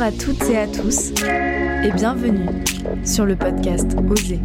À 0.00 0.10
toutes 0.10 0.48
et 0.48 0.56
à 0.56 0.66
tous 0.66 1.10
et 1.20 1.92
bienvenue 1.92 2.48
sur 3.04 3.26
le 3.26 3.36
podcast 3.36 3.94
Oser. 4.08 4.40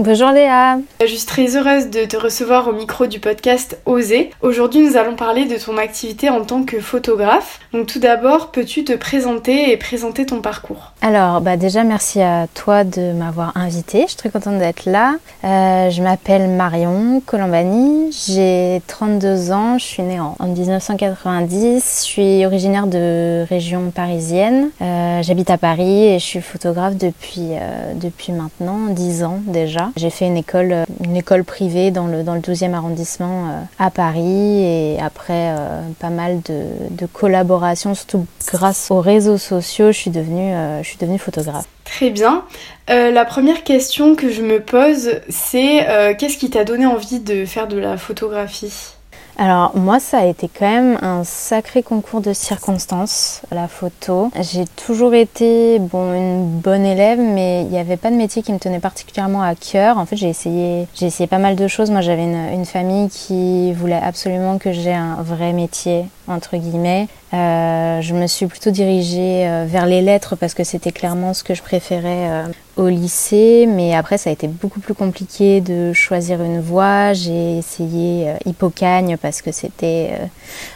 Bonjour 0.00 0.32
Léa. 0.32 0.78
Je 1.00 1.06
suis 1.06 1.24
très 1.24 1.56
heureuse 1.56 1.88
de 1.88 2.04
te 2.04 2.16
recevoir 2.16 2.66
au 2.66 2.72
micro 2.72 3.06
du 3.06 3.20
podcast 3.20 3.78
Oser. 3.86 4.32
Aujourd'hui, 4.42 4.84
nous 4.84 4.96
allons 4.96 5.14
parler 5.14 5.44
de 5.44 5.56
ton 5.56 5.76
activité 5.76 6.28
en 6.28 6.44
tant 6.44 6.64
que 6.64 6.80
photographe. 6.80 7.60
Donc 7.72 7.86
tout 7.86 8.00
d'abord, 8.00 8.50
peux-tu 8.50 8.82
te 8.82 8.92
présenter 8.92 9.70
et 9.70 9.76
présenter 9.76 10.26
ton 10.26 10.40
parcours? 10.40 10.94
Alors, 11.00 11.40
bah 11.40 11.56
déjà 11.56 11.84
merci 11.84 12.20
à 12.20 12.48
toi 12.54 12.82
de 12.82 13.12
m'avoir 13.12 13.56
invitée. 13.56 14.02
Je 14.02 14.08
suis 14.08 14.16
très 14.16 14.30
contente 14.30 14.58
d'être 14.58 14.86
là. 14.86 15.14
Euh, 15.44 15.90
je 15.90 16.02
m'appelle 16.02 16.48
Marion 16.48 17.22
Colombani. 17.24 18.10
J'ai 18.26 18.82
32 18.88 19.52
ans. 19.52 19.78
Je 19.78 19.84
suis 19.84 20.02
née 20.02 20.18
en, 20.18 20.34
1990. 20.40 22.00
Je 22.00 22.04
suis 22.04 22.44
originaire 22.44 22.88
de 22.88 23.44
région 23.48 23.92
parisienne. 23.94 24.70
Euh, 24.82 25.22
J'habite 25.22 25.50
à 25.50 25.58
Paris 25.58 26.06
et 26.06 26.18
je 26.18 26.24
suis 26.24 26.40
photographe 26.40 26.96
depuis, 26.96 27.50
euh, 27.52 27.92
depuis 27.94 28.32
maintenant 28.32 28.88
10 28.88 29.22
ans 29.22 29.38
déjà. 29.46 29.83
J'ai 29.96 30.10
fait 30.10 30.26
une 30.26 30.36
école, 30.36 30.72
euh, 30.72 30.84
une 31.02 31.16
école 31.16 31.44
privée 31.44 31.90
dans 31.90 32.06
le, 32.06 32.22
dans 32.22 32.34
le 32.34 32.40
12e 32.40 32.72
arrondissement 32.74 33.48
euh, 33.48 33.60
à 33.78 33.90
Paris 33.90 34.62
et 34.62 34.98
après 35.00 35.54
euh, 35.56 35.80
pas 35.98 36.10
mal 36.10 36.40
de, 36.42 36.64
de 36.90 37.06
collaborations, 37.06 37.94
surtout 37.94 38.26
grâce 38.46 38.90
aux 38.90 39.00
réseaux 39.00 39.38
sociaux, 39.38 39.92
je 39.92 39.98
suis 39.98 40.10
devenue, 40.10 40.52
je 40.82 40.86
suis 40.86 40.98
devenue 40.98 41.18
photographe. 41.18 41.66
Très 41.84 42.10
bien. 42.10 42.44
La 42.88 43.24
première 43.24 43.64
question 43.64 44.14
que 44.14 44.30
je 44.30 44.42
me 44.42 44.60
pose, 44.60 45.20
c'est 45.28 45.86
qu'est-ce 46.18 46.38
qui 46.38 46.50
t'a 46.50 46.64
donné 46.64 46.86
envie 46.86 47.20
de 47.20 47.44
faire 47.44 47.68
de 47.68 47.78
la 47.78 47.96
photographie? 47.96 48.93
Alors 49.36 49.76
moi 49.76 49.98
ça 49.98 50.18
a 50.18 50.26
été 50.26 50.48
quand 50.48 50.70
même 50.70 50.98
un 51.02 51.24
sacré 51.24 51.82
concours 51.82 52.20
de 52.20 52.32
circonstances, 52.32 53.42
la 53.50 53.66
photo. 53.66 54.30
J'ai 54.40 54.64
toujours 54.86 55.14
été 55.14 55.78
bon 55.80 56.14
une 56.14 56.60
bonne 56.60 56.84
élève 56.84 57.18
mais 57.18 57.62
il 57.62 57.68
n'y 57.68 57.78
avait 57.78 57.96
pas 57.96 58.10
de 58.10 58.16
métier 58.16 58.42
qui 58.42 58.52
me 58.52 58.58
tenait 58.58 58.80
particulièrement 58.80 59.42
à 59.42 59.54
cœur. 59.54 59.98
En 59.98 60.06
fait 60.06 60.16
j'ai 60.16 60.28
essayé 60.28 60.86
j'ai 60.94 61.06
essayé 61.06 61.26
pas 61.26 61.38
mal 61.38 61.56
de 61.56 61.66
choses. 61.66 61.90
Moi 61.90 62.00
j'avais 62.00 62.24
une, 62.24 62.52
une, 62.52 62.64
famille 62.64 63.08
qui 63.08 63.72
voulait 63.72 64.00
absolument 64.00 64.58
que 64.58 64.72
j'ai 64.72 64.94
un 64.94 65.16
vrai 65.22 65.52
métier 65.52 66.04
entre 66.28 66.56
guillemets. 66.56 67.08
Euh, 67.34 68.00
je 68.00 68.14
me 68.14 68.28
suis 68.28 68.46
plutôt 68.46 68.70
dirigée 68.70 69.44
euh, 69.48 69.64
vers 69.66 69.86
les 69.86 70.02
lettres 70.02 70.36
parce 70.36 70.54
que 70.54 70.62
c'était 70.62 70.92
clairement 70.92 71.34
ce 71.34 71.42
que 71.42 71.54
je 71.54 71.62
préférais 71.62 72.28
euh, 72.30 72.46
au 72.76 72.86
lycée, 72.86 73.66
mais 73.68 73.92
après 73.92 74.18
ça 74.18 74.30
a 74.30 74.32
été 74.32 74.46
beaucoup 74.46 74.78
plus 74.78 74.94
compliqué 74.94 75.60
de 75.60 75.92
choisir 75.92 76.42
une 76.42 76.60
voie. 76.60 77.12
J'ai 77.12 77.58
essayé 77.58 78.32
Hippocagne 78.44 79.16
parce 79.16 79.42
que 79.42 79.50
c'était, 79.50 80.12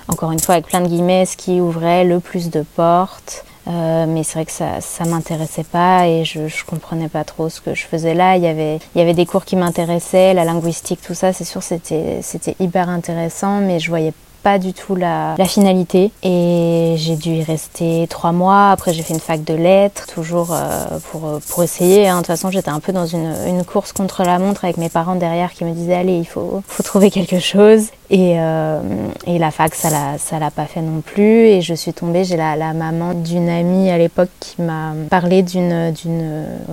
encore 0.09 0.33
une 0.33 0.41
fois 0.41 0.57
avec 0.57 0.67
plein 0.67 0.81
de 0.81 0.89
guillemets, 0.89 1.27
ce 1.27 1.37
qui 1.37 1.61
ouvrait 1.61 2.05
le 2.05 2.19
plus 2.19 2.51
de 2.51 2.63
portes. 2.63 3.45
Mais 3.67 4.23
c'est 4.25 4.33
vrai 4.33 4.47
que 4.47 4.53
ça, 4.53 4.81
ça 4.81 5.05
m'intéressait 5.05 5.63
pas 5.63 6.07
et 6.09 6.25
je, 6.25 6.49
je 6.49 6.65
comprenais 6.65 7.09
pas 7.09 7.23
trop 7.25 7.51
ce 7.51 7.61
que 7.61 7.75
je 7.75 7.85
faisais 7.85 8.15
là. 8.15 8.37
Il 8.37 8.43
y 8.43 8.47
avait, 8.47 8.79
il 8.95 8.99
y 8.99 9.03
avait 9.03 9.13
des 9.13 9.27
cours 9.27 9.45
qui 9.45 9.57
m'intéressaient, 9.57 10.33
la 10.33 10.45
linguistique, 10.45 11.01
tout 11.07 11.13
ça, 11.13 11.35
c'est 11.35 11.45
sûr, 11.45 11.63
c'était, 11.63 12.21
c'était 12.23 12.57
hyper 12.61 12.89
intéressant, 12.89 13.61
mais 13.61 13.79
je 13.79 13.91
voyais 13.91 14.13
pas 14.13 14.28
du 14.59 14.73
tout 14.73 14.95
la, 14.95 15.37
finalité 15.45 16.11
et 16.23 16.95
j'ai 16.97 17.17
dû 17.17 17.31
y 17.33 17.43
rester 17.43 18.07
trois 18.09 18.33
mois. 18.33 18.71
Après 18.71 18.95
j'ai 18.95 19.03
fait 19.03 19.13
une 19.13 19.21
fac 19.21 19.45
de 19.45 19.53
lettres, 19.53 20.07
toujours 20.07 20.53
euh, 20.53 20.99
pour, 21.11 21.41
pour 21.47 21.63
essayer. 21.63 22.09
Hein. 22.09 22.17
De 22.17 22.21
toute 22.21 22.29
façon 22.29 22.51
j'étais 22.51 22.71
un 22.71 22.81
peu 22.81 22.93
dans 22.93 23.05
une, 23.05 23.65
course 23.67 23.93
contre 23.93 24.23
la 24.23 24.39
montre 24.39 24.65
avec 24.65 24.79
mes 24.79 24.89
parents 24.89 25.17
derrière 25.17 25.53
qui 25.53 25.65
me 25.65 25.73
disaient 25.73 25.97
allez 25.97 26.17
il 26.17 26.27
faut 26.27 26.63
trouver 26.83 27.11
quelque 27.11 27.39
chose. 27.41 27.89
Et, 28.11 28.35
euh, 28.39 28.81
et 29.27 29.39
la 29.39 29.51
fac 29.51 29.75
ça 29.75 29.91
l'a, 29.91 30.19
ça 30.19 30.39
l'a 30.39 30.51
pas 30.51 30.65
fait 30.65 30.81
non 30.81 31.03
plus 31.03 31.47
et 31.47 31.61
je 31.61 31.75
suis 31.75 31.93
tombée, 31.93 32.25
j'ai 32.25 32.37
la, 32.37 32.57
la 32.57 32.73
maman 32.73 33.13
d'une 33.13 33.49
amie 33.49 33.91
à 33.91 33.99
l'époque 33.99 34.31
qui 34.41 34.63
m'a 34.63 34.95
parlé 35.11 35.43
d'une, 35.43 35.93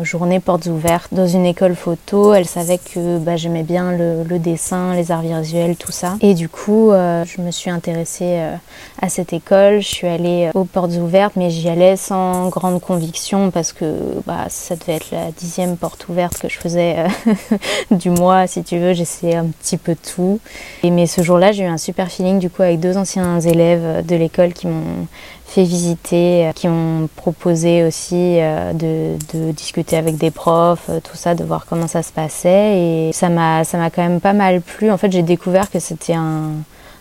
journée 0.01 0.39
portes 0.39 0.67
ouvertes 0.67 1.13
dans 1.13 1.27
une 1.27 1.45
école 1.45 1.75
photo. 1.75 2.33
Elle 2.33 2.45
savait 2.45 2.77
que 2.77 3.17
bah, 3.17 3.35
j'aimais 3.35 3.63
bien 3.63 3.91
le, 3.91 4.23
le, 4.23 4.39
dessin, 4.39 4.93
les 4.95 5.11
arts 5.11 5.21
visuels, 5.21 5.75
tout 5.75 5.91
ça. 5.91 6.15
Et 6.21 6.33
du 6.33 6.47
coup 6.47 6.91
euh, 6.91 7.25
je 7.25 7.41
me 7.41 7.51
suis 7.51 7.69
intéressée 7.69 8.37
euh, 8.39 8.55
à 9.01 9.09
cette 9.09 9.33
école. 9.33 9.81
Je 9.81 9.87
suis 9.87 10.07
allée 10.07 10.49
aux 10.53 10.63
portes 10.63 10.93
ouvertes, 10.93 11.33
mais 11.35 11.49
j'y 11.49 11.69
allais 11.69 11.97
sans 11.97 12.49
grande 12.49 12.81
conviction 12.81 13.51
parce 13.51 13.73
que 13.73 14.21
bah, 14.25 14.45
ça 14.49 14.75
devait 14.75 14.93
être 14.93 15.11
la 15.11 15.31
dixième 15.31 15.77
porte 15.77 16.07
ouverte 16.09 16.39
que 16.39 16.49
je 16.49 16.57
faisais 16.57 16.95
euh, 16.97 17.55
du 17.91 18.09
mois, 18.09 18.47
si 18.47 18.63
tu 18.63 18.77
veux. 18.79 18.93
J'essayais 18.93 19.35
un 19.35 19.45
petit 19.45 19.77
peu 19.77 19.95
tout. 19.95 20.39
Et, 20.83 21.05
ce 21.05 21.21
jour-là, 21.25 21.51
j'ai 21.51 21.63
eu 21.63 21.67
un 21.67 21.77
super 21.77 22.09
feeling 22.09 22.39
du 22.39 22.49
coup 22.49 22.61
avec 22.61 22.79
deux 22.79 22.97
anciens 22.97 23.39
élèves 23.41 24.05
de 24.05 24.15
l'école 24.15 24.53
qui 24.53 24.67
m'ont 24.67 25.07
fait 25.45 25.63
visiter, 25.63 26.49
qui 26.55 26.67
ont 26.67 27.09
proposé 27.15 27.83
aussi 27.83 28.37
de, 28.73 29.15
de, 29.33 29.51
discuter 29.51 29.97
avec 29.97 30.17
des 30.17 30.31
profs, 30.31 30.89
tout 31.03 31.15
ça, 31.15 31.35
de 31.35 31.43
voir 31.43 31.65
comment 31.65 31.87
ça 31.87 32.01
se 32.03 32.11
passait. 32.11 32.77
Et 32.77 33.11
ça 33.13 33.29
m'a, 33.29 33.63
ça 33.63 33.77
m'a 33.77 33.89
quand 33.89 34.01
même 34.01 34.21
pas 34.21 34.33
mal 34.33 34.61
plu. 34.61 34.89
En 34.91 34.97
fait, 34.97 35.11
j'ai 35.11 35.21
découvert 35.21 35.69
que 35.69 35.79
c'était 35.79 36.15
un 36.15 36.51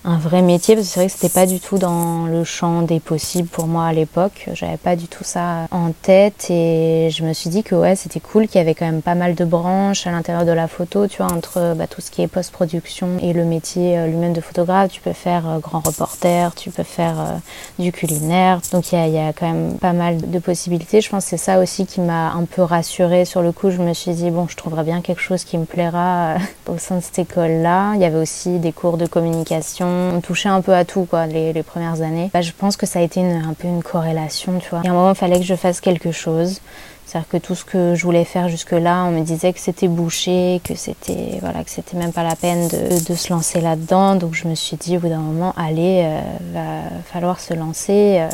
un 0.04 0.18
vrai 0.18 0.42
métier 0.42 0.74
parce 0.74 0.86
que 0.86 0.92
c'est 0.92 1.00
vrai 1.00 1.06
que 1.06 1.14
c'était 1.14 1.32
pas 1.32 1.46
du 1.46 1.60
tout 1.60 1.78
dans 1.78 2.26
le 2.26 2.44
champ 2.44 2.82
des 2.82 3.00
possibles 3.00 3.48
pour 3.48 3.66
moi 3.66 3.86
à 3.86 3.92
l'époque. 3.94 4.50
J'avais 4.52 4.76
pas 4.76 4.96
du 4.96 5.08
tout 5.08 5.24
ça 5.24 5.66
en 5.70 5.92
tête 5.92 6.50
et 6.50 7.08
je 7.10 7.24
me 7.24 7.32
suis 7.32 7.48
dit 7.48 7.62
que 7.62 7.74
ouais 7.74 7.96
c'était 7.96 8.20
cool 8.20 8.46
qu'il 8.46 8.58
y 8.58 8.60
avait 8.60 8.74
quand 8.74 8.84
même 8.84 9.00
pas 9.00 9.14
mal 9.14 9.34
de 9.34 9.44
branches 9.46 10.06
à 10.06 10.10
l'intérieur 10.10 10.44
de 10.44 10.52
la 10.52 10.68
photo, 10.68 11.06
tu 11.06 11.22
vois, 11.22 11.32
entre 11.32 11.74
bah, 11.74 11.86
tout 11.86 12.02
ce 12.02 12.10
qui 12.10 12.20
est 12.20 12.28
post-production 12.28 13.16
et 13.22 13.32
le 13.32 13.44
métier 13.44 13.96
euh, 13.96 14.06
lui-même 14.06 14.34
de 14.34 14.42
photographe. 14.42 14.90
Tu 14.92 15.00
peux 15.00 15.14
faire 15.14 15.48
euh, 15.48 15.58
grand 15.58 15.80
reporter, 15.80 16.54
tu 16.54 16.70
peux 16.70 16.82
faire 16.82 17.18
euh, 17.18 17.38
du 17.78 17.90
culinaire. 17.90 18.60
Donc 18.72 18.92
il 18.92 19.08
y 19.08 19.10
y 19.10 19.18
a, 19.18 19.32
quand 19.32 19.50
même 19.50 19.78
pas 19.78 19.94
mal 19.94 20.30
de 20.30 20.38
possibilités. 20.38 21.00
Je 21.00 21.08
pense 21.08 21.24
que 21.24 21.30
c'est 21.30 21.36
ça 21.38 21.60
aussi 21.60 21.86
qui 21.86 22.02
m'a 22.02 22.32
un 22.32 22.44
peu 22.44 22.60
rassurée 22.60 23.24
sur 23.24 23.40
le 23.40 23.52
coup. 23.52 23.70
Je 23.70 23.80
me 23.80 23.94
suis 23.94 24.12
dit 24.12 24.30
bon 24.30 24.48
je 24.48 24.56
trouverai 24.56 24.84
bien 24.84 25.00
quelque 25.00 25.22
chose 25.22 25.44
qui 25.44 25.56
me 25.56 25.64
plaira 25.64 26.34
au 26.68 26.76
sein 26.76 26.96
de 26.96 27.00
cette 27.00 27.20
école-là. 27.20 27.94
Il 27.94 28.02
y 28.02 28.04
avait 28.04 28.20
aussi 28.20 28.58
des 28.58 28.72
cours 28.72 28.98
de 28.98 29.06
communication 29.06 29.93
on 29.94 30.20
touchait 30.20 30.48
un 30.48 30.60
peu 30.60 30.74
à 30.74 30.84
tout 30.84 31.04
quoi 31.04 31.26
les, 31.26 31.62
premières 31.62 32.02
années. 32.02 32.30
Bah, 32.32 32.42
je 32.42 32.52
pense 32.52 32.76
que 32.76 32.86
ça 32.86 32.98
a 32.98 33.02
été 33.02 33.20
une, 33.20 33.44
un 33.44 33.54
peu 33.54 33.68
une 33.68 33.82
corrélation, 33.82 34.58
tu 34.58 34.68
vois. 34.70 34.82
Et 34.84 34.88
à 34.88 34.90
un 34.90 34.94
moment, 34.94 35.10
il 35.10 35.16
fallait 35.16 35.38
que 35.38 35.44
je 35.44 35.54
fasse 35.54 35.80
quelque 35.80 36.12
chose. 36.12 36.60
C'est-à-dire 37.06 37.28
que 37.28 37.36
tout 37.36 37.54
ce 37.54 37.64
que 37.64 37.94
je 37.94 38.02
voulais 38.02 38.24
faire 38.24 38.48
jusque-là, 38.48 39.04
on 39.04 39.10
me 39.10 39.20
disait 39.20 39.52
que 39.52 39.60
c'était 39.60 39.88
bouché, 39.88 40.60
que 40.64 40.74
c'était 40.74 41.38
voilà, 41.40 41.62
que 41.62 41.70
c'était 41.70 41.96
même 41.96 42.12
pas 42.12 42.22
la 42.22 42.34
peine 42.34 42.68
de, 42.68 43.04
de 43.04 43.14
se 43.14 43.32
lancer 43.32 43.60
là-dedans. 43.60 44.14
Donc 44.16 44.34
je 44.34 44.48
me 44.48 44.54
suis 44.54 44.76
dit 44.76 44.96
au 44.96 45.00
bout 45.00 45.08
d'un 45.08 45.18
moment, 45.18 45.52
allez, 45.56 46.02
euh, 46.04 46.20
va 46.52 46.90
falloir 47.12 47.40
se 47.40 47.54
lancer. 47.54 48.18
Euh. 48.18 48.28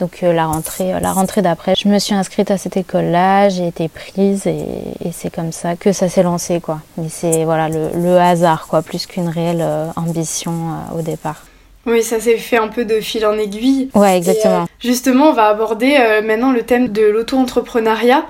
Donc 0.00 0.22
euh, 0.22 0.32
la 0.32 0.46
rentrée, 0.46 0.98
la 1.00 1.12
rentrée 1.12 1.42
d'après, 1.42 1.74
je 1.76 1.88
me 1.88 1.98
suis 1.98 2.14
inscrite 2.14 2.50
à 2.50 2.58
cette 2.58 2.76
école-là, 2.76 3.48
j'ai 3.48 3.66
été 3.66 3.88
prise 3.88 4.46
et, 4.46 4.64
et 5.04 5.12
c'est 5.12 5.30
comme 5.30 5.52
ça 5.52 5.76
que 5.76 5.92
ça 5.92 6.08
s'est 6.08 6.22
lancé 6.22 6.60
quoi. 6.60 6.80
Mais 6.98 7.08
c'est 7.08 7.44
voilà 7.44 7.68
le, 7.68 7.90
le, 7.94 8.18
hasard 8.18 8.66
quoi, 8.68 8.82
plus 8.82 9.06
qu'une 9.06 9.28
réelle 9.28 9.64
ambition 9.96 10.52
au 10.96 11.02
départ. 11.02 11.49
Oui, 11.86 12.02
ça 12.02 12.20
s'est 12.20 12.36
fait 12.36 12.58
un 12.58 12.68
peu 12.68 12.84
de 12.84 13.00
fil 13.00 13.24
en 13.26 13.38
aiguille. 13.38 13.88
Ouais, 13.94 14.16
exactement. 14.16 14.62
Et, 14.62 14.62
euh, 14.62 14.66
justement, 14.80 15.30
on 15.30 15.32
va 15.32 15.48
aborder 15.48 15.96
euh, 15.98 16.22
maintenant 16.22 16.52
le 16.52 16.62
thème 16.62 16.88
de 16.88 17.02
l'auto-entrepreneuriat. 17.02 18.26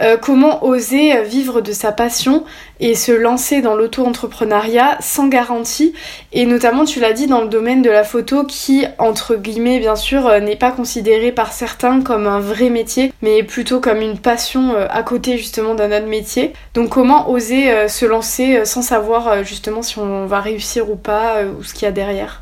Euh, 0.00 0.16
comment 0.16 0.64
oser 0.64 1.22
vivre 1.22 1.60
de 1.60 1.72
sa 1.72 1.92
passion 1.92 2.44
et 2.80 2.94
se 2.94 3.12
lancer 3.12 3.60
dans 3.60 3.74
l'auto-entrepreneuriat 3.74 4.96
sans 5.00 5.28
garantie? 5.28 5.92
Et 6.32 6.46
notamment 6.46 6.84
tu 6.84 7.00
l'as 7.00 7.12
dit 7.12 7.26
dans 7.26 7.42
le 7.42 7.48
domaine 7.48 7.82
de 7.82 7.90
la 7.90 8.04
photo 8.04 8.44
qui 8.44 8.86
entre 8.98 9.36
guillemets 9.36 9.78
bien 9.78 9.96
sûr 9.96 10.26
euh, 10.26 10.40
n'est 10.40 10.56
pas 10.56 10.70
considéré 10.70 11.30
par 11.30 11.52
certains 11.52 12.00
comme 12.00 12.26
un 12.26 12.40
vrai 12.40 12.70
métier 12.70 13.12
mais 13.22 13.42
plutôt 13.42 13.80
comme 13.80 14.00
une 14.00 14.18
passion 14.18 14.74
euh, 14.74 14.86
à 14.90 15.02
côté 15.02 15.36
justement 15.36 15.74
d'un 15.74 15.92
autre 15.96 16.08
métier 16.08 16.52
donc 16.74 16.88
comment 16.88 17.30
oser 17.30 17.88
se 17.88 18.06
lancer 18.06 18.64
sans 18.64 18.82
savoir 18.82 19.44
justement 19.44 19.82
si 19.82 19.98
on 19.98 20.26
va 20.26 20.40
réussir 20.40 20.90
ou 20.90 20.96
pas 20.96 21.42
ou 21.44 21.62
ce 21.62 21.74
qu'il 21.74 21.84
y 21.84 21.88
a 21.88 21.92
derrière? 21.92 22.41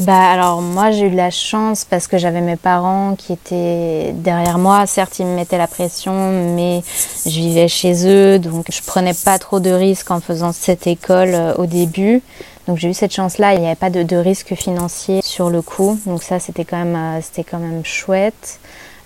Bah 0.00 0.30
alors 0.30 0.62
moi 0.62 0.92
j'ai 0.92 1.06
eu 1.06 1.10
de 1.10 1.16
la 1.16 1.30
chance 1.30 1.84
parce 1.84 2.06
que 2.06 2.18
j'avais 2.18 2.40
mes 2.40 2.56
parents 2.56 3.16
qui 3.16 3.32
étaient 3.32 4.12
derrière 4.14 4.58
moi. 4.58 4.86
Certes 4.86 5.18
ils 5.18 5.26
me 5.26 5.34
mettaient 5.34 5.58
la 5.58 5.66
pression 5.66 6.54
mais 6.54 6.82
je 7.26 7.30
vivais 7.30 7.66
chez 7.66 8.06
eux 8.06 8.38
donc 8.38 8.66
je 8.70 8.80
prenais 8.82 9.14
pas 9.14 9.38
trop 9.38 9.58
de 9.58 9.70
risques 9.70 10.10
en 10.10 10.20
faisant 10.20 10.52
cette 10.52 10.86
école 10.86 11.34
euh, 11.34 11.54
au 11.56 11.66
début. 11.66 12.22
Donc 12.68 12.78
j'ai 12.78 12.90
eu 12.90 12.94
cette 12.94 13.14
chance 13.14 13.38
là, 13.38 13.54
il 13.54 13.60
n'y 13.60 13.66
avait 13.66 13.74
pas 13.74 13.90
de, 13.90 14.02
de 14.02 14.16
risque 14.16 14.54
financier 14.54 15.20
sur 15.24 15.50
le 15.50 15.62
coup 15.62 15.98
donc 16.06 16.22
ça 16.22 16.38
c'était 16.38 16.64
quand 16.64 16.76
même, 16.76 16.96
euh, 16.96 17.20
c'était 17.20 17.44
quand 17.44 17.58
même 17.58 17.84
chouette. 17.84 18.60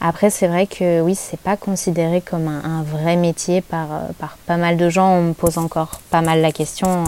Après, 0.05 0.31
c'est 0.31 0.49
vrai 0.49 0.67
que 0.67 1.00
oui, 1.00 1.15
c'est 1.15 1.38
pas 1.38 1.56
considéré 1.56 2.21
comme 2.21 2.49
un, 2.49 2.83
vrai 2.83 3.15
métier 3.15 3.61
par, 3.61 3.87
par 4.19 4.37
pas 4.49 4.56
mal 4.56 4.77
de 4.77 4.88
gens. 4.88 5.12
On 5.12 5.23
me 5.23 5.33
pose 5.33 5.59
encore 5.59 6.00
pas 6.11 6.23
mal 6.23 6.41
la 6.41 6.50
question 6.50 7.05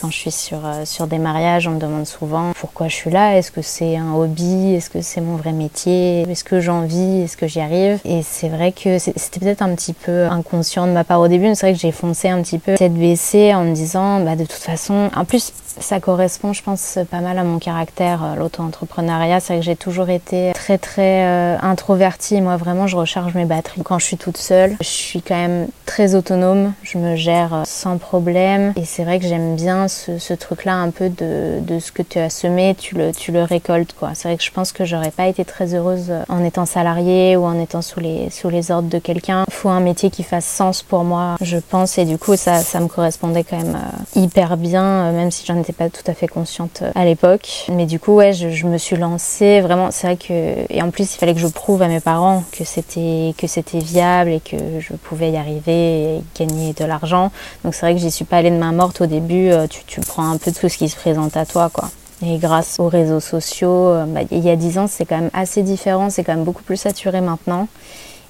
quand 0.00 0.10
je 0.10 0.16
suis 0.16 0.30
sur, 0.30 0.64
euh, 0.64 0.84
sur 0.84 1.06
des 1.06 1.18
mariages, 1.18 1.66
on 1.68 1.72
me 1.72 1.78
demande 1.78 2.06
souvent 2.06 2.52
pourquoi 2.58 2.88
je 2.88 2.94
suis 2.94 3.10
là? 3.10 3.36
Est-ce 3.36 3.50
que 3.50 3.62
c'est 3.62 3.96
un 3.96 4.14
hobby? 4.14 4.74
Est-ce 4.74 4.90
que 4.90 5.00
c'est 5.00 5.20
mon 5.20 5.36
vrai 5.36 5.52
métier? 5.52 6.22
Est-ce 6.22 6.44
que 6.44 6.60
j'en 6.60 6.82
vis? 6.82 7.22
Est-ce 7.22 7.36
que 7.36 7.46
j'y 7.46 7.60
arrive? 7.60 7.98
Et 8.04 8.22
c'est 8.22 8.48
vrai 8.48 8.72
que 8.72 8.98
c'était 8.98 9.40
peut-être 9.40 9.62
un 9.62 9.74
petit 9.74 9.92
peu 9.92 10.26
inconscient 10.26 10.86
de 10.86 10.92
ma 10.92 11.04
part 11.04 11.20
au 11.20 11.28
début. 11.28 11.54
C'est 11.54 11.66
vrai 11.66 11.74
que 11.74 11.80
j'ai 11.80 11.92
foncé 11.92 12.28
un 12.28 12.42
petit 12.42 12.58
peu 12.58 12.76
cette 12.76 12.94
baissée 12.94 13.54
en 13.54 13.64
me 13.64 13.74
disant, 13.74 14.20
bah, 14.20 14.36
de 14.36 14.44
toute 14.44 14.52
façon, 14.52 15.10
en 15.14 15.24
plus, 15.24 15.52
ça 15.80 16.00
correspond, 16.00 16.52
je 16.52 16.62
pense, 16.62 16.98
pas 17.10 17.20
mal 17.20 17.38
à 17.38 17.44
mon 17.44 17.58
caractère, 17.58 18.22
euh, 18.22 18.34
l'auto-entrepreneuriat. 18.36 19.40
C'est 19.40 19.54
vrai 19.54 19.60
que 19.60 19.66
j'ai 19.66 19.76
toujours 19.76 20.08
été 20.08 20.52
très, 20.54 20.78
très 20.78 21.24
euh, 21.24 21.56
introvertie. 21.62 22.40
Moi, 22.40 22.56
vraiment, 22.56 22.86
je 22.86 22.96
recharge 22.96 23.34
mes 23.34 23.44
batteries 23.44 23.82
quand 23.82 23.98
je 23.98 24.04
suis 24.04 24.16
toute 24.16 24.36
seule. 24.36 24.76
Je 24.80 24.86
suis 24.86 25.22
quand 25.22 25.34
même 25.34 25.68
très 25.84 26.14
autonome. 26.14 26.72
Je 26.82 26.98
me 26.98 27.16
gère 27.16 27.62
sans 27.64 27.98
problème. 27.98 28.72
Et 28.76 28.84
c'est 28.84 29.04
vrai 29.04 29.18
que 29.18 29.26
j'aime 29.26 29.56
bien 29.56 29.83
ce, 29.88 30.34
truc-là 30.34 30.74
un 30.74 30.90
peu 30.90 31.08
de, 31.08 31.78
ce 31.78 31.92
que 31.92 32.02
tu 32.02 32.18
as 32.18 32.30
semé, 32.30 32.74
tu 32.78 32.94
le, 32.94 33.12
tu 33.12 33.32
le 33.32 33.42
récoltes. 33.42 33.94
quoi. 33.98 34.10
C'est 34.14 34.28
vrai 34.28 34.36
que 34.36 34.44
je 34.44 34.50
pense 34.50 34.72
que 34.72 34.84
j'aurais 34.84 35.10
pas 35.10 35.26
été 35.26 35.44
très 35.44 35.74
heureuse 35.74 36.12
en 36.28 36.44
étant 36.44 36.66
salariée 36.66 37.36
ou 37.36 37.44
en 37.44 37.58
étant 37.60 37.82
sous 37.82 38.00
les, 38.00 38.30
sous 38.30 38.48
les 38.48 38.70
ordres 38.70 38.88
de 38.88 38.98
quelqu'un. 38.98 39.44
Il 39.48 39.54
faut 39.54 39.68
un 39.68 39.80
métier 39.80 40.10
qui 40.10 40.22
fasse 40.22 40.44
sens 40.44 40.82
pour 40.82 41.04
moi, 41.04 41.36
je 41.40 41.58
pense. 41.58 41.98
Et 41.98 42.04
du 42.04 42.18
coup, 42.18 42.36
ça, 42.36 42.58
ça 42.58 42.80
me 42.80 42.88
correspondait 42.88 43.44
quand 43.44 43.56
même 43.56 43.76
euh, 43.76 44.20
hyper 44.20 44.56
bien, 44.56 44.84
euh, 44.84 45.12
même 45.12 45.30
si 45.30 45.44
j'en 45.46 45.58
étais 45.60 45.72
pas 45.72 45.90
tout 45.90 46.02
à 46.06 46.14
fait 46.14 46.28
consciente 46.28 46.80
euh, 46.82 46.90
à 46.94 47.04
l'époque. 47.04 47.66
Mais 47.70 47.86
du 47.86 47.98
coup, 47.98 48.14
ouais, 48.14 48.32
je, 48.32 48.50
je 48.50 48.66
me 48.66 48.78
suis 48.78 48.96
lancée 48.96 49.60
vraiment. 49.60 49.90
C'est 49.90 50.06
vrai 50.06 50.16
que. 50.16 50.72
Et 50.72 50.82
en 50.82 50.90
plus, 50.90 51.14
il 51.14 51.18
fallait 51.18 51.34
que 51.34 51.40
je 51.40 51.46
prouve 51.46 51.82
à 51.82 51.88
mes 51.88 52.00
parents 52.00 52.44
que 52.52 52.64
c'était, 52.64 53.34
que 53.36 53.46
c'était 53.46 53.78
viable 53.78 54.30
et 54.30 54.40
que 54.40 54.56
je 54.80 54.94
pouvais 54.94 55.30
y 55.30 55.36
arriver 55.36 56.16
et 56.16 56.22
gagner 56.38 56.72
de 56.72 56.84
l'argent. 56.84 57.30
Donc 57.64 57.74
c'est 57.74 57.86
vrai 57.86 57.94
que 57.94 58.00
j'y 58.00 58.10
suis 58.10 58.24
pas 58.24 58.38
allée 58.38 58.50
de 58.50 58.56
main 58.56 58.72
morte 58.72 59.00
au 59.00 59.06
début. 59.06 59.50
Tu, 59.86 60.00
prends 60.00 60.30
un 60.30 60.36
peu 60.36 60.52
tout 60.52 60.68
ce 60.68 60.76
qui 60.76 60.88
se 60.88 60.96
présente 60.96 61.36
à 61.36 61.46
toi, 61.46 61.70
quoi. 61.72 61.90
Et 62.24 62.38
grâce 62.38 62.78
aux 62.78 62.88
réseaux 62.88 63.20
sociaux, 63.20 63.88
euh, 63.88 64.04
bah, 64.06 64.20
il 64.30 64.38
y 64.38 64.50
a 64.50 64.56
10 64.56 64.78
ans, 64.78 64.86
c'est 64.86 65.04
quand 65.04 65.18
même 65.18 65.30
assez 65.32 65.62
différent, 65.62 66.10
c'est 66.10 66.24
quand 66.24 66.34
même 66.34 66.44
beaucoup 66.44 66.62
plus 66.62 66.76
saturé 66.76 67.20
maintenant. 67.20 67.68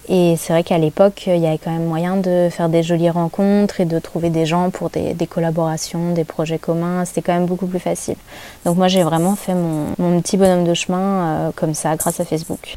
Et 0.09 0.35
c'est 0.37 0.53
vrai 0.53 0.63
qu'à 0.65 0.77
l'époque, 0.77 1.25
il 1.27 1.39
y 1.39 1.47
avait 1.47 1.59
quand 1.59 1.71
même 1.71 1.87
moyen 1.87 2.17
de 2.17 2.49
faire 2.51 2.69
des 2.69 2.83
jolies 2.83 3.09
rencontres 3.09 3.81
et 3.81 3.87
de 3.87 3.99
trouver 3.99 4.29
des 4.29 4.45
gens 4.45 4.71
pour 4.71 4.91
des, 4.91 5.15
collaborations, 5.27 6.13
des 6.13 6.25
projets 6.25 6.59
communs. 6.59 7.05
C'était 7.07 7.23
quand 7.23 7.33
même 7.33 7.47
beaucoup 7.47 7.67
plus 7.67 7.79
facile. 7.79 8.17
Donc 8.67 8.77
moi, 8.77 8.89
j'ai 8.89 9.03
vraiment 9.03 9.35
fait 9.35 9.55
mon, 9.55 10.21
petit 10.21 10.37
bonhomme 10.37 10.65
de 10.65 10.75
chemin 10.75 10.99
euh, 11.49 11.51
comme 11.55 11.73
ça, 11.73 11.97
grâce 11.97 12.21
à 12.21 12.25
Facebook. 12.25 12.77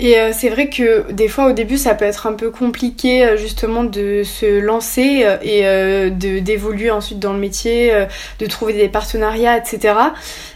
Et 0.00 0.16
euh, 0.16 0.30
c'est 0.32 0.48
vrai 0.48 0.68
que 0.68 1.10
des 1.10 1.26
fois 1.26 1.46
au 1.46 1.52
début 1.52 1.76
ça 1.76 1.94
peut 1.94 2.04
être 2.04 2.28
un 2.28 2.34
peu 2.34 2.50
compliqué 2.50 3.24
euh, 3.24 3.36
justement 3.36 3.82
de 3.82 4.22
se 4.22 4.60
lancer 4.60 5.22
euh, 5.24 5.38
et 5.42 5.62
de 6.10 6.38
d'évoluer 6.38 6.90
ensuite 6.90 7.18
dans 7.18 7.32
le 7.32 7.38
métier, 7.38 7.92
de 8.38 8.46
trouver 8.46 8.74
des 8.74 8.88
partenariats, 8.88 9.56
etc. 9.56 9.94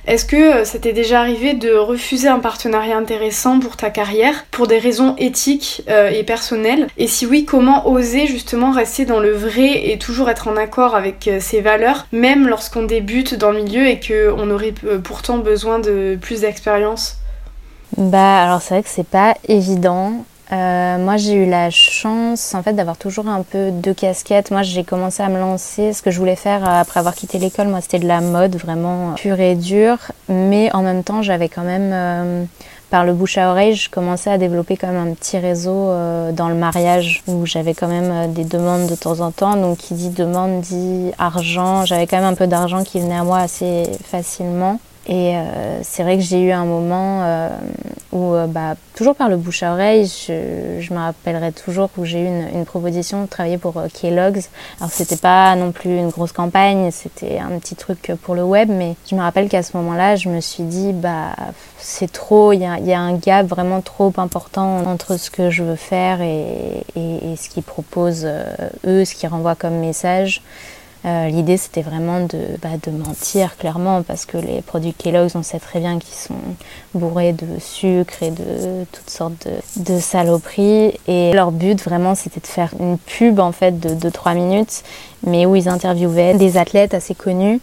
Est-ce 0.06 0.24
que 0.24 0.64
ça 0.64 0.78
t'est 0.78 0.92
déjà 0.92 1.20
arrivé 1.20 1.54
de 1.54 1.72
refuser 1.72 2.28
un 2.28 2.38
partenariat 2.38 2.96
intéressant 2.96 3.58
pour 3.58 3.76
ta 3.76 3.90
carrière 3.90 4.44
pour 4.50 4.66
des 4.66 4.78
raisons 4.78 5.16
éthiques 5.18 5.82
et 5.88 6.22
personnelles? 6.22 6.86
Et 6.98 7.06
si 7.06 7.26
oui, 7.26 7.44
comment 7.44 7.88
oser 7.88 8.26
justement 8.26 8.70
rester 8.70 9.04
dans 9.04 9.20
le 9.20 9.32
vrai 9.32 9.90
et 9.90 9.98
toujours 9.98 10.30
être 10.30 10.48
en 10.48 10.56
accord 10.56 10.94
avec 10.94 11.28
ses 11.40 11.60
valeurs, 11.60 12.06
même 12.12 12.48
lorsqu'on 12.48 12.84
débute 12.84 13.34
dans 13.34 13.50
le 13.50 13.62
milieu 13.62 13.86
et 13.86 13.98
qu'on 14.00 14.50
aurait 14.50 14.74
pourtant 15.02 15.38
besoin 15.38 15.78
de 15.78 16.16
plus 16.20 16.42
d'expérience? 16.42 17.21
Bah 17.96 18.42
alors 18.42 18.62
c'est 18.62 18.74
vrai 18.74 18.82
que 18.82 18.88
c'est 18.88 19.06
pas 19.06 19.34
évident. 19.48 20.24
Euh, 20.52 20.98
moi 20.98 21.16
j'ai 21.16 21.32
eu 21.32 21.48
la 21.48 21.70
chance 21.70 22.54
en 22.54 22.62
fait 22.62 22.74
d'avoir 22.74 22.98
toujours 22.98 23.28
un 23.28 23.42
peu 23.42 23.70
deux 23.70 23.94
casquettes. 23.94 24.50
Moi 24.50 24.62
j'ai 24.62 24.84
commencé 24.84 25.22
à 25.22 25.28
me 25.28 25.38
lancer. 25.38 25.92
Ce 25.92 26.02
que 26.02 26.10
je 26.10 26.18
voulais 26.18 26.36
faire 26.36 26.62
euh, 26.68 26.80
après 26.80 27.00
avoir 27.00 27.14
quitté 27.14 27.38
l'école, 27.38 27.68
moi 27.68 27.80
c'était 27.80 27.98
de 27.98 28.06
la 28.06 28.20
mode 28.20 28.56
vraiment 28.56 29.14
pure 29.14 29.40
et 29.40 29.54
dure. 29.54 29.98
Mais 30.28 30.70
en 30.74 30.82
même 30.82 31.04
temps 31.04 31.22
j'avais 31.22 31.48
quand 31.48 31.62
même 31.62 31.90
euh, 31.92 32.44
par 32.90 33.04
le 33.04 33.14
bouche 33.14 33.38
à 33.38 33.50
oreille, 33.50 33.74
je 33.74 33.88
commençais 33.88 34.30
à 34.30 34.36
développer 34.36 34.76
quand 34.76 34.88
même 34.88 35.08
un 35.08 35.14
petit 35.14 35.38
réseau 35.38 35.90
dans 36.32 36.50
le 36.50 36.54
mariage 36.54 37.22
où 37.26 37.46
j'avais 37.46 37.72
quand 37.72 37.88
même 37.88 38.30
des 38.34 38.44
demandes 38.44 38.86
de 38.86 38.94
temps 38.94 39.20
en 39.20 39.30
temps. 39.30 39.56
Donc 39.56 39.78
qui 39.78 39.94
dit 39.94 40.10
demande 40.10 40.60
dit 40.60 41.12
argent. 41.18 41.86
J'avais 41.86 42.06
quand 42.06 42.18
même 42.18 42.30
un 42.30 42.34
peu 42.34 42.46
d'argent 42.46 42.84
qui 42.84 43.00
venait 43.00 43.16
à 43.16 43.24
moi 43.24 43.38
assez 43.38 43.84
facilement. 44.04 44.78
Et 45.06 45.36
euh, 45.36 45.80
c'est 45.82 46.04
vrai 46.04 46.16
que 46.16 46.22
j'ai 46.22 46.40
eu 46.40 46.52
un 46.52 46.64
moment 46.64 47.22
euh, 47.24 47.48
où, 48.12 48.34
euh, 48.34 48.46
bah, 48.46 48.76
toujours 48.94 49.16
par 49.16 49.28
le 49.28 49.36
bouche 49.36 49.64
à 49.64 49.72
oreille, 49.72 50.06
je, 50.06 50.78
je 50.80 50.94
me 50.94 50.98
rappellerai 51.00 51.50
toujours 51.50 51.90
où 51.98 52.04
j'ai 52.04 52.20
eu 52.20 52.26
une, 52.26 52.48
une, 52.54 52.64
proposition 52.64 53.22
de 53.22 53.26
travailler 53.26 53.58
pour 53.58 53.74
Kellogg's. 53.92 54.48
Alors 54.78 54.92
c'était 54.92 55.16
pas 55.16 55.56
non 55.56 55.72
plus 55.72 55.98
une 55.98 56.10
grosse 56.10 56.30
campagne, 56.30 56.92
c'était 56.92 57.40
un 57.40 57.58
petit 57.58 57.74
truc 57.74 58.12
pour 58.22 58.36
le 58.36 58.44
web, 58.44 58.68
mais 58.70 58.94
je 59.10 59.16
me 59.16 59.22
rappelle 59.22 59.48
qu'à 59.48 59.64
ce 59.64 59.76
moment-là, 59.76 60.14
je 60.14 60.28
me 60.28 60.40
suis 60.40 60.62
dit, 60.62 60.92
bah 60.92 61.34
c'est 61.78 62.12
trop, 62.12 62.52
il 62.52 62.60
y 62.60 62.66
a, 62.66 62.78
y 62.78 62.92
a, 62.92 63.00
un 63.00 63.14
gap 63.14 63.46
vraiment 63.48 63.80
trop 63.80 64.12
important 64.18 64.86
entre 64.86 65.16
ce 65.16 65.30
que 65.30 65.50
je 65.50 65.64
veux 65.64 65.74
faire 65.74 66.22
et, 66.22 66.84
et, 66.94 67.32
et 67.32 67.36
ce 67.36 67.48
qu'ils 67.48 67.64
proposent 67.64 68.28
eux, 68.86 69.04
ce 69.04 69.14
qu'ils 69.16 69.28
renvoient 69.28 69.56
comme 69.56 69.78
message. 69.80 70.42
Euh, 71.04 71.28
l'idée, 71.28 71.56
c'était 71.56 71.82
vraiment 71.82 72.20
de, 72.20 72.38
bah, 72.62 72.68
de, 72.80 72.90
mentir 72.92 73.56
clairement 73.56 74.02
parce 74.02 74.24
que 74.24 74.36
les 74.36 74.62
produits 74.62 74.94
Kellogg's, 74.94 75.34
on 75.34 75.42
sait 75.42 75.58
très 75.58 75.80
bien 75.80 75.98
qu'ils 75.98 76.14
sont 76.14 76.34
bourrés 76.94 77.32
de 77.32 77.58
sucre 77.58 78.22
et 78.22 78.30
de 78.30 78.84
toutes 78.92 79.10
sortes 79.10 79.46
de, 79.46 79.94
de, 79.94 79.98
saloperies. 79.98 80.94
Et 81.08 81.32
leur 81.32 81.50
but, 81.50 81.82
vraiment, 81.82 82.14
c'était 82.14 82.40
de 82.40 82.46
faire 82.46 82.72
une 82.78 82.98
pub 82.98 83.40
en 83.40 83.50
fait 83.50 83.80
de 83.80 84.08
2-3 84.08 84.34
minutes, 84.36 84.82
mais 85.26 85.44
où 85.44 85.56
ils 85.56 85.68
interviewaient 85.68 86.34
des 86.34 86.56
athlètes 86.56 86.94
assez 86.94 87.14
connus 87.16 87.60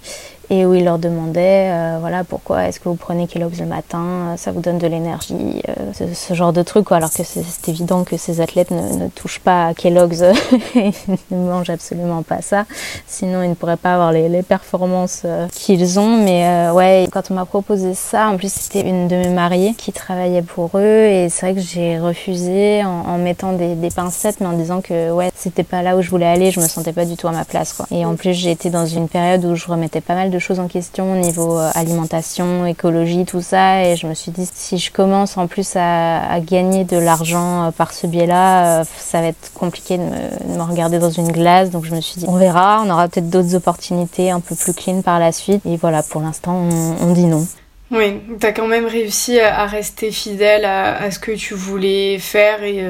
et 0.50 0.66
où 0.66 0.74
il 0.74 0.84
leur 0.84 0.98
demandait 0.98 1.70
euh, 1.72 1.98
voilà 2.00 2.24
pourquoi 2.24 2.68
est-ce 2.68 2.80
que 2.80 2.90
vous 2.90 2.96
prenez 2.96 3.28
Kellogg's 3.28 3.60
le 3.60 3.66
matin 3.66 4.00
euh, 4.00 4.38
ça 4.38 4.52
vous 4.52 4.62
donne 4.62 4.80
de 4.80 4.88
l'énergie 4.88 5.62
euh, 5.70 6.14
ce, 6.14 6.34
genre 6.34 6.54
de 6.54 6.64
truc 6.64 6.86
quoi. 6.86 6.98
Alors 6.98 7.12
que 7.12 7.24
c'est 7.24 7.68
évident 7.68 8.04
que 8.04 8.18
ces 8.18 8.42
athlètes 8.42 8.72
ne, 8.72 9.08
touchent 9.10 9.40
pas 9.40 9.68
à 9.68 9.74
Kellogg's 9.74 10.22
et 10.76 10.92
ne 11.32 11.38
mangent 11.38 11.70
absolument 11.70 12.24
pas 12.24 12.42
ça. 12.42 12.66
Sinon 13.08 13.44
ils 13.44 13.50
ne 13.50 13.56
pourraient 13.56 13.78
pas 13.78 13.94
avoir 13.94 14.12
les, 14.12 14.30
performances 14.44 15.26
qu'ils 15.52 16.00
ont. 16.00 16.24
Mais 16.24 16.70
ouais 16.72 17.08
quand 17.12 17.30
on 17.30 17.34
m'a 17.36 17.46
proposé 17.46 17.94
ça 17.94 18.30
en 18.30 18.38
plus 18.38 18.52
c'était 18.52 18.82
une 18.82 19.08
de 19.08 19.16
mes 19.16 19.30
mariées 19.30 19.74
qui 19.78 19.92
travaillait 19.92 20.42
pour 20.42 20.72
eux. 20.76 21.06
Et 21.06 21.30
c'est 21.30 21.46
vrai 21.46 21.56
que 21.56 21.62
j'ai 21.62 22.00
refusé 22.00 22.84
en, 22.84 22.90
en 22.90 23.18
mettant 23.18 23.54
des, 23.54 23.76
des, 23.76 23.90
pincettes 23.90 24.40
mais 24.40 24.48
en 24.48 24.54
disant 24.54 24.82
que 24.82 25.12
ouais 25.12 25.30
c'était 25.36 25.64
pas 25.64 25.82
là 25.82 25.98
où 25.98 26.02
je 26.02 26.10
voulais 26.10 26.26
aller. 26.26 26.52
Je 26.52 26.60
me 26.60 26.68
sentais 26.68 26.94
pas 26.94 27.06
du 27.06 27.18
tout 27.18 27.28
à 27.28 27.32
ma 27.32 27.46
place 27.46 27.74
quoi. 27.74 27.86
Et 27.92 28.06
en 28.06 28.16
plus 28.16 28.34
j'ai 28.34 28.52
été 28.52 28.70
dans 28.70 28.86
une 28.86 29.08
période 29.08 29.46
où 29.46 29.56
je 29.56 29.68
remettais 29.68 30.02
pas 30.02 30.16
mal 30.16 30.32
de 30.32 30.39
choses 30.40 30.60
en 30.60 30.68
question 30.68 31.14
au 31.14 31.16
niveau 31.16 31.60
euh, 31.60 31.70
alimentation, 31.76 32.66
écologie, 32.66 33.26
tout 33.26 33.42
ça. 33.42 33.86
Et 33.86 33.96
je 33.96 34.08
me 34.08 34.14
suis 34.14 34.32
dit, 34.32 34.50
si 34.52 34.78
je 34.78 34.92
commence 34.92 35.38
en 35.38 35.48
plus 35.48 35.76
à, 35.76 36.40
gagner 36.42 36.84
de 36.84 36.98
l'argent 36.98 37.68
euh, 37.68 37.72
par 37.72 37.94
ce 37.94 38.08
biais-là, 38.08 38.82
euh, 38.82 38.84
ça 38.98 39.22
va 39.22 39.28
être 39.28 39.52
compliqué 39.54 39.98
de 39.98 40.04
me, 40.04 40.62
regarder 40.62 41.00
dans 41.00 41.10
une 41.10 41.32
glace. 41.32 41.70
Donc 41.70 41.86
je 41.86 41.94
me 41.94 42.02
suis 42.02 42.20
dit, 42.20 42.26
on 42.28 42.38
verra, 42.38 42.84
on 42.86 42.90
aura 42.90 43.08
peut-être 43.08 43.30
d'autres 43.30 43.56
opportunités 43.56 44.32
un 44.32 44.40
peu 44.40 44.56
plus 44.56 44.74
clean 44.74 45.02
par 45.02 45.20
la 45.20 45.32
suite. 45.32 45.66
Et 45.66 45.78
voilà, 45.78 46.04
pour 46.04 46.22
l'instant, 46.22 46.56
on, 47.02 47.14
dit 47.14 47.26
non. 47.26 47.46
Oui, 47.92 48.22
tu 48.40 48.46
as 48.46 48.52
quand 48.52 48.68
même 48.68 48.86
réussi 48.86 49.40
à 49.40 49.66
rester 49.66 50.12
fidèle 50.12 50.66
à, 50.66 51.10
ce 51.12 51.20
que 51.20 51.32
tu 51.32 51.56
voulais 51.56 52.20
faire 52.20 52.64
et 52.64 52.86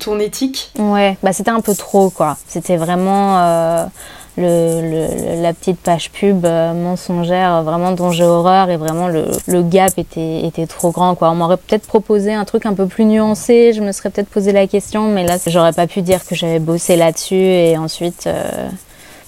ton 0.00 0.18
éthique. 0.18 0.72
Ouais, 0.76 1.16
bah 1.22 1.32
c'était 1.32 1.52
un 1.52 1.60
peu 1.60 1.74
trop 1.74 2.10
quoi. 2.10 2.36
C'était 2.48 2.76
vraiment 2.76 3.88
le, 4.36 5.42
la 5.42 5.52
petite 5.52 5.78
page 5.78 6.10
pub 6.10 6.44
euh, 6.44 6.72
mensongère 6.72 7.62
vraiment 7.62 7.92
dont 7.92 8.10
j'ai 8.10 8.24
horreur 8.24 8.70
et 8.70 8.76
vraiment 8.76 9.08
le, 9.08 9.26
le 9.46 9.62
gap 9.62 9.92
était, 9.96 10.44
était 10.44 10.66
trop 10.66 10.90
grand 10.90 11.14
quoi. 11.14 11.30
On 11.30 11.34
m'aurait 11.34 11.56
peut-être 11.56 11.86
proposé 11.86 12.32
un 12.32 12.44
truc 12.44 12.66
un 12.66 12.74
peu 12.74 12.86
plus 12.86 13.04
nuancé, 13.04 13.72
je 13.72 13.80
me 13.80 13.92
serais 13.92 14.10
peut-être 14.10 14.28
posé 14.28 14.52
la 14.52 14.66
question 14.66 15.08
mais 15.08 15.24
là 15.24 15.36
j'aurais 15.46 15.72
pas 15.72 15.86
pu 15.86 16.02
dire 16.02 16.24
que 16.24 16.34
j'avais 16.34 16.58
bossé 16.58 16.96
là-dessus 16.96 17.34
et 17.34 17.78
ensuite 17.78 18.26
euh, 18.26 18.68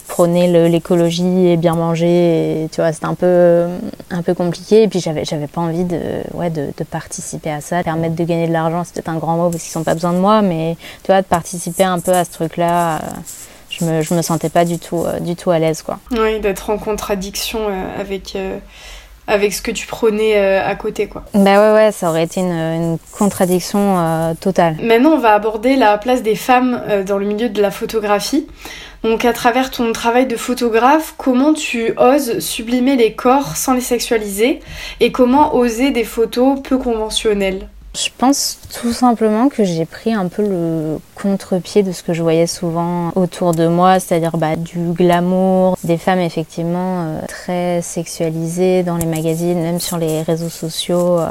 prôner 0.09 0.69
l'écologie 0.69 1.49
et 1.49 1.57
bien 1.57 1.75
manger 1.75 2.65
et, 2.65 2.69
tu 2.69 2.81
vois 2.81 2.93
c'était 2.93 3.07
un 3.07 3.15
peu 3.15 3.67
un 4.11 4.23
peu 4.23 4.35
compliqué 4.35 4.85
et 4.85 4.89
puis 4.89 5.01
j'avais 5.01 5.25
j'avais 5.25 5.47
pas 5.47 5.61
envie 5.61 5.85
de 5.85 6.01
ouais 6.35 6.51
de, 6.51 6.69
de, 6.77 6.85
participer 6.85 7.51
à 7.51 7.61
ça 7.61 7.83
permettre 7.83 8.15
de 8.15 8.25
gagner 8.25 8.47
de 8.47 8.53
l'argent 8.53 8.85
c'était 8.85 9.09
un 9.09 9.17
grand 9.17 9.37
mot 9.37 9.51
parce 9.51 9.65
qu'ils 9.65 9.79
ont 9.79 9.85
pas 9.85 9.95
besoin 9.95 10.13
de 10.13 10.19
moi 10.19 10.43
mais 10.43 10.77
tu 11.03 11.13
vois 11.13 11.23
de 11.23 11.27
participer 11.27 11.85
un 11.85 11.99
peu 11.99 12.13
à 12.13 12.25
ce 12.25 12.31
truc 12.31 12.57
là 12.57 12.97
euh, 12.97 13.01
je 13.79 13.85
me, 13.85 14.03
je 14.03 14.15
me 14.15 14.23
sentais 14.23 14.49
pas 14.49 14.65
du 14.65 14.79
tout, 14.79 15.05
euh, 15.05 15.21
du 15.21 15.37
tout 15.37 15.51
à 15.51 15.59
l'aise. 15.59 15.83
Quoi. 15.83 15.99
Oui, 16.13 16.41
d'être 16.41 16.71
en 16.71 16.79
contradiction 16.79 17.61
euh, 17.69 18.01
avec, 18.01 18.35
euh, 18.37 18.59
avec 19.27 19.53
ce 19.53 19.63
que 19.63 19.71
tu 19.71 19.87
prenais 19.87 20.37
à 20.37 20.75
côté. 20.77 21.09
Quoi. 21.09 21.25
Bah 21.35 21.59
ouais, 21.61 21.73
ouais, 21.75 21.93
ça 21.93 22.09
aurait 22.09 22.25
été 22.25 22.41
une, 22.41 22.53
une 22.53 22.99
contradiction 23.13 24.37
totale. 24.41 24.77
Maintenant, 24.81 25.11
on 25.11 25.19
va 25.19 25.35
aborder 25.35 25.75
la 25.77 25.99
place 25.99 26.23
des 26.23 26.37
femmes 26.37 26.81
dans 27.07 27.19
le 27.19 27.27
milieu 27.27 27.49
de 27.49 27.61
la 27.61 27.73
photographie. 27.73 28.47
Donc, 29.03 29.25
à 29.25 29.33
travers 29.33 29.71
ton 29.71 29.93
travail 29.93 30.27
de 30.27 30.37
photographe, 30.37 31.15
comment 31.19 31.53
tu 31.55 31.93
oses 31.97 32.39
sublimer 32.39 32.97
les 32.97 33.15
corps 33.15 33.57
sans 33.57 33.75
les 33.75 33.81
sexualiser 33.81 34.61
et 35.01 35.13
comment 35.13 35.55
oser 35.55 35.91
des 35.91 36.05
photos 36.05 36.61
peu 36.63 36.79
conventionnelles? 36.79 37.69
Je 37.97 38.11
pense 38.17 38.59
tout 38.79 38.93
simplement 38.93 39.49
que 39.49 39.65
j'ai 39.65 39.87
pris 39.87 40.13
un 40.13 40.29
peu 40.29 40.43
le 40.43 40.99
contre-pied 41.15 41.83
de 41.83 41.93
ce 41.93 42.03
que 42.03 42.13
je 42.13 42.23
voyais 42.23 42.47
souvent 42.47 43.11
autour 43.15 43.55
de 43.55 43.67
moi, 43.67 43.99
c'est-à-dire 44.01 44.37
bah, 44.37 44.55
du 44.55 44.79
glamour, 44.93 45.79
des 45.83 45.97
femmes 45.97 46.21
effectivement 46.21 47.05
euh, 47.05 47.21
très 47.27 47.81
sexualisées 47.81 48.83
dans 48.83 48.99
les 48.99 49.07
magazines, 49.07 49.59
même 49.61 49.81
sur 49.81 49.97
les 49.97 50.21
réseaux 50.23 50.51
sociaux, 50.51 51.19
euh, 51.21 51.29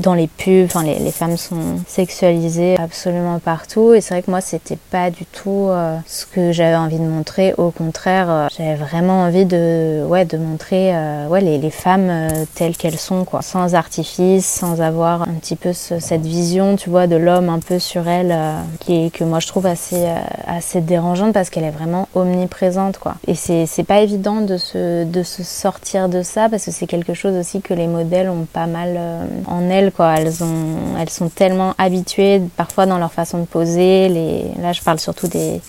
dans 0.00 0.14
les 0.14 0.26
pubs. 0.26 0.64
Enfin, 0.64 0.82
les, 0.82 1.12
femmes 1.12 1.36
sont 1.36 1.78
sexualisées 1.86 2.76
absolument 2.78 3.38
partout. 3.38 3.94
Et 3.94 4.00
c'est 4.00 4.14
vrai 4.14 4.22
que 4.22 4.30
moi, 4.30 4.40
c'était 4.40 4.78
pas 4.90 5.10
du 5.10 5.24
tout 5.26 5.68
euh, 5.68 5.96
ce 6.06 6.26
que 6.26 6.50
j'avais 6.50 6.74
envie 6.74 6.98
de 6.98 7.04
montrer. 7.04 7.54
Au 7.58 7.70
contraire, 7.70 8.48
j'avais 8.56 8.74
vraiment 8.74 9.22
envie 9.22 9.44
de, 9.44 10.04
ouais, 10.04 10.24
de 10.24 10.36
montrer 10.36 10.92
ouais, 11.28 11.40
les, 11.40 11.58
les 11.58 11.70
femmes 11.70 12.28
telles 12.54 12.76
qu'elles 12.76 12.98
sont, 12.98 13.24
quoi, 13.24 13.42
sans 13.42 13.74
artifice, 13.74 14.46
sans 14.46 14.80
avoir 14.80 15.22
un 15.22 15.34
petit 15.34 15.56
peu 15.56 15.72
ce, 15.72 15.91
cette 15.98 16.22
vision, 16.22 16.76
tu 16.76 16.90
vois, 16.90 17.06
de 17.06 17.16
l'homme 17.16 17.48
un 17.48 17.58
peu 17.58 17.78
sur 17.78 18.08
elle, 18.08 18.36
qui 18.80 19.06
est 19.06 19.10
que 19.10 19.24
moi 19.24 19.40
je 19.40 19.46
trouve 19.46 19.66
assez, 19.66 20.04
euh, 20.04 20.18
assez 20.46 20.80
dérangeante 20.80 21.32
parce 21.32 21.50
qu'elle 21.50 21.64
est 21.64 21.70
vraiment 21.70 22.08
omniprésente 22.14 22.98
quoi. 22.98 23.14
Et 23.26 23.34
c'est, 23.34 23.66
pas 23.84 24.00
évident 24.00 24.40
de 24.40 24.56
se, 24.56 25.04
de 25.04 25.22
se 25.22 25.42
sortir 25.42 26.08
de 26.08 26.22
ça 26.22 26.48
parce 26.48 26.64
que 26.64 26.70
c'est 26.70 26.86
quelque 26.86 27.14
chose 27.14 27.34
aussi 27.36 27.60
que 27.60 27.74
les 27.74 27.86
modèles 27.86 28.28
ont 28.28 28.46
pas 28.50 28.66
mal 28.66 28.94
euh, 28.96 29.24
en 29.46 29.68
elles 29.68 29.92
quoi. 29.92 30.14
Elles, 30.16 30.42
ont, 30.42 30.98
elles 31.00 31.10
sont 31.10 31.28
tellement 31.28 31.74
habituées 31.78 32.42
parfois 32.56 32.86
dans 32.86 32.98
leur 32.98 33.12
façon 33.12 33.38
de 33.38 33.44
poser. 33.44 34.08
Les, 34.08 34.44
là 34.60 34.72
je 34.72 34.82
parle 34.82 35.00
surtout 35.00 35.28
des 35.28 35.60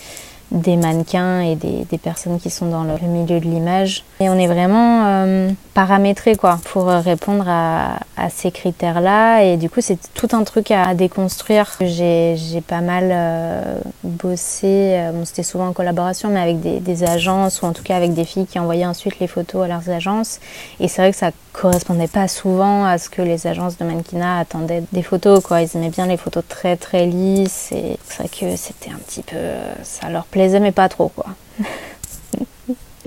des 0.52 0.76
mannequins 0.76 1.40
et 1.40 1.56
des, 1.56 1.84
des, 1.90 1.98
personnes 1.98 2.38
qui 2.38 2.48
sont 2.48 2.66
dans 2.66 2.84
le 2.84 3.08
milieu 3.08 3.40
de 3.40 3.44
l'image. 3.44 4.04
Et 4.20 4.28
on 4.28 4.38
est 4.38 4.46
vraiment 4.46 5.04
euh, 5.06 5.50
paramétré 5.74 6.36
quoi 6.36 6.58
pour 6.72 6.86
répondre 6.86 7.44
à, 7.48 7.98
à 8.16 8.30
ces 8.30 8.50
critères-là. 8.50 9.42
Et 9.42 9.56
du 9.56 9.68
coup, 9.68 9.80
c'est 9.80 9.98
tout 10.14 10.28
un 10.32 10.44
truc 10.44 10.70
à, 10.70 10.94
déconstruire. 10.94 11.70
J'ai 11.80 12.60
pas 12.66 12.80
mal 12.80 13.10
euh, 13.10 13.78
bossé, 14.02 14.94
euh, 14.94 15.12
bon, 15.12 15.24
c'était 15.24 15.42
souvent 15.42 15.68
en 15.68 15.72
collaboration, 15.72 16.30
mais 16.30 16.40
avec 16.40 16.60
des, 16.60 16.80
des, 16.80 17.04
agences 17.04 17.62
ou 17.62 17.66
en 17.66 17.72
tout 17.72 17.82
cas 17.82 17.96
avec 17.96 18.14
des 18.14 18.24
filles 18.24 18.46
qui 18.46 18.58
envoyaient 18.58 18.86
ensuite 18.86 19.18
les 19.18 19.26
photos 19.26 19.64
à 19.64 19.68
leurs 19.68 19.90
agences. 19.90 20.40
Et 20.80 20.88
c'est 20.88 21.02
vrai 21.02 21.10
que 21.10 21.16
ça 21.16 21.32
correspondait 21.52 22.08
pas 22.08 22.28
souvent 22.28 22.84
à 22.84 22.98
ce 22.98 23.10
que 23.10 23.22
les 23.22 23.46
agences 23.46 23.76
de 23.76 23.84
mannequinat 23.84 24.38
attendaient 24.38 24.84
des 24.92 25.02
photos. 25.02 25.42
Quoi. 25.42 25.62
Ils 25.62 25.76
aimaient 25.76 25.90
bien 25.90 26.06
les 26.06 26.16
photos 26.16 26.44
très 26.48 26.76
très 26.76 27.06
lisses. 27.06 27.72
Et 27.72 27.98
c'est 28.04 28.18
vrai 28.18 28.28
que 28.28 28.56
c'était 28.56 28.90
un 28.90 28.98
petit 28.98 29.22
peu... 29.22 29.36
ça 29.82 30.08
leur 30.08 30.24
plaisait, 30.24 30.60
mais 30.60 30.72
pas 30.72 30.88
trop. 30.88 31.08
quoi. 31.08 31.26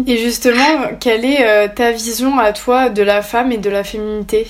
Et 0.06 0.18
justement, 0.18 0.92
quelle 1.00 1.26
est 1.26 1.44
euh, 1.44 1.68
ta 1.74 1.92
vision 1.92 2.38
à 2.38 2.54
toi 2.54 2.90
de 2.90 3.02
la 3.02 3.22
femme 3.22 3.52
et 3.52 3.58
de 3.58 3.70
la 3.70 3.84
féminité? 3.84 4.48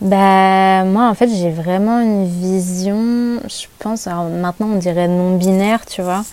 Bah 0.00 0.84
moi 0.84 1.08
en 1.08 1.14
fait 1.14 1.28
j'ai 1.28 1.50
vraiment 1.50 1.98
une 1.98 2.24
vision, 2.24 3.40
je 3.48 3.66
pense, 3.80 4.06
alors 4.06 4.28
maintenant 4.28 4.68
on 4.72 4.76
dirait 4.76 5.08
non 5.08 5.36
binaire, 5.36 5.84
tu 5.86 6.02
vois, 6.02 6.24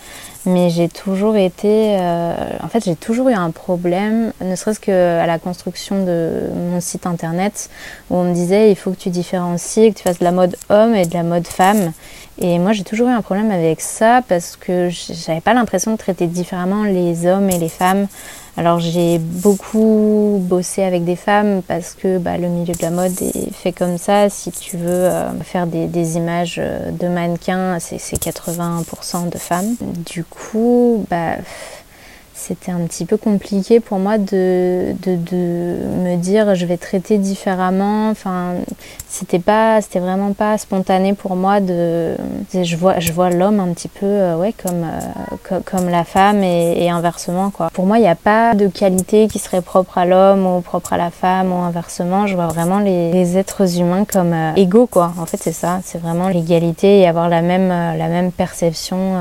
mais 0.44 0.70
j'ai 0.70 0.88
toujours 0.88 1.34
été, 1.34 1.96
euh, 1.98 2.34
en 2.62 2.68
fait 2.68 2.84
j'ai 2.84 2.94
toujours 2.94 3.28
eu 3.28 3.34
un 3.34 3.50
problème, 3.50 4.32
ne 4.40 4.54
serait-ce 4.54 4.78
qu'à 4.78 5.26
la 5.26 5.38
construction 5.40 6.04
de 6.04 6.42
mon 6.54 6.80
site 6.80 7.08
internet, 7.08 7.68
où 8.08 8.18
on 8.18 8.22
me 8.22 8.34
disait 8.34 8.70
il 8.70 8.76
faut 8.76 8.92
que 8.92 9.00
tu 9.00 9.10
différencies, 9.10 9.92
que 9.92 9.98
tu 9.98 10.04
fasses 10.04 10.20
de 10.20 10.24
la 10.24 10.30
mode 10.30 10.54
homme 10.70 10.94
et 10.94 11.04
de 11.04 11.14
la 11.14 11.24
mode 11.24 11.48
femme. 11.48 11.92
Et 12.38 12.58
moi 12.58 12.72
j'ai 12.72 12.84
toujours 12.84 13.08
eu 13.08 13.12
un 13.12 13.22
problème 13.22 13.50
avec 13.50 13.80
ça 13.80 14.22
parce 14.28 14.56
que 14.56 14.88
j'avais 14.90 15.40
pas 15.40 15.54
l'impression 15.54 15.92
de 15.92 15.96
traiter 15.96 16.26
différemment 16.26 16.84
les 16.84 17.26
hommes 17.26 17.48
et 17.48 17.58
les 17.58 17.68
femmes. 17.68 18.06
Alors 18.58 18.80
j'ai 18.80 19.18
beaucoup 19.18 20.38
bossé 20.42 20.82
avec 20.82 21.04
des 21.04 21.16
femmes 21.16 21.60
parce 21.62 21.94
que 21.94 22.16
bah, 22.18 22.38
le 22.38 22.48
milieu 22.48 22.74
de 22.74 22.82
la 22.82 22.90
mode 22.90 23.12
est 23.20 23.52
fait 23.52 23.72
comme 23.72 23.98
ça. 23.98 24.30
Si 24.30 24.50
tu 24.50 24.78
veux 24.78 24.88
euh, 24.88 25.30
faire 25.42 25.66
des, 25.66 25.86
des, 25.86 26.16
images 26.16 26.56
de 26.56 27.08
mannequins, 27.08 27.78
c'est 27.78 27.98
80% 27.98 29.28
de 29.28 29.38
femmes. 29.38 29.76
Du 30.06 30.24
coup, 30.24 31.04
bah, 31.10 31.36
c'était 32.36 32.70
un 32.70 32.80
petit 32.80 33.06
peu 33.06 33.16
compliqué 33.16 33.80
pour 33.80 33.98
moi 33.98 34.18
de, 34.18 34.94
de, 35.02 35.16
me 35.16 36.16
dire 36.16 36.54
je 36.54 36.66
vais 36.66 36.76
traiter 36.76 37.16
différemment. 37.16 38.10
Enfin, 38.10 38.56
c'était 39.08 39.38
pas, 39.38 39.80
c'était 39.80 40.00
vraiment 40.00 40.34
pas 40.34 40.58
spontané 40.58 41.14
pour 41.14 41.34
moi 41.34 41.60
de. 41.60 42.14
Je 42.52 42.76
vois, 42.76 43.00
je 43.00 43.12
vois 43.12 43.30
l'homme 43.30 43.58
un 43.58 43.72
petit 43.72 43.88
peu, 43.88 44.04
euh, 44.04 44.36
ouais, 44.36 44.52
comme, 44.52 44.84
euh, 44.84 45.60
comme, 45.64 45.88
la 45.88 46.04
femme 46.04 46.42
et, 46.42 46.84
et, 46.84 46.90
inversement 46.90 47.50
quoi. 47.50 47.70
Pour 47.72 47.86
moi, 47.86 47.98
il 47.98 48.02
n'y 48.02 48.08
a 48.08 48.14
pas 48.14 48.54
de 48.54 48.68
qualité 48.68 49.28
qui 49.28 49.38
serait 49.38 49.62
propre 49.62 49.96
à 49.96 50.04
l'homme 50.04 50.46
ou 50.46 50.60
propre 50.60 50.92
à 50.92 50.98
la 50.98 51.10
femme 51.10 51.52
ou 51.52 51.56
inversement. 51.62 52.26
Je 52.26 52.34
vois 52.34 52.48
vraiment 52.48 52.80
les, 52.80 53.12
les 53.12 53.38
êtres 53.38 53.78
humains 53.78 54.04
comme 54.04 54.34
euh, 54.34 54.52
égaux 54.56 54.86
quoi. 54.86 55.14
En 55.18 55.24
fait, 55.24 55.38
c'est 55.40 55.52
ça, 55.52 55.80
c'est 55.84 55.98
vraiment 55.98 56.28
l'égalité 56.28 57.00
et 57.00 57.08
avoir 57.08 57.30
la 57.30 57.40
même, 57.40 57.68
la 57.68 58.08
même 58.08 58.30
perception 58.30 59.14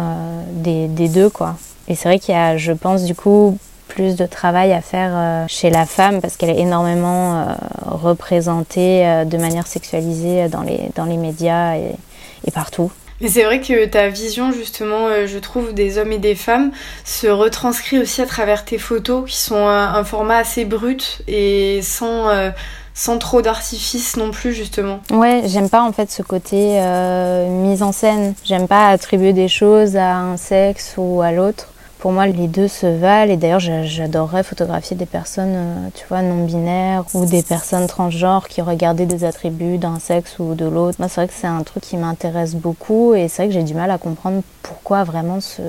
des, 0.51 0.89
des 0.89 1.07
deux 1.07 1.29
quoi. 1.29 1.55
Et 1.87 1.95
c'est 1.95 2.07
vrai 2.07 2.19
qu'il 2.19 2.33
y 2.33 2.37
a, 2.37 2.57
je 2.57 2.71
pense, 2.71 3.03
du 3.03 3.15
coup, 3.15 3.57
plus 3.87 4.15
de 4.15 4.25
travail 4.25 4.73
à 4.73 4.81
faire 4.81 5.11
euh, 5.13 5.45
chez 5.47 5.69
la 5.69 5.85
femme 5.85 6.19
parce 6.19 6.37
qu'elle 6.37 6.49
est 6.49 6.59
énormément 6.59 7.39
euh, 7.39 7.45
représentée 7.85 9.05
euh, 9.05 9.25
de 9.25 9.37
manière 9.37 9.67
sexualisée 9.67 10.49
dans 10.49 10.61
les, 10.61 10.89
dans 10.95 11.05
les 11.05 11.17
médias 11.17 11.75
et, 11.75 11.91
et 12.45 12.51
partout. 12.51 12.91
Mais 13.21 13.29
c'est 13.29 13.43
vrai 13.43 13.61
que 13.61 13.85
ta 13.85 14.09
vision, 14.09 14.51
justement, 14.51 15.07
je 15.25 15.37
trouve, 15.37 15.73
des 15.73 15.97
hommes 15.97 16.11
et 16.11 16.17
des 16.17 16.35
femmes 16.35 16.71
se 17.05 17.27
retranscrit 17.27 17.97
aussi 17.97 18.21
à 18.21 18.25
travers 18.25 18.65
tes 18.65 18.77
photos 18.77 19.29
qui 19.29 19.37
sont 19.37 19.55
un, 19.55 19.93
un 19.93 20.03
format 20.03 20.37
assez 20.37 20.65
brut 20.65 21.21
et 21.27 21.79
sans 21.81 22.27
sans 22.95 23.19
trop 23.19 23.41
d'artifice 23.41 24.15
non 24.15 24.31
plus 24.31 24.53
justement. 24.53 25.01
Ouais, 25.11 25.43
j'aime 25.45 25.69
pas 25.69 25.83
en 25.83 25.91
fait 25.91 26.09
ce 26.09 26.23
côté 26.23 26.79
euh, 26.79 27.47
mise 27.49 27.83
en 27.83 27.91
scène. 27.91 28.33
J'aime 28.43 28.67
pas 28.67 28.87
attribuer 28.87 29.33
des 29.33 29.49
choses 29.49 29.97
à 29.97 30.15
un 30.15 30.37
sexe 30.37 30.95
ou 30.97 31.21
à 31.21 31.31
l'autre 31.31 31.67
pour 31.99 32.11
moi, 32.11 32.27
les 32.27 32.47
deux 32.47 32.67
se 32.67 32.85
valent. 32.85 33.31
Et 33.31 33.37
d'ailleurs, 33.37 33.59
j'adorerais 33.59 34.43
photographier 34.43 34.95
des 34.95 35.05
personnes, 35.05 35.55
euh, 35.55 35.89
tu 35.95 36.05
vois, 36.07 36.21
non 36.21 36.45
binaires 36.45 37.05
ou 37.13 37.25
des 37.25 37.43
personnes 37.43 37.87
transgenres 37.87 38.47
qui 38.47 38.61
regardaient 38.61 39.05
des 39.05 39.23
attributs 39.23 39.77
d'un 39.77 39.99
sexe 39.99 40.39
ou 40.39 40.55
de 40.55 40.65
l'autre. 40.65 40.97
Moi, 40.99 41.09
c'est 41.09 41.21
vrai 41.21 41.27
que 41.27 41.33
c'est 41.33 41.47
un 41.47 41.63
truc 41.63 41.83
qui 41.83 41.97
m'intéresse 41.97 42.55
beaucoup 42.55 43.13
et 43.13 43.27
c'est 43.27 43.43
vrai 43.43 43.47
que 43.47 43.53
j'ai 43.53 43.63
du 43.63 43.73
mal 43.73 43.91
à 43.91 43.97
comprendre 43.97 44.41
pourquoi 44.61 45.03
vraiment 45.03 45.39
ce 45.41 45.61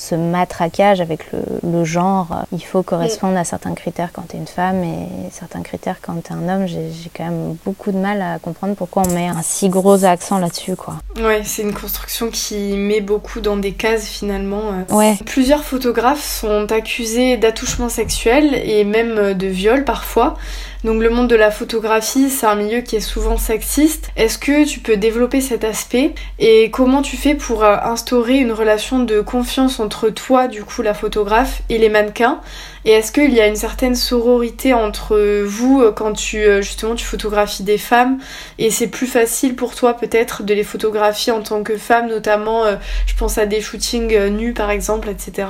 ce 0.00 0.14
matraquage 0.14 1.00
avec 1.00 1.30
le, 1.32 1.42
le, 1.62 1.84
genre. 1.84 2.44
Il 2.52 2.64
faut 2.64 2.82
correspondre 2.82 3.36
à 3.36 3.44
certains 3.44 3.74
critères 3.74 4.10
quand 4.12 4.28
tu 4.28 4.36
es 4.36 4.38
une 4.38 4.46
femme 4.46 4.82
et 4.82 5.06
certains 5.30 5.60
critères 5.60 5.96
quand 6.00 6.14
tu 6.24 6.32
es 6.32 6.36
un 6.36 6.48
homme. 6.48 6.66
J'ai 6.66 7.10
quand 7.14 7.24
même 7.24 7.56
beaucoup 7.66 7.92
de 7.92 7.98
mal 7.98 8.22
à 8.22 8.38
comprendre 8.38 8.74
pourquoi 8.74 9.02
on 9.06 9.12
met 9.12 9.28
un 9.28 9.42
si 9.42 9.68
gros 9.68 10.04
accent 10.04 10.38
là-dessus. 10.38 10.74
quoi. 10.74 10.94
Ouais, 11.16 11.42
c'est 11.44 11.62
une 11.62 11.74
construction 11.74 12.30
qui 12.30 12.76
met 12.76 13.02
beaucoup 13.02 13.40
dans 13.40 13.58
des 13.58 13.72
cases 13.72 14.06
finalement. 14.06 14.72
Euh. 14.72 14.94
Ouais. 14.94 15.18
Plusieurs 15.26 15.64
photographes 15.64 16.24
sont 16.24 16.72
accusés 16.72 17.36
d'attouchement 17.36 17.90
sexuel 17.90 18.54
et 18.54 18.84
même 18.84 19.34
de 19.34 19.46
viol 19.46 19.84
parfois. 19.84 20.34
Donc 20.82 21.02
le 21.02 21.10
monde 21.10 21.28
de 21.28 21.36
la 21.36 21.50
photographie, 21.50 22.30
c'est 22.30 22.46
un 22.46 22.54
milieu 22.54 22.80
qui 22.80 22.96
est 22.96 23.00
souvent 23.00 23.36
sexiste. 23.36 24.10
Est-ce 24.16 24.38
que 24.38 24.64
tu 24.66 24.80
peux 24.80 24.96
développer 24.96 25.42
cet 25.42 25.62
aspect? 25.62 26.14
Et 26.38 26.70
comment 26.70 27.02
tu 27.02 27.18
fais 27.18 27.34
pour 27.34 27.64
euh, 27.64 27.76
instaurer 27.82 28.38
une 28.38 28.52
relation 28.52 29.00
de 29.00 29.20
confiance 29.20 29.78
entre 29.78 30.08
toi, 30.08 30.48
du 30.48 30.64
coup, 30.64 30.80
la 30.80 30.94
photographe, 30.94 31.60
et 31.68 31.76
les 31.76 31.90
mannequins? 31.90 32.40
Et 32.86 32.92
est-ce 32.92 33.12
qu'il 33.12 33.34
y 33.34 33.40
a 33.40 33.46
une 33.46 33.56
certaine 33.56 33.94
sororité 33.94 34.72
entre 34.72 35.42
vous 35.44 35.82
euh, 35.82 35.92
quand 35.92 36.14
tu 36.14 36.38
euh, 36.38 36.62
justement 36.62 36.94
tu 36.94 37.04
photographies 37.04 37.62
des 37.62 37.76
femmes? 37.76 38.18
Et 38.58 38.70
c'est 38.70 38.88
plus 38.88 39.06
facile 39.06 39.56
pour 39.56 39.74
toi 39.74 39.92
peut-être 39.92 40.44
de 40.44 40.54
les 40.54 40.64
photographier 40.64 41.30
en 41.30 41.42
tant 41.42 41.62
que 41.62 41.76
femme, 41.76 42.08
notamment 42.08 42.64
je 43.06 43.14
pense 43.14 43.36
à 43.36 43.44
des 43.44 43.60
shootings 43.60 44.28
nus 44.28 44.54
par 44.54 44.70
exemple, 44.70 45.10
etc. 45.10 45.48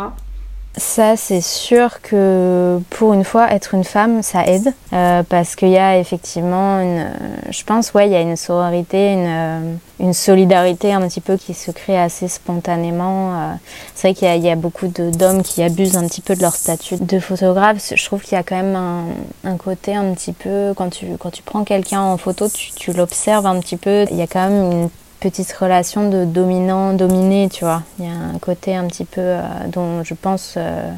Ça, 0.76 1.16
c'est 1.16 1.40
sûr 1.40 2.00
que 2.00 2.80
pour 2.90 3.12
une 3.12 3.24
fois, 3.24 3.52
être 3.52 3.74
une 3.74 3.82
femme, 3.82 4.22
ça 4.22 4.46
aide 4.46 4.72
euh, 4.92 5.24
parce 5.24 5.56
qu'il 5.56 5.70
y 5.70 5.76
a 5.76 5.98
effectivement 5.98 6.80
une, 6.80 7.10
je 7.50 7.64
pense, 7.64 7.92
ouais, 7.92 8.06
il 8.06 8.12
y 8.12 8.14
a 8.14 8.20
une 8.20 8.36
sororité, 8.36 9.12
une, 9.12 9.26
euh, 9.26 9.74
une 9.98 10.14
solidarité 10.14 10.92
un 10.92 11.06
petit 11.08 11.20
peu 11.20 11.36
qui 11.36 11.54
se 11.54 11.72
crée 11.72 11.98
assez 11.98 12.28
spontanément. 12.28 13.34
Euh, 13.34 13.52
c'est 13.96 14.08
vrai 14.08 14.14
qu'il 14.14 14.44
y, 14.44 14.48
a 14.48 14.54
beaucoup 14.54 14.86
d'hommes 14.86 15.42
qui 15.42 15.60
abusent 15.64 15.96
un 15.96 16.06
petit 16.06 16.20
peu 16.20 16.36
de 16.36 16.40
leur 16.40 16.54
statut 16.54 16.98
de 16.98 17.18
photographe. 17.18 17.92
Je 17.92 18.04
trouve 18.04 18.22
qu'il 18.22 18.34
y 18.34 18.40
a 18.40 18.44
quand 18.44 18.56
même 18.56 18.76
un, 18.76 19.06
un, 19.42 19.56
côté 19.56 19.96
un 19.96 20.14
petit 20.14 20.32
peu 20.32 20.72
quand 20.76 20.90
tu 20.90 21.06
quand 21.18 21.30
tu 21.30 21.42
prends 21.42 21.64
quelqu'un 21.64 22.00
en 22.00 22.16
photo, 22.16 22.48
tu, 22.48 22.70
tu 22.76 22.92
l'observes 22.92 23.46
un 23.46 23.58
petit 23.58 23.76
peu. 23.76 24.06
Il 24.12 24.16
y 24.16 24.22
a 24.22 24.28
quand 24.28 24.48
même 24.48 24.70
une 24.70 24.90
petite 25.20 25.52
relation 25.52 26.08
de 26.08 26.24
dominant-dominé, 26.24 27.48
tu 27.50 27.64
vois. 27.64 27.82
Il 27.98 28.06
y 28.06 28.08
a 28.08 28.12
un 28.12 28.38
côté 28.38 28.74
un 28.74 28.86
petit 28.86 29.04
peu 29.04 29.20
euh, 29.20 29.42
dont 29.68 30.02
je 30.02 30.14
pense 30.14 30.54
euh, 30.56 30.90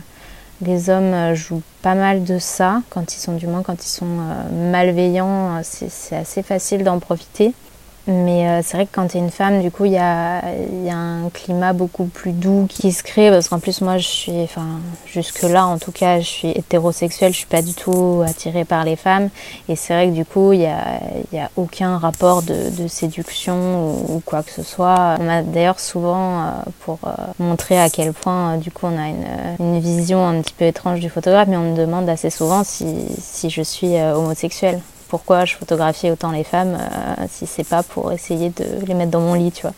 les 0.63 0.89
hommes 0.89 1.13
euh, 1.13 1.35
jouent 1.35 1.63
pas 1.83 1.95
mal 1.95 2.25
de 2.25 2.39
ça, 2.39 2.83
quand 2.91 3.15
ils 3.15 3.19
sont 3.19 3.35
du 3.35 3.49
moins 3.49 3.63
quand 3.63 3.85
ils 3.85 3.89
sont 3.89 4.07
malveillants, 4.71 5.61
c'est 5.65 6.15
assez 6.15 6.45
facile 6.45 6.85
d'en 6.85 7.01
profiter. 7.01 7.55
Mais 8.09 8.49
euh, 8.49 8.61
c'est 8.65 8.77
vrai 8.77 8.87
que 8.87 8.91
quand 8.93 9.07
tu 9.07 9.17
es 9.17 9.21
une 9.21 9.31
femme, 9.31 9.63
du 9.63 9.71
coup, 9.71 9.85
il 9.85 9.93
y 9.93 9.99
a, 9.99 10.43
y 10.83 10.91
a, 10.91 10.97
un 10.97 11.31
climat 11.31 11.73
beaucoup 11.73 12.07
plus 12.07 12.33
doux 12.33 12.67
qui 12.69 12.91
se 12.91 13.05
crée. 13.05 13.31
Parce 13.31 13.49
qu'en 13.49 13.61
plus, 13.61 13.81
moi, 13.81 13.99
je 13.99 14.09
suis, 14.09 14.43
enfin, 14.43 14.81
jusque-là, 15.07 15.67
en 15.67 15.79
tout 15.79 15.93
cas, 15.93 16.19
je 16.19 16.27
suis 16.27 16.49
hétérosexuelle, 16.51 17.33
je 17.33 17.39
suis 17.39 17.47
pas 17.47 17.63
du 17.63 17.75
tout 17.75 18.25
attirée 18.27 18.65
par 18.65 18.85
les 18.85 18.97
femmes. 18.97 19.29
Et 19.69 19.77
c'est 19.77 19.95
vrai 19.95 20.09
que 20.09 20.15
du 20.15 20.25
coup, 20.25 20.53
il 20.53 20.61
n'y 20.61 20.67
a, 20.67 21.01
y 21.33 21.39
a 21.39 21.51
aucun 21.57 21.97
rapport 21.97 22.43
de, 22.43 22.71
de 22.77 22.89
séduction 22.89 23.55
ou, 23.87 24.17
ou, 24.17 24.23
quoi 24.25 24.43
que 24.43 24.51
ce 24.51 24.65
soit. 24.65 25.17
On 25.21 25.25
m'a 25.25 25.43
d'ailleurs 25.43 25.79
souvent, 25.79 26.43
euh, 26.43 26.51
pour 26.81 26.99
euh, 27.07 27.11
montrer 27.39 27.81
à 27.81 27.89
quel 27.89 28.13
point, 28.13 28.57
du 28.57 28.73
coup, 28.73 28.87
on 28.87 28.99
a 28.99 29.09
une, 29.09 29.27
une, 29.61 29.79
vision 29.79 30.27
un 30.27 30.41
petit 30.43 30.55
peu 30.55 30.65
étrange 30.65 30.99
du 30.99 31.09
photographe, 31.09 31.47
mais 31.49 31.57
on 31.57 31.73
me 31.73 31.77
demande 31.77 32.09
assez 32.09 32.31
souvent 32.31 32.65
si, 32.65 32.85
si 33.21 33.49
je 33.49 33.63
suis 33.63 33.97
homosexuelle 34.01 34.81
pourquoi 35.13 35.45
je 35.45 35.57
photographie 35.57 36.11
autant 36.11 36.31
les 36.31 36.43
femmes 36.43 36.79
euh, 36.81 37.25
si 37.31 37.47
c'est 37.47 37.69
pas 37.69 37.83
pour 37.83 38.13
essayer 38.13 38.49
de 38.49 38.65
les 38.87 38.95
mettre 38.95 39.11
dans 39.11 39.21
mon 39.21 39.35
lit, 39.35 39.53
tu 39.53 39.61
vois. 39.61 39.75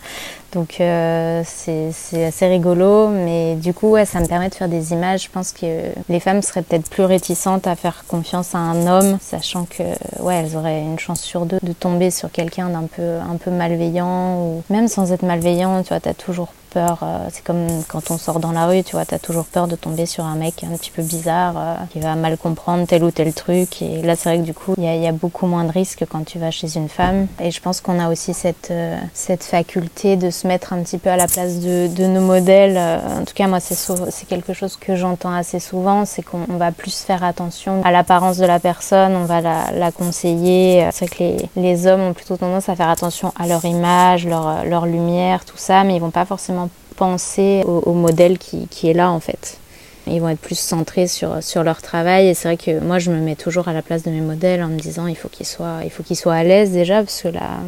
Donc 0.53 0.77
euh, 0.81 1.43
c'est 1.45 2.25
assez 2.25 2.47
rigolo, 2.47 3.09
mais 3.09 3.57
du 3.57 3.75
coup, 3.75 3.97
ça 4.05 4.21
me 4.21 4.29
permet 4.29 4.49
de 4.49 4.55
faire 4.55 4.69
des 4.69 4.93
images. 4.93 5.25
Je 5.25 5.31
pense 5.31 5.51
que 5.51 5.67
les 6.09 6.21
femmes 6.21 6.41
seraient 6.41 6.63
peut-être 6.63 6.89
plus 6.89 7.03
réticentes 7.03 7.67
à 7.67 7.75
faire 7.75 8.05
confiance 8.07 8.55
à 8.55 8.59
un 8.59 8.87
homme, 8.87 9.19
sachant 9.21 9.65
que 9.65 9.83
ouais, 10.23 10.37
elles 10.37 10.57
auraient 10.57 10.83
une 10.83 11.01
chance 11.01 11.21
sur 11.21 11.47
deux 11.47 11.59
de 11.61 11.73
tomber 11.73 12.13
sur 12.13 12.31
quelqu'un 12.31 12.69
d'un 12.69 12.87
peu 12.87 13.17
un 13.19 13.35
peu 13.37 13.51
malveillant 13.51 14.39
ou 14.39 14.63
même 14.71 14.87
sans 14.87 15.11
être 15.11 15.25
malveillant, 15.25 15.83
tu 15.83 15.89
vois, 15.89 15.99
t'as 15.99 16.15
toujours 16.15 16.53
Euh, 16.77 17.29
c'est 17.31 17.45
comme 17.45 17.67
quand 17.89 18.11
on 18.11 18.19
sort 18.19 18.41
dans 18.41 18.53
la 18.53 18.67
rue, 18.67 18.83
tu 18.83 18.93
vois, 18.93 19.05
t'as 19.05 19.19
toujours 19.19 19.45
peur 19.45 19.69
de 19.69 19.77
tomber 19.77 20.07
sur 20.07 20.25
un 20.25 20.35
mec 20.35 20.65
un 20.65 20.77
petit 20.77 20.91
peu 20.91 21.03
bizarre 21.03 21.55
euh, 21.57 21.75
qui 21.91 22.01
va 22.01 22.15
mal 22.15 22.37
comprendre 22.37 22.87
tel 22.87 23.05
ou 23.05 23.11
tel 23.11 23.33
truc. 23.33 23.83
Et 23.83 24.03
là, 24.03 24.17
c'est 24.17 24.29
vrai 24.29 24.39
que 24.39 24.45
du 24.45 24.55
coup, 24.55 24.75
il 24.79 24.85
y, 24.85 25.07
a 25.07 25.13
beaucoup 25.13 25.47
moins 25.47 25.65
de 25.65 25.73
risques 25.73 26.05
quand 26.09 26.25
tu 26.25 26.39
vas 26.39 26.51
chez 26.51 26.77
une 26.77 26.89
femme. 26.89 27.27
Et 27.41 27.51
je 27.51 27.61
pense 27.61 27.81
qu'on 27.81 27.99
a 27.99 28.11
aussi 28.11 28.35
cette, 28.35 28.71
euh, 28.71 28.99
faculté 29.41 30.17
de 30.17 30.31
se 30.31 30.47
mettre 30.47 30.73
un 30.73 30.83
petit 30.83 30.99
peu 30.99 31.11
à 31.11 31.17
la 31.17 31.27
place 31.27 31.61
de, 31.61 32.07
nos 32.07 32.21
modèles. 32.21 32.79
En 32.79 33.25
tout 33.25 33.35
cas, 33.35 33.47
moi, 33.47 33.61
c'est 33.61 34.27
quelque 34.27 34.53
chose 34.53 34.77
que 34.77 34.97
j'entends 34.97 35.33
assez 35.33 35.59
souvent, 35.59 36.05
c'est 36.05 36.23
qu'on 36.23 36.45
va 36.49 36.71
plus 36.71 37.03
faire 37.03 37.25
attention 37.25 37.83
à 37.85 37.91
l'apparence 37.91 38.37
de 38.37 38.47
la 38.47 38.61
personne, 38.61 39.17
on 39.17 39.25
va 39.25 39.41
la, 39.41 39.93
conseiller. 39.93 40.87
C'est 40.93 41.07
vrai 41.07 41.17
que 41.17 41.23
les, 41.23 41.49
les 41.57 41.87
hommes 41.87 42.01
ont 42.01 42.13
plutôt 42.13 42.37
tendance 42.37 42.69
à 42.69 42.77
faire 42.77 42.89
attention 42.89 43.33
à 43.39 43.47
leur 43.47 43.65
image, 43.65 44.27
leur, 44.27 44.65
leur 44.65 44.87
lumière, 44.87 45.45
tout 45.45 45.57
ça, 45.57 45.85
mais 45.85 45.97
ils 45.97 46.01
vont 46.01 46.11
pas 46.11 46.25
forcément 46.25 46.64
penser 46.97 47.63
au, 47.65 47.93
modèle 47.93 48.39
qui, 48.39 48.67
qui, 48.69 48.89
est 48.89 48.95
là 48.95 49.11
en 49.11 49.21
fait. 49.21 49.59
Ils 50.07 50.21
vont 50.21 50.29
être 50.29 50.41
plus 50.41 50.59
centrés 50.59 51.07
sur, 51.07 51.43
sur 51.43 51.63
leur 51.63 51.81
travail 51.81 52.29
et 52.29 52.35
c'est 52.35 52.49
vrai 52.49 52.57
que 52.57 52.79
moi 52.81 52.99
je 52.99 53.11
me 53.11 53.21
mets 53.21 53.37
toujours 53.37 53.69
à 53.69 53.73
la 53.73 53.81
place 53.81 54.03
de 54.03 54.11
mes 54.11 54.21
modèles 54.21 54.63
en 54.63 54.69
me 54.69 54.79
disant 54.79 55.07
il 55.07 55.17
faut 55.17 55.29
qu'ils 55.29 55.47
soient, 55.47 55.81
il 55.85 55.91
faut 55.91 56.03
qu'ils 56.03 56.17
soient 56.17 56.35
à 56.35 56.45
l'aise 56.45 56.73
déjà 56.73 57.03
parce 57.03 57.23
que 57.23 57.29
la, 57.29 57.59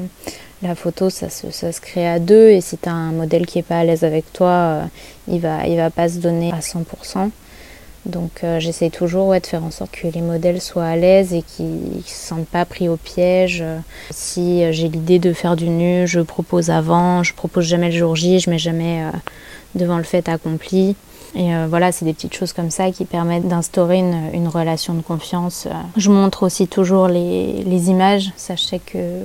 la 0.62 0.75
photo 0.75 1.09
ça 1.09 1.30
se, 1.30 1.50
ça 1.50 1.73
se 1.73 1.80
crée 1.80 2.06
à 2.06 2.18
deux 2.18 2.50
et 2.50 2.61
si 2.61 2.76
tu 2.76 2.88
as 2.88 2.92
un 2.92 3.12
modèle 3.12 3.47
qui 3.47 3.59
est 3.59 3.62
pas 3.62 3.78
à 3.78 3.85
l'aise 3.85 4.04
avec 4.04 4.30
toi 4.33 4.50
euh, 4.50 4.83
il 5.28 5.40
va, 5.40 5.66
il 5.66 5.76
va 5.76 5.90
pas 5.90 6.09
se 6.09 6.18
donner 6.18 6.52
à 6.52 6.61
100%. 6.61 7.30
Donc 8.06 8.44
euh, 8.44 8.60
j'essaie 8.60 8.90
toujours 8.90 9.32
de 9.34 9.46
faire 9.46 9.64
en 9.64 9.70
sorte 9.70 9.90
que 9.90 10.06
les 10.06 10.20
modèles 10.20 10.60
soient 10.60 10.84
à 10.84 10.96
l'aise 10.96 11.34
et 11.34 11.42
qu'ils 11.42 11.96
ne 11.96 12.02
se 12.02 12.14
sentent 12.14 12.46
pas 12.46 12.64
pris 12.64 12.88
au 12.88 12.96
piège. 12.96 13.64
Si 14.10 14.62
euh, 14.62 14.72
j'ai 14.72 14.88
l'idée 14.88 15.18
de 15.18 15.32
faire 15.32 15.56
du 15.56 15.68
nu, 15.68 16.06
je 16.06 16.20
propose 16.20 16.70
avant, 16.70 17.22
je 17.22 17.34
propose 17.34 17.64
jamais 17.64 17.90
le 17.90 17.96
jour 17.98 18.14
J, 18.14 18.38
je 18.38 18.48
mets 18.48 18.58
jamais 18.58 19.02
euh, 19.02 19.10
devant 19.75 19.98
le 19.98 20.04
fait 20.04 20.28
accompli. 20.28 20.94
Et 21.34 21.54
euh, 21.54 21.66
voilà, 21.68 21.90
c'est 21.90 22.04
des 22.04 22.14
petites 22.14 22.34
choses 22.34 22.52
comme 22.52 22.70
ça 22.70 22.92
qui 22.92 23.04
permettent 23.04 23.48
d'instaurer 23.48 23.98
une, 23.98 24.48
relation 24.48 24.94
de 24.94 25.02
confiance. 25.02 25.66
Je 25.96 26.10
montre 26.10 26.44
aussi 26.44 26.68
toujours 26.68 27.08
les 27.08 27.90
images. 27.90 28.30
Sachez 28.36 28.78
que 28.78 29.20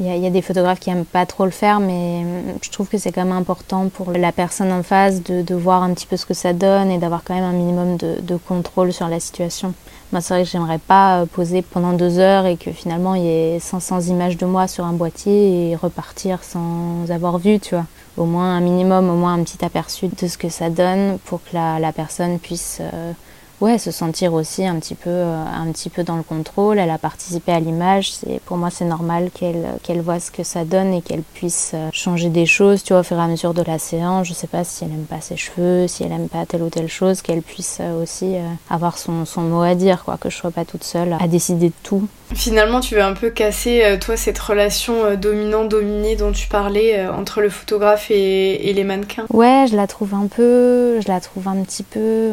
il 0.00 0.06
y, 0.06 0.26
a, 0.26 0.30
des 0.30 0.40
photographes 0.40 0.80
qui 0.80 0.88
aiment 0.88 1.04
pas 1.04 1.26
trop 1.26 1.44
le 1.44 1.50
faire, 1.50 1.78
mais 1.78 2.24
je 2.62 2.70
trouve 2.70 2.88
que 2.88 2.96
c'est 2.96 3.12
quand 3.12 3.24
même 3.24 3.36
important 3.36 3.90
pour 3.90 4.12
la 4.12 4.32
personne 4.32 4.72
en 4.72 4.82
face 4.82 5.22
de, 5.22 5.54
voir 5.54 5.82
un 5.82 5.92
petit 5.92 6.06
peu 6.06 6.16
ce 6.16 6.24
que 6.24 6.32
ça 6.32 6.54
donne 6.54 6.90
et 6.90 6.96
d'avoir 6.96 7.22
quand 7.22 7.34
même 7.34 7.44
un 7.44 7.52
minimum 7.52 7.98
de, 7.98 8.36
contrôle 8.48 8.94
sur 8.94 9.08
la 9.08 9.20
situation. 9.20 9.74
Moi, 10.10 10.22
c'est 10.22 10.32
vrai 10.32 10.44
que 10.44 10.48
j'aimerais 10.48 10.78
pas 10.78 11.26
poser 11.26 11.60
pendant 11.60 11.92
deux 11.92 12.18
heures 12.18 12.46
et 12.46 12.56
que 12.56 12.72
finalement 12.72 13.14
il 13.14 13.24
y 13.24 13.28
ait 13.28 13.58
500 13.60 14.00
images 14.02 14.38
de 14.38 14.46
moi 14.46 14.66
sur 14.66 14.84
un 14.86 14.94
boîtier 14.94 15.70
et 15.70 15.76
repartir 15.76 16.42
sans 16.42 17.10
avoir 17.10 17.38
vu, 17.38 17.60
tu 17.60 17.74
vois. 17.74 17.84
Au 18.16 18.24
moins 18.24 18.56
un 18.56 18.60
minimum, 18.60 19.08
au 19.10 19.16
moins 19.16 19.34
un 19.34 19.44
petit 19.44 19.62
aperçu 19.64 20.08
de 20.08 20.26
ce 20.26 20.38
que 20.38 20.48
ça 20.48 20.70
donne 20.70 21.18
pour 21.26 21.44
que 21.44 21.50
la, 21.54 21.78
la 21.78 21.92
personne 21.92 22.38
puisse 22.38 22.78
euh, 22.80 23.12
ouais, 23.60 23.78
se 23.78 23.90
sentir 23.90 24.32
aussi 24.34 24.66
un 24.66 24.78
petit 24.78 24.94
peu, 24.94 25.10
euh, 25.10 25.44
un 25.44 25.70
petit 25.72 25.90
peu 25.90 26.02
dans 26.02 26.16
le 26.16 26.22
contrôle. 26.22 26.78
Elle 26.78 26.90
a 26.90 26.98
participé 26.98 27.52
à 27.52 27.60
l'image. 27.60 28.12
C'est, 28.12 28.40
pour 28.46 28.56
moi, 28.56 28.70
c'est 28.70 28.84
normal 28.84 29.30
qu'elle, 29.32 29.66
qu'elle 29.82 30.00
voit 30.00 30.20
ce 30.20 30.30
que 30.30 30.42
ça 30.42 30.64
donne 30.64 30.94
et 30.94 31.02
qu'elle 31.02 31.22
puisse 31.22 31.72
euh, 31.74 31.88
changer 31.92 32.28
des 32.28 32.46
choses, 32.46 32.82
tu 32.82 32.92
vois, 32.92 33.00
au 33.00 33.04
fur 33.04 33.18
et 33.18 33.22
à 33.22 33.26
mesure 33.26 33.54
de 33.54 33.62
la 33.62 33.78
séance. 33.78 34.26
Je 34.26 34.34
sais 34.34 34.46
pas 34.46 34.64
si 34.64 34.84
elle 34.84 34.92
aime 34.92 35.04
pas 35.04 35.20
ses 35.20 35.36
cheveux, 35.36 35.86
si 35.86 36.04
elle 36.04 36.12
aime 36.12 36.28
pas 36.28 36.46
telle 36.46 36.62
ou 36.62 36.70
telle 36.70 36.88
chose, 36.88 37.22
qu'elle 37.22 37.42
puisse 37.42 37.78
euh, 37.80 38.02
aussi 38.02 38.36
avoir 38.68 38.98
son, 38.98 39.24
son 39.24 39.42
mot 39.42 39.62
à 39.62 39.74
dire, 39.74 40.04
quoi, 40.04 40.16
que 40.16 40.30
je 40.30 40.36
sois 40.36 40.50
pas 40.50 40.64
toute 40.64 40.84
seule 40.84 41.16
à 41.20 41.28
décider 41.28 41.68
de 41.68 41.74
tout. 41.82 42.06
Finalement, 42.34 42.80
tu 42.80 42.94
veux 42.94 43.02
un 43.02 43.14
peu 43.14 43.30
casser, 43.30 43.98
toi, 44.00 44.16
cette 44.16 44.38
relation 44.38 45.16
dominant-dominée 45.16 46.14
dont 46.14 46.30
tu 46.32 46.48
parlais 46.48 47.08
entre 47.08 47.40
le 47.40 47.50
photographe 47.50 48.10
et, 48.10 48.70
et, 48.70 48.72
les 48.72 48.84
mannequins? 48.84 49.26
Ouais, 49.30 49.66
je 49.68 49.74
la 49.74 49.88
trouve 49.88 50.14
un 50.14 50.28
peu, 50.28 51.00
je 51.00 51.08
la 51.08 51.20
trouve 51.20 51.48
un 51.48 51.62
petit 51.62 51.82
peu. 51.82 52.30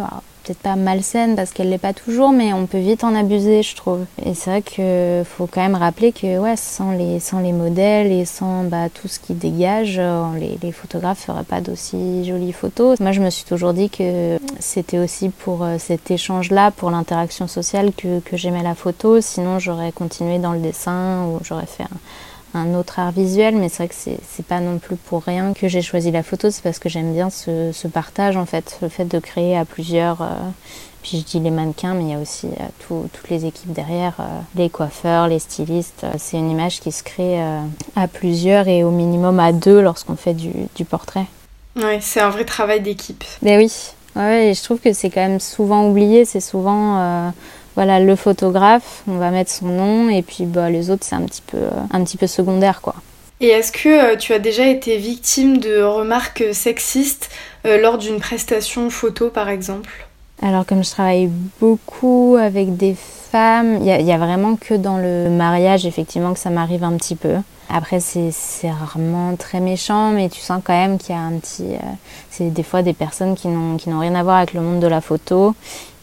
Peut-être 0.48 0.60
pas 0.60 0.78
malsaine 0.78 1.36
parce 1.36 1.52
qu'elle 1.52 1.68
l'est 1.68 1.78
pas 1.78 1.92
toujours, 1.92 2.32
mais 2.32 2.54
on 2.54 2.68
peut 2.68 2.78
vite 2.78 3.04
en 3.04 3.14
abuser, 3.14 3.64
je 3.64 3.76
trouve. 3.76 4.06
Et 4.26 4.34
c'est 4.34 4.50
vrai 4.50 4.62
qu'il 4.62 5.26
faut 5.26 5.46
quand 5.46 5.60
même 5.60 5.76
rappeler 5.76 6.14
que 6.14 6.40
ouais, 6.40 6.56
sans 6.56 6.92
les, 6.92 7.20
sans 7.20 7.42
les 7.42 7.52
modèles 7.52 8.14
et 8.14 8.24
sans 8.24 8.64
bah, 8.64 8.88
tout 8.88 9.10
ce 9.10 9.20
qui 9.20 9.34
dégage, 9.34 9.98
euh, 10.00 10.24
les, 10.40 10.58
les 10.64 10.72
photographes 10.72 11.20
feraient 11.26 11.44
pas 11.44 11.60
d'aussi 11.60 12.24
jolies 12.24 12.54
photos. 12.54 12.98
Moi, 13.02 13.12
je 13.12 13.20
me 13.20 13.30
suis 13.30 13.44
toujours 13.44 13.74
dit 13.74 13.90
que 13.90 14.40
c'était 14.60 15.00
aussi 15.00 15.28
pour 15.28 15.66
euh, 15.66 15.76
cet 15.80 16.12
échange-là, 16.12 16.72
pour 16.72 16.92
l'interaction 16.92 17.48
sociale 17.48 17.92
que, 17.92 18.22
que 18.22 18.38
j'aimais 18.38 18.64
la 18.64 18.74
photo. 18.74 19.20
Sinon, 19.20 19.60
j'aurais 19.60 19.92
continué 19.92 20.40
dans 20.40 20.54
le 20.54 20.60
dessin 20.60 21.26
ou 21.26 21.40
j'aurais 21.44 21.66
fait 21.66 21.84
un 21.84 21.98
un 22.58 22.74
autre 22.76 23.00
art 23.00 23.12
visuel, 23.12 23.56
mais 23.56 23.70
c'est 23.70 23.78
vrai 23.84 23.88
que 23.88 23.96
c'est 23.96 24.46
pas 24.46 24.60
non 24.60 24.80
plus 24.80 24.96
pour 24.96 25.24
rien 25.24 25.54
que 25.54 25.68
j'ai 25.68 25.82
choisi 25.82 26.12
la 26.12 26.24
photo, 26.24 26.50
c'est 26.52 26.64
parce 26.64 26.80
que 26.80 26.90
j'aime 26.90 27.14
bien 27.14 27.30
ce, 27.30 27.72
ce, 27.72 27.88
partage 27.88 28.38
en 28.38 28.46
fait, 28.46 28.78
le 28.82 28.90
fait 28.90 29.06
de 29.06 29.20
créer 29.20 29.58
à 29.58 29.66
plusieurs. 29.66 30.22
Euh, 30.22 30.36
puis 31.04 31.20
je 31.20 31.24
dis 31.24 31.40
les 31.40 31.52
mannequins, 31.52 31.94
mais 31.94 32.04
il 32.04 32.10
y 32.10 32.14
a 32.14 32.20
aussi 32.20 32.48
euh, 32.48 32.66
tout, 32.86 33.10
toutes 33.14 33.30
les 33.30 33.46
équipes 33.46 33.72
derrière, 33.72 34.16
euh, 34.20 34.24
les 34.56 34.70
coiffeurs, 34.70 35.28
les 35.28 35.40
stylistes. 35.40 36.06
c'est 36.18 36.38
une 36.38 36.52
image 36.52 36.80
qui 36.82 36.92
se 36.92 37.04
crée 37.04 37.40
à 37.96 38.08
plusieurs 38.08 38.68
et 38.68 38.84
au 38.84 38.92
minimum 38.92 39.40
à 39.40 39.54
deux 39.54 39.82
lorsqu'on 39.82 40.16
fait 40.16 40.34
du, 40.34 40.52
du 40.76 40.86
portrait. 40.86 41.26
Ouais, 41.78 42.00
c'est 42.02 42.20
un 42.20 42.30
vrai 42.30 42.44
travail 42.44 42.82
d'équipe. 42.82 43.24
Ben 43.42 43.58
oui, 43.58 43.72
ouais, 44.16 44.50
et 44.50 44.54
je 44.54 44.64
trouve 44.64 44.80
que 44.80 44.92
c'est 44.92 45.10
quand 45.10 45.22
même 45.22 45.40
souvent 45.40 45.88
oublié, 45.88 46.26
c'est 46.26 46.42
souvent 46.42 47.32
voilà 47.78 48.00
le 48.00 48.16
photographe, 48.16 49.04
on 49.08 49.20
va 49.20 49.30
mettre 49.30 49.52
son 49.52 49.68
nom 49.68 50.10
et 50.10 50.24
puis 50.24 50.46
bah, 50.46 50.72
les 50.72 50.90
autres 50.90 51.06
c'est 51.06 51.16
un 51.16 51.22
petit 51.22 51.44
peu 51.46 51.60
un 51.92 52.04
petit 52.04 52.18
peu 52.18 52.26
secondaire 52.26 52.82
quoi. 52.82 52.96
Et 53.40 53.50
est-ce 53.50 53.72
que 53.72 54.14
euh, 54.14 54.16
tu 54.18 54.34
as 54.34 54.40
déjà 54.40 54.66
été 54.66 54.98
victime 54.98 55.60
de 55.60 55.84
remarques 55.84 56.44
sexistes 56.54 57.30
euh, 57.68 57.80
lors 57.80 58.00
d'une 58.00 58.20
prestation 58.20 58.90
photo 58.90 59.30
par 59.30 59.48
exemple? 59.48 60.08
Alors 60.42 60.66
comme 60.66 60.84
je 60.84 60.90
travaille 60.90 61.30
beaucoup 61.60 62.36
avec 62.40 62.78
des 62.78 62.96
femmes, 63.32 63.78
il 63.82 63.84
y, 63.84 64.04
y, 64.06 64.12
a 64.12 64.18
vraiment 64.18 64.56
que 64.56 64.74
dans 64.74 64.98
le 64.98 65.30
mariage 65.30 65.86
effectivement 65.86 66.34
que 66.34 66.40
ça 66.40 66.50
m'arrive 66.50 66.84
un 66.84 66.98
petit 66.98 67.16
peu. 67.16 67.36
Après 67.70 68.00
c'est 68.00 68.72
rarement 68.72 69.36
très 69.36 69.60
méchant 69.60 70.10
mais 70.10 70.30
tu 70.30 70.42
sens 70.42 70.64
quand 70.64 70.74
même 70.74 70.98
qu'il 70.98 71.14
y 71.14 71.18
a 71.18 71.22
un 71.22 71.38
petit... 71.38 71.76
Euh, 71.76 71.94
c'est 72.32 72.50
des 72.50 72.64
fois 72.64 72.82
des 72.82 72.94
personnes 72.94 73.36
qui 73.36 73.50
n'ont 73.50 74.00
rien 74.00 74.16
à 74.16 74.24
voir 74.24 74.38
avec 74.38 74.56
le 74.56 74.62
monde 74.62 74.80
de 74.80 74.88
la 74.88 75.00
photo 75.00 75.54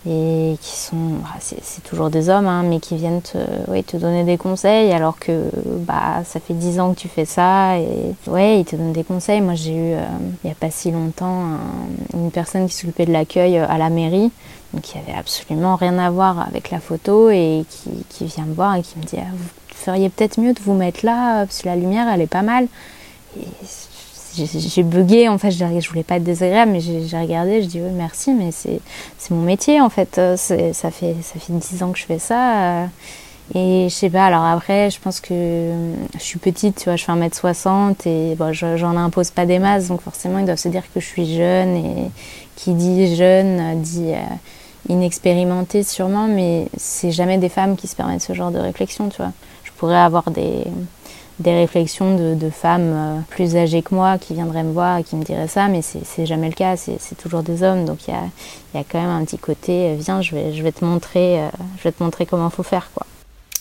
et 0.07 0.57
qui 0.61 0.77
sont, 0.77 0.97
bah, 1.23 1.31
c'est 1.41 1.83
toujours 1.83 2.11
des 2.11 2.29
hommes, 2.29 2.47
hein, 2.47 2.63
mais 2.63 2.79
qui 2.79 2.97
viennent 2.97 3.23
te, 3.23 3.39
ouais, 3.71 3.83
te 3.83 3.97
donner 3.97 4.25
des 4.25 4.37
conseils 4.37 4.93
alors 4.93 5.19
que 5.19 5.51
bah, 5.65 6.23
ça 6.25 6.41
fait 6.41 6.53
dix 6.53 6.79
ans 6.79 6.93
que 6.93 7.01
tu 7.01 7.09
fais 7.09 7.25
ça 7.25 7.79
et 7.79 8.15
ouais, 8.27 8.61
ils 8.61 8.65
te 8.65 8.77
donnent 8.77 8.93
des 8.93 9.05
conseils. 9.05 9.41
Moi 9.41 9.55
j'ai 9.55 9.73
eu, 9.73 9.95
euh, 9.95 10.05
il 10.43 10.47
n'y 10.47 10.53
a 10.53 10.55
pas 10.55 10.71
si 10.71 10.91
longtemps, 10.91 11.45
un, 11.45 12.19
une 12.19 12.31
personne 12.31 12.67
qui 12.67 12.75
s'occupait 12.75 13.07
de 13.07 13.13
l'accueil 13.13 13.57
à 13.57 13.79
la 13.79 13.89
mairie, 13.89 14.31
donc 14.75 14.83
qui 14.83 14.99
avait 14.99 15.19
absolument 15.19 15.77
rien 15.77 15.99
à 15.99 16.11
voir 16.11 16.47
avec 16.47 16.71
la 16.71 16.81
photo 16.81 17.31
et 17.31 17.65
qui, 18.11 18.27
vient 18.27 18.45
me 18.45 18.55
voir 18.55 18.75
et 18.77 18.83
qui 18.83 18.99
me 18.99 19.05
dit 19.05 19.17
ah, 19.19 19.33
vous 19.33 19.49
feriez 19.69 20.11
peut-être 20.11 20.39
mieux 20.39 20.53
de 20.53 20.61
vous 20.61 20.75
mettre 20.75 21.05
là 21.05 21.47
parce 21.47 21.63
que 21.63 21.69
la 21.69 21.77
lumière 21.77 22.09
elle 22.13 22.21
est 22.21 22.27
pas 22.27 22.43
mal. 22.43 22.69
J'ai 24.37 24.83
bugué 24.83 25.29
en 25.29 25.39
fait 25.39 25.51
je, 25.51 25.89
voulais 25.89 26.03
pas 26.03 26.17
être 26.17 26.25
désagréable 26.25 26.73
mais 26.73 26.81
j'ai 26.81 27.19
regardé 27.19 27.63
je 27.63 27.69
dis 27.69 27.81
oui 27.81 27.91
merci 27.93 28.33
mais 28.33 28.51
c'est 28.53 28.81
mon 29.31 29.43
métier 29.43 29.81
en 29.81 29.91
fait. 29.91 30.19
Euh, 30.19 30.37
ça 30.37 30.91
fait 30.91 31.17
ça 31.23 31.39
fait 31.39 31.53
dix 31.53 31.83
ans 31.83 31.93
que 31.93 31.99
je 31.99 32.05
fais 32.05 32.19
ça 32.19 32.83
euh, 32.83 32.87
et 33.55 33.89
je 33.89 33.95
sais 33.95 34.11
pas 34.11 34.27
alors 34.27 34.45
après 34.45 34.91
je 34.91 34.99
pense 35.01 35.21
que 35.21 35.71
je 36.15 36.23
suis 36.23 36.39
petite 36.39 36.77
tu 36.77 36.85
vois 36.85 36.97
je 36.97 37.05
fais 37.05 37.13
1m60 37.13 38.09
et 38.09 38.35
bon 38.35 38.53
j'en 38.53 38.97
impose 38.97 39.31
pas 39.31 39.47
des 39.47 39.59
masses 39.59 39.89
donc 39.89 40.01
forcément 40.01 40.39
ils 40.39 40.47
doivent 40.47 40.59
se 40.59 40.69
dire 40.69 40.83
que 40.93 41.01
je 41.01 41.07
suis 41.07 41.37
jeune 41.37 41.77
et 41.77 42.11
qui 42.57 42.73
dit 42.73 43.15
jeune 43.15 43.81
dit 43.83 44.13
euh, 44.13 44.23
inexpérimentée 44.89 45.83
sûrement 45.83 46.27
mais 46.27 46.67
c'est 46.77 47.11
jamais 47.11 47.39
des 47.39 47.49
femmes 47.49 47.77
qui 47.77 47.87
se 47.87 47.97
permettent 47.97 48.23
ce 48.23 48.33
genre 48.33 48.51
de 48.51 48.59
réflexion 48.59 49.09
tu 49.09 49.19
vois. 49.19 49.33
Je 49.65 49.71
pourrais 49.73 49.99
avoir 49.99 50.31
des 50.31 50.65
des 51.39 51.53
réflexions 51.53 52.17
de, 52.17 52.51
femmes 52.51 52.93
euh, 52.95 53.19
plus 53.31 53.57
âgées 53.57 53.83
que 53.83 53.95
moi 53.95 54.19
qui 54.19 54.35
viendraient 54.35 54.63
me 54.63 54.73
voir 54.73 54.99
et 54.99 55.05
qui 55.05 55.17
me 55.17 55.25
diraient 55.25 55.49
ça, 55.49 55.69
mais 55.69 55.81
c'est 55.83 56.27
jamais 56.27 56.49
le 56.49 56.55
cas, 56.55 56.77
c'est 56.77 57.17
toujours 57.17 57.43
des 57.43 57.63
hommes, 57.63 57.85
donc 57.85 58.07
il 58.07 58.13
y 58.13 58.15
a, 58.15 58.79
y 58.79 58.81
a, 58.81 58.85
quand 58.91 59.01
même 59.01 59.11
un 59.11 59.25
petit 59.25 59.39
côté, 59.39 59.91
euh, 59.91 59.97
viens, 59.99 60.23
je 60.23 60.35
vais, 60.35 60.53
je 60.53 60.63
vais 60.63 60.73
te 60.73 60.85
montrer, 60.85 61.41
euh, 61.41 61.49
je 61.79 61.85
vais 61.85 61.93
te 61.93 62.03
montrer 62.03 62.27
comment 62.27 62.51
faut 62.51 62.63
faire, 62.63 62.91
quoi. 62.95 63.07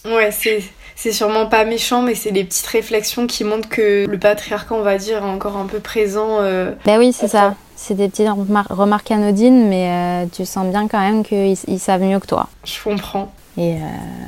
Ouais, 0.05 0.31
c'est 0.31 1.11
sûrement 1.13 1.47
pas 1.47 1.63
méchant, 1.63 2.01
mais 2.01 2.13
c'est 2.13 2.31
des 2.31 2.43
petites 2.43 2.67
réflexions 2.67 3.25
qui 3.25 3.45
montrent 3.45 3.69
que 3.69 4.05
le 4.05 4.19
patriarcat, 4.19 4.75
on 4.75 4.81
va 4.81 4.97
dire, 4.97 5.19
est 5.19 5.29
encore 5.29 5.55
un 5.55 5.65
peu 5.65 5.79
présent. 5.79 6.41
Euh, 6.41 6.73
bah 6.85 6.97
oui, 6.99 7.13
c'est 7.13 7.29
ça. 7.29 7.55
C'est 7.77 7.93
des 7.95 8.09
petites 8.09 8.27
remarques 8.69 9.11
anodines, 9.11 9.67
mais 9.69 10.27
tu 10.33 10.45
sens 10.45 10.67
bien 10.67 10.87
quand 10.87 10.99
même 10.99 11.23
qu'ils 11.23 11.79
savent 11.79 12.03
mieux 12.03 12.19
que 12.19 12.27
toi. 12.27 12.47
Je 12.65 12.81
comprends. 12.83 13.31
Et 13.55 13.75
euh, 13.75 13.79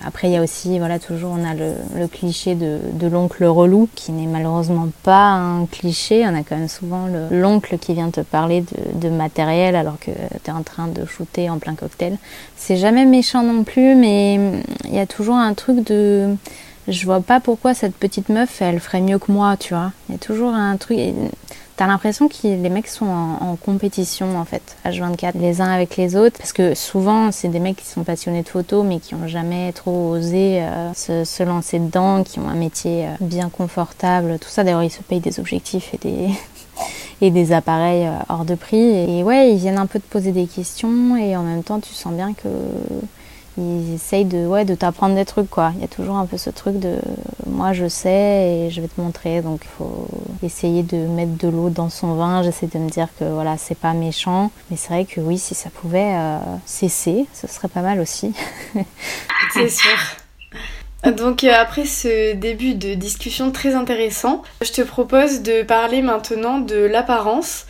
après, 0.05 0.29
il 0.29 0.33
y 0.33 0.37
a 0.37 0.41
aussi, 0.41 0.77
voilà, 0.77 0.99
toujours, 0.99 1.31
on 1.31 1.43
a 1.43 1.55
le, 1.55 2.07
cliché 2.07 2.53
de, 2.53 3.07
l'oncle 3.07 3.43
relou, 3.45 3.89
qui 3.95 4.11
n'est 4.11 4.27
malheureusement 4.27 4.87
pas 5.03 5.31
un 5.31 5.65
cliché. 5.65 6.23
On 6.25 6.35
a 6.35 6.43
quand 6.43 6.57
même 6.57 6.67
souvent 6.67 7.07
l'oncle 7.31 7.77
qui 7.79 7.93
vient 7.93 8.11
te 8.11 8.21
parler 8.21 8.63
de, 8.93 9.09
matériel 9.09 9.75
alors 9.75 9.97
que 9.99 10.11
tu 10.11 10.49
es 10.49 10.53
en 10.53 10.63
train 10.63 10.87
de 10.87 11.05
shooter 11.05 11.49
en 11.49 11.57
plein 11.57 11.73
cocktail. 11.73 12.17
C'est 12.55 12.77
jamais 12.77 13.05
méchant 13.05 13.43
non 13.43 13.63
plus, 13.63 13.95
mais 13.95 14.35
il 14.85 14.93
y 14.93 14.99
a 14.99 15.07
toujours 15.07 15.35
un 15.35 15.53
truc 15.53 15.83
de. 15.83 16.35
Je 16.87 17.05
vois 17.05 17.21
pas 17.21 17.39
pourquoi 17.39 17.73
cette 17.73 17.95
petite 17.95 18.29
meuf, 18.29 18.61
elle 18.61 18.79
ferait 18.79 19.01
mieux 19.01 19.17
que 19.17 19.31
moi, 19.31 19.57
tu 19.57 19.73
vois. 19.73 19.91
Il 20.07 20.13
y 20.13 20.15
a 20.15 20.19
toujours 20.19 20.53
un 20.53 20.77
truc. 20.77 20.99
T'as 21.77 21.87
l'impression 21.87 22.29
que 22.29 22.35
les 22.43 22.69
mecs 22.69 22.87
sont 22.87 23.05
en, 23.05 23.57
compétition 23.57 24.37
en 24.37 24.45
fait, 24.45 24.77
H24, 24.85 25.33
les 25.35 25.59
uns 25.59 25.69
avec 25.69 25.97
les 25.97 26.15
autres, 26.15 26.37
parce 26.37 26.53
que 26.53 26.73
souvent 26.73 27.33
c'est 27.33 27.49
des 27.49 27.59
mecs 27.59 27.75
qui 27.75 27.85
sont 27.85 28.05
passionnés 28.05 28.43
de 28.43 28.47
photos 28.47 28.85
mais 28.85 28.99
qui 28.99 29.13
ont 29.13 29.27
jamais 29.27 29.73
trop 29.73 30.11
osé 30.11 30.61
euh, 30.61 30.93
se, 30.93 31.43
lancer 31.43 31.79
dedans, 31.79 32.23
qui 32.23 32.39
ont 32.39 32.47
un 32.47 32.55
métier 32.55 33.07
euh, 33.07 33.09
bien 33.19 33.49
confortable, 33.49 34.39
tout 34.39 34.47
ça. 34.47 34.63
D'ailleurs 34.63 34.83
ils 34.83 34.89
se 34.89 35.01
payent 35.01 35.19
des 35.19 35.37
objectifs 35.37 35.93
et 35.93 35.97
des 35.97 36.29
et 37.21 37.29
des 37.29 37.51
appareils 37.51 38.07
euh, 38.07 38.13
hors 38.29 38.45
de 38.45 38.55
prix. 38.55 38.77
Et 38.77 39.23
ouais, 39.23 39.51
ils 39.51 39.57
viennent 39.57 39.77
un 39.77 39.85
peu 39.85 39.99
te 39.99 40.07
poser 40.09 40.31
des 40.31 40.47
questions 40.47 41.17
et 41.17 41.35
en 41.35 41.43
même 41.43 41.63
temps 41.63 41.81
tu 41.81 41.93
sens 41.93 42.13
bien 42.13 42.33
que 42.33 42.47
ils 43.57 43.93
essayent 43.93 44.25
de, 44.25 44.45
ouais, 44.45 44.65
de 44.65 44.75
t'apprendre 44.75 45.15
des 45.15 45.25
trucs, 45.25 45.49
quoi. 45.49 45.71
Il 45.75 45.81
y 45.81 45.83
a 45.83 45.87
toujours 45.87 46.15
un 46.15 46.25
peu 46.25 46.37
ce 46.37 46.49
truc 46.49 46.79
de 46.79 46.99
moi 47.45 47.73
je 47.73 47.87
sais 47.87 48.67
et 48.67 48.69
je 48.69 48.81
vais 48.81 48.87
te 48.87 48.99
montrer, 48.99 49.41
donc 49.41 49.61
il 49.63 49.69
faut 49.77 50.07
essayer 50.43 50.83
de 50.83 50.97
mettre 50.97 51.37
de 51.37 51.47
l'eau 51.47 51.69
dans 51.69 51.89
son 51.89 52.15
vin. 52.15 52.43
J'essaie 52.43 52.67
de 52.67 52.77
me 52.77 52.89
dire 52.89 53.07
que 53.19 53.25
voilà, 53.25 53.57
c'est 53.57 53.77
pas 53.77 53.93
méchant, 53.93 54.51
mais 54.69 54.77
c'est 54.77 54.89
vrai 54.89 55.05
que 55.05 55.21
oui, 55.21 55.37
si 55.37 55.55
ça 55.55 55.69
pouvait 55.69 56.13
euh, 56.15 56.37
cesser, 56.65 57.25
ce 57.33 57.47
serait 57.47 57.67
pas 57.67 57.81
mal 57.81 57.99
aussi. 57.99 58.33
c'est 59.53 59.69
sûr. 59.69 59.97
Donc 61.11 61.43
euh, 61.43 61.51
après 61.53 61.85
ce 61.85 62.33
début 62.33 62.73
de 62.73 62.95
discussion 62.95 63.51
très 63.51 63.75
intéressant, 63.75 64.41
je 64.61 64.71
te 64.71 64.81
propose 64.81 65.41
de 65.41 65.61
parler 65.61 66.01
maintenant 66.01 66.59
de 66.59 66.77
l'apparence. 66.77 67.65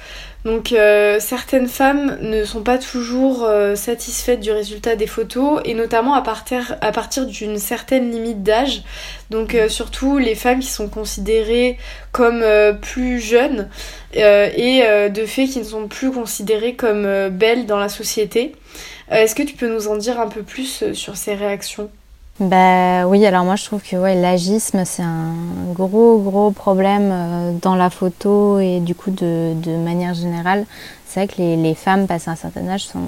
Donc 0.46 0.74
euh, 0.74 1.20
certaines 1.20 1.68
femmes 1.68 2.20
ne 2.22 2.46
sont 2.46 2.62
pas 2.62 2.78
toujours 2.78 3.44
euh, 3.46 3.74
satisfaites 3.76 4.40
du 4.40 4.52
résultat 4.52 4.96
des 4.96 5.08
photos 5.08 5.60
et 5.66 5.74
notamment 5.74 6.14
à 6.14 6.22
partir, 6.22 7.26
d'une 7.26 7.58
certaine 7.58 8.12
limite 8.12 8.44
d'âge. 8.44 8.84
Donc 9.32 9.56
euh, 9.56 9.70
surtout 9.70 10.20
les 10.20 10.36
femmes 10.36 10.60
qui 10.60 10.70
sont 10.70 10.88
considérées 10.88 11.80
comme 12.12 12.46
plus 12.82 13.20
jeunes 13.20 13.70
et 14.14 14.84
de 15.10 15.26
fait 15.26 15.48
qui 15.48 15.60
ne 15.60 15.64
sont 15.66 15.88
plus 15.88 16.12
considérées 16.12 16.76
comme 16.76 17.30
belles 17.30 17.66
dans 17.66 17.80
la 17.80 17.90
société. 17.90 18.54
Est-ce 19.10 19.36
que 19.36 19.44
tu 19.44 19.56
peux 19.56 19.68
nous 19.68 19.88
en 19.88 19.98
dire 19.98 20.20
un 20.20 20.30
peu 20.30 20.44
plus 20.44 20.94
sur 20.94 21.18
ces 21.18 21.34
réactions? 21.34 21.90
Bah 22.40 23.08
oui, 23.08 23.26
alors 23.26 23.46
moi 23.46 23.56
je 23.56 23.64
trouve 23.64 23.82
que 23.82 23.96
ouais, 23.96 24.14
l'agisme 24.16 24.84
c'est 24.84 25.04
un 25.04 25.34
gros 25.74 26.20
gros 26.20 26.52
problème 26.52 27.10
euh, 27.12 27.52
dans 27.62 27.76
la 27.76 27.90
photo 27.90 28.60
et 28.60 28.82
du 28.82 28.94
coup 28.94 29.10
de, 29.10 29.54
de 29.56 29.78
manière 29.78 30.14
générale. 30.14 30.66
C'est 31.06 31.22
vrai 31.22 31.34
que 31.34 31.42
les, 31.42 31.56
les 31.56 31.76
femmes 31.76 32.08
passées 32.08 32.30
un 32.30 32.36
certain 32.36 32.68
âge 32.68 32.88
sont 32.88 33.08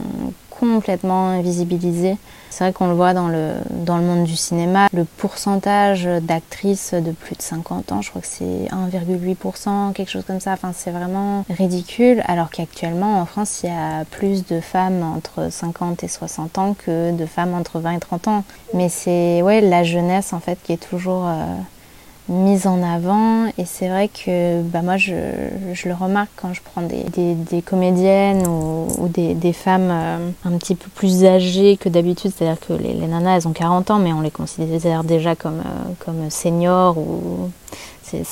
complètement 0.60 1.30
invisibilisée. 1.30 2.18
C'est 2.50 2.64
vrai 2.64 2.74
qu'on 2.74 2.88
le 2.88 2.94
voit 2.94 3.14
dans 3.14 3.28
le, 3.28 3.54
dans 3.70 3.98
le 3.98 4.04
monde 4.04 4.24
du 4.24 4.36
cinéma. 4.36 4.88
Le 4.94 5.04
pourcentage 5.04 6.06
d'actrices 6.22 6.94
de 6.94 7.12
plus 7.12 7.36
de 7.36 7.42
50 7.42 7.92
ans, 7.92 8.02
je 8.02 8.10
crois 8.10 8.22
que 8.22 8.28
c'est 8.28 8.68
1,8%, 8.72 9.94
quelque 9.94 10.10
chose 10.10 10.24
comme 10.26 10.40
ça. 10.40 10.54
Enfin, 10.54 10.72
c'est 10.74 10.92
vraiment 10.92 11.46
ridicule. 11.50 12.24
Alors 12.26 12.50
qu'actuellement, 12.50 13.20
en 13.20 13.26
France, 13.26 13.62
il 13.64 13.70
y 13.70 13.74
a 13.74 14.06
plus 14.06 14.46
de 14.46 14.60
femmes 14.60 15.04
entre 15.04 15.52
50 15.52 16.04
et 16.04 16.08
60 16.08 16.58
ans 16.58 16.74
que 16.74 17.12
de 17.12 17.26
femmes 17.26 17.54
entre 17.54 17.80
20 17.80 17.92
et 17.92 18.00
30 18.00 18.28
ans. 18.28 18.44
Mais 18.74 18.90
c'est 18.90 19.42
ouais, 19.42 19.62
la 19.62 19.84
jeunesse, 19.84 20.34
en 20.34 20.40
fait, 20.40 20.58
qui 20.64 20.74
est 20.74 20.90
toujours... 20.90 21.28
Euh, 21.28 21.56
mise 22.30 22.68
en 22.68 22.84
avant 22.84 23.46
et 23.58 23.66
c'est 23.66 23.88
vrai 23.88 24.10
que 24.10 24.62
bah 24.62 24.82
moi 24.82 24.98
je, 24.98 25.14
je, 25.74 25.88
le 25.88 25.94
remarque 25.94 26.30
quand 26.36 26.54
je 26.54 26.62
prends 26.62 26.82
des, 26.82 27.04
des, 27.04 27.36
des 27.36 27.62
comédiennes 27.62 28.46
ou, 28.48 28.88
ou 29.00 29.08
des, 29.08 29.34
des, 29.34 29.54
femmes 29.54 29.90
euh, 29.90 30.30
un 30.44 30.58
petit 30.58 30.76
peu 30.76 30.90
plus 30.90 31.24
âgées 31.24 31.78
que 31.78 31.88
d'habitude, 31.88 32.32
c'est-à-dire 32.36 32.60
que 32.60 32.74
les, 32.74 32.94
les, 32.94 33.08
nanas 33.08 33.38
elles 33.38 33.48
ont 33.48 33.54
40 33.54 33.92
ans 33.92 34.00
mais 34.00 34.12
on 34.12 34.22
les 34.22 34.32
considère 34.32 35.04
déjà 35.04 35.36
comme, 35.36 35.60
euh, 35.60 35.94
comme 36.00 36.30
seniors 36.30 36.98
ou 36.98 37.50
c'est 38.04 38.24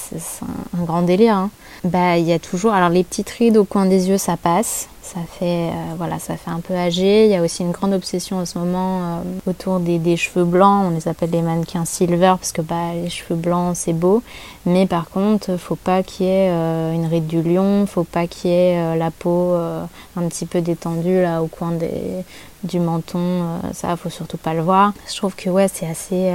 un, 0.41 0.79
un, 0.79 0.84
grand 0.84 1.01
délire. 1.01 1.36
Hein. 1.36 1.49
Bah 1.84 2.17
il 2.17 2.25
y 2.25 2.34
a 2.34 2.39
toujours, 2.39 2.73
alors 2.73 2.89
les 2.89 3.03
petites 3.03 3.29
rides 3.29 3.58
au 3.58 3.65
coin 3.65 3.86
des 3.86 4.10
yeux 4.10 4.17
ça 4.17 4.38
passe, 4.38 4.88
ça 5.05 5.19
fait, 5.21 5.69
euh, 5.69 5.93
voilà, 5.97 6.17
ça 6.17 6.35
fait 6.35 6.49
un 6.49 6.61
peu 6.61 6.73
âgé. 6.73 7.25
Il 7.25 7.31
y 7.31 7.35
a 7.35 7.43
aussi 7.43 7.61
une 7.61 7.71
grande 7.71 7.93
obsession 7.93 8.39
en 8.39 8.45
ce 8.45 8.57
moment 8.57 9.01
euh, 9.01 9.21
autour 9.45 9.79
des, 9.79 10.17
cheveux 10.17 10.45
blancs. 10.45 10.87
On 10.87 10.95
les 10.95 11.07
appelle 11.07 11.29
les 11.29 11.43
mannequins 11.43 11.85
silver 11.85 12.33
parce 12.39 12.51
que 12.51 12.63
bah, 12.63 12.93
les 12.95 13.11
cheveux 13.11 13.35
blancs 13.35 13.75
c'est 13.75 13.93
beau. 13.93 14.23
Mais 14.65 14.87
par 14.87 15.09
contre, 15.09 15.57
faut 15.57 15.75
pas 15.75 16.01
qu'il 16.01 16.25
y 16.25 16.29
ait 16.29 16.49
euh, 16.49 16.91
une 16.93 17.05
ride 17.05 17.27
du 17.27 17.43
lion, 17.43 17.85
faut 17.85 18.03
pas 18.03 18.25
qu'il 18.25 18.49
y 18.49 18.53
ait 18.53 18.97
la 18.97 19.11
peau 19.11 19.53
un 19.53 20.27
petit 20.27 20.47
peu 20.47 20.61
détendue 20.61 21.21
là 21.21 21.43
au 21.43 21.47
coin 21.47 21.71
des, 21.71 22.23
du 22.63 22.79
menton. 22.79 23.59
ça, 23.73 23.95
faut 23.97 24.09
surtout 24.09 24.37
pas 24.37 24.55
le 24.55 24.61
voir. 24.61 24.93
Je 25.07 25.15
trouve 25.15 25.35
que 25.35 25.51
ouais, 25.51 25.67
c'est 25.71 25.87
assez 25.87 26.31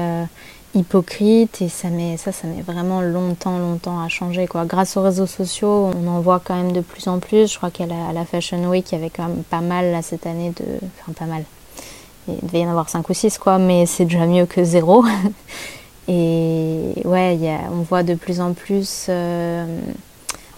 hypocrite 0.74 1.62
et 1.62 1.68
ça 1.68 1.88
met 1.88 2.16
ça 2.16 2.30
ça 2.32 2.46
met 2.46 2.62
vraiment 2.62 3.00
longtemps 3.00 3.58
longtemps 3.58 4.00
à 4.00 4.08
changer 4.08 4.46
quoi. 4.46 4.64
Grâce 4.64 4.96
aux 4.96 5.02
réseaux 5.02 5.26
sociaux 5.26 5.90
on 5.94 6.06
en 6.08 6.20
voit 6.20 6.40
quand 6.42 6.54
même 6.54 6.72
de 6.72 6.80
plus 6.80 7.08
en 7.08 7.18
plus. 7.18 7.52
Je 7.52 7.56
crois 7.56 7.70
qu'à 7.70 7.86
la, 7.86 8.12
la, 8.12 8.24
Fashion 8.24 8.68
Week 8.68 8.90
il 8.92 8.94
y 8.94 8.98
avait 8.98 9.10
quand 9.10 9.28
même 9.28 9.42
pas 9.42 9.60
mal 9.60 9.90
là 9.90 10.02
cette 10.02 10.26
année 10.26 10.50
de 10.50 10.64
enfin 11.00 11.12
pas 11.12 11.26
mal. 11.26 11.44
Il 12.28 12.38
devait 12.46 12.60
y 12.60 12.66
en 12.66 12.70
avoir 12.70 12.88
5 12.88 13.08
ou 13.08 13.14
6 13.14 13.38
quoi 13.38 13.58
mais 13.58 13.86
c'est 13.86 14.04
déjà 14.04 14.26
mieux 14.26 14.46
que 14.46 14.62
zéro. 14.64 15.04
Et 16.08 16.94
ouais 17.04 17.36
y 17.36 17.48
a, 17.48 17.60
on 17.72 17.82
voit 17.82 18.02
de 18.02 18.14
plus 18.14 18.40
en 18.40 18.52
plus 18.52 19.06
euh, 19.08 19.64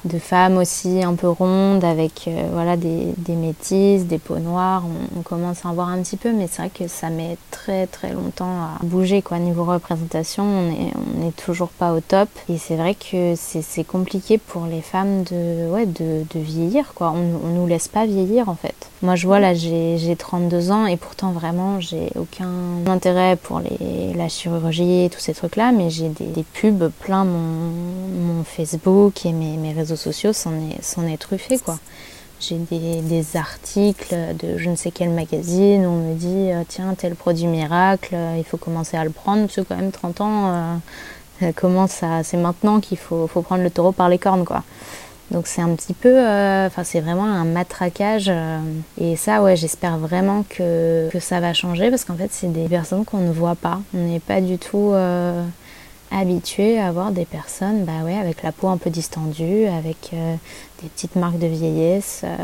de 0.04 0.18
femmes 0.18 0.58
aussi 0.58 1.02
un 1.02 1.14
peu 1.14 1.28
rondes 1.28 1.84
avec 1.84 2.24
euh, 2.26 2.48
voilà 2.52 2.76
des, 2.76 3.14
des, 3.18 3.34
métisses, 3.34 4.04
des 4.06 4.18
peaux 4.18 4.38
noires. 4.38 4.82
On, 5.16 5.22
commence 5.22 5.64
à 5.64 5.68
en 5.68 5.72
voir 5.74 5.88
un 5.88 6.02
petit 6.02 6.16
peu, 6.16 6.32
mais 6.32 6.48
c'est 6.50 6.62
vrai 6.62 6.70
que 6.70 6.88
ça 6.88 7.08
met 7.08 7.36
très 7.50 7.86
très 7.86 8.12
longtemps 8.12 8.62
à 8.62 8.78
bouger 8.82 9.22
quoi. 9.22 9.38
Niveau 9.38 9.64
représentation, 9.64 10.44
on 10.44 10.70
est, 10.70 10.92
on 10.96 11.28
est 11.28 11.36
toujours 11.36 11.68
pas 11.68 11.92
au 11.92 12.00
top. 12.00 12.28
Et 12.48 12.58
c'est 12.58 12.76
vrai 12.76 12.94
que 12.94 13.34
c'est 13.36 13.84
compliqué 13.84 14.38
pour 14.38 14.66
les 14.66 14.82
femmes 14.82 15.22
de, 15.24 15.70
ouais, 15.70 15.86
de, 15.86 16.24
de 16.34 16.40
vieillir 16.40 16.92
quoi. 16.94 17.14
On, 17.14 17.46
on 17.46 17.48
nous 17.54 17.66
laisse 17.66 17.88
pas 17.88 18.04
vieillir 18.04 18.48
en 18.48 18.56
fait. 18.56 18.90
Moi 19.02 19.16
je 19.16 19.26
vois 19.26 19.40
là 19.40 19.52
j'ai 19.54 20.16
32 20.16 20.70
ans 20.70 20.86
et 20.86 20.96
pourtant 20.96 21.32
vraiment 21.32 21.80
j'ai 21.80 22.10
aucun 22.16 22.48
intérêt 22.86 23.36
pour 23.36 23.60
les, 23.60 24.14
la 24.14 24.28
chirurgie 24.28 25.04
et 25.04 25.10
tous 25.10 25.18
ces 25.18 25.34
trucs 25.34 25.56
là, 25.56 25.72
mais 25.72 25.90
j'ai 25.90 26.08
des, 26.08 26.26
des, 26.26 26.44
pubs 26.44 26.88
plein 27.00 27.24
mon, 27.24 27.38
mon 27.38 28.44
Facebook 28.44 29.26
et 29.26 29.32
mes, 29.32 29.56
mes 29.56 29.72
réseaux 29.72 29.91
sociaux 29.96 30.32
s'en 30.32 30.52
est, 30.52 31.12
est 31.12 31.16
truffé 31.16 31.58
quoi. 31.58 31.78
J'ai 32.42 32.56
des, 32.56 33.36
articles 33.36 34.16
de 34.40 34.58
je 34.58 34.68
ne 34.68 34.74
sais 34.74 34.90
quel 34.90 35.10
magazine 35.10 35.86
on 35.86 35.96
me 35.98 36.14
dit 36.14 36.50
euh, 36.50 36.64
tiens 36.66 36.92
tel 36.98 37.14
produit 37.14 37.46
miracle, 37.46 38.14
euh, 38.14 38.34
il 38.36 38.42
faut 38.42 38.56
commencer 38.56 38.96
à 38.96 39.04
le 39.04 39.10
prendre, 39.10 39.46
c'est 39.48 39.66
quand 39.66 39.76
même 39.76 39.92
30 39.92 40.20
ans, 40.20 40.80
euh, 41.42 41.52
commence 41.52 42.02
à, 42.02 42.24
c'est 42.24 42.36
maintenant 42.36 42.80
qu'il 42.80 42.98
faut, 42.98 43.28
faut, 43.28 43.42
prendre 43.42 43.62
le 43.62 43.70
taureau 43.70 43.92
par 43.92 44.08
les 44.08 44.18
cornes 44.18 44.44
quoi. 44.44 44.64
Donc 45.30 45.46
c'est 45.46 45.62
un 45.62 45.72
petit 45.76 45.94
peu, 45.94 46.18
enfin 46.18 46.82
c'est 46.82 47.00
vraiment 47.00 47.24
un 47.24 47.44
matraquage 47.44 48.30
et 49.00 49.14
ça 49.14 49.40
ouais 49.42 49.56
j'espère 49.56 49.96
vraiment 49.96 50.44
que, 50.48 51.08
que, 51.10 51.20
ça 51.20 51.38
va 51.38 51.54
changer 51.54 51.90
parce 51.90 52.04
qu'en 52.04 52.16
fait 52.16 52.30
c'est 52.32 52.52
des 52.52 52.68
personnes 52.68 53.04
qu'on 53.04 53.18
ne 53.18 53.32
voit 53.32 53.54
pas, 53.54 53.80
on 53.94 53.98
n'est 53.98 54.20
pas 54.20 54.40
du 54.40 54.58
tout 54.58 54.92
habitué 56.12 56.78
à 56.78 56.88
avoir 56.88 57.10
des 57.10 57.24
personnes 57.24 57.84
bah 57.84 58.04
ouais, 58.04 58.16
avec 58.16 58.42
la 58.42 58.52
peau 58.52 58.68
un 58.68 58.76
peu 58.76 58.90
distendue, 58.90 59.66
avec 59.66 60.10
euh, 60.12 60.34
des 60.82 60.88
petites 60.88 61.16
marques 61.16 61.38
de 61.38 61.46
vieillesse, 61.46 62.22
euh, 62.24 62.36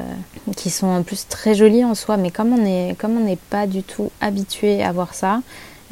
qui 0.57 0.70
sont 0.70 0.87
en 0.87 1.02
plus 1.02 1.26
très 1.28 1.54
jolies 1.54 1.85
en 1.85 1.94
soi, 1.94 2.16
mais 2.16 2.31
comme 2.31 2.52
on 2.52 2.64
est, 2.64 2.96
comme 2.98 3.16
on 3.16 3.24
n'est 3.24 3.37
pas 3.37 3.66
du 3.66 3.83
tout 3.83 4.11
habitué 4.20 4.83
à 4.83 4.92
voir 4.92 5.14
ça, 5.14 5.42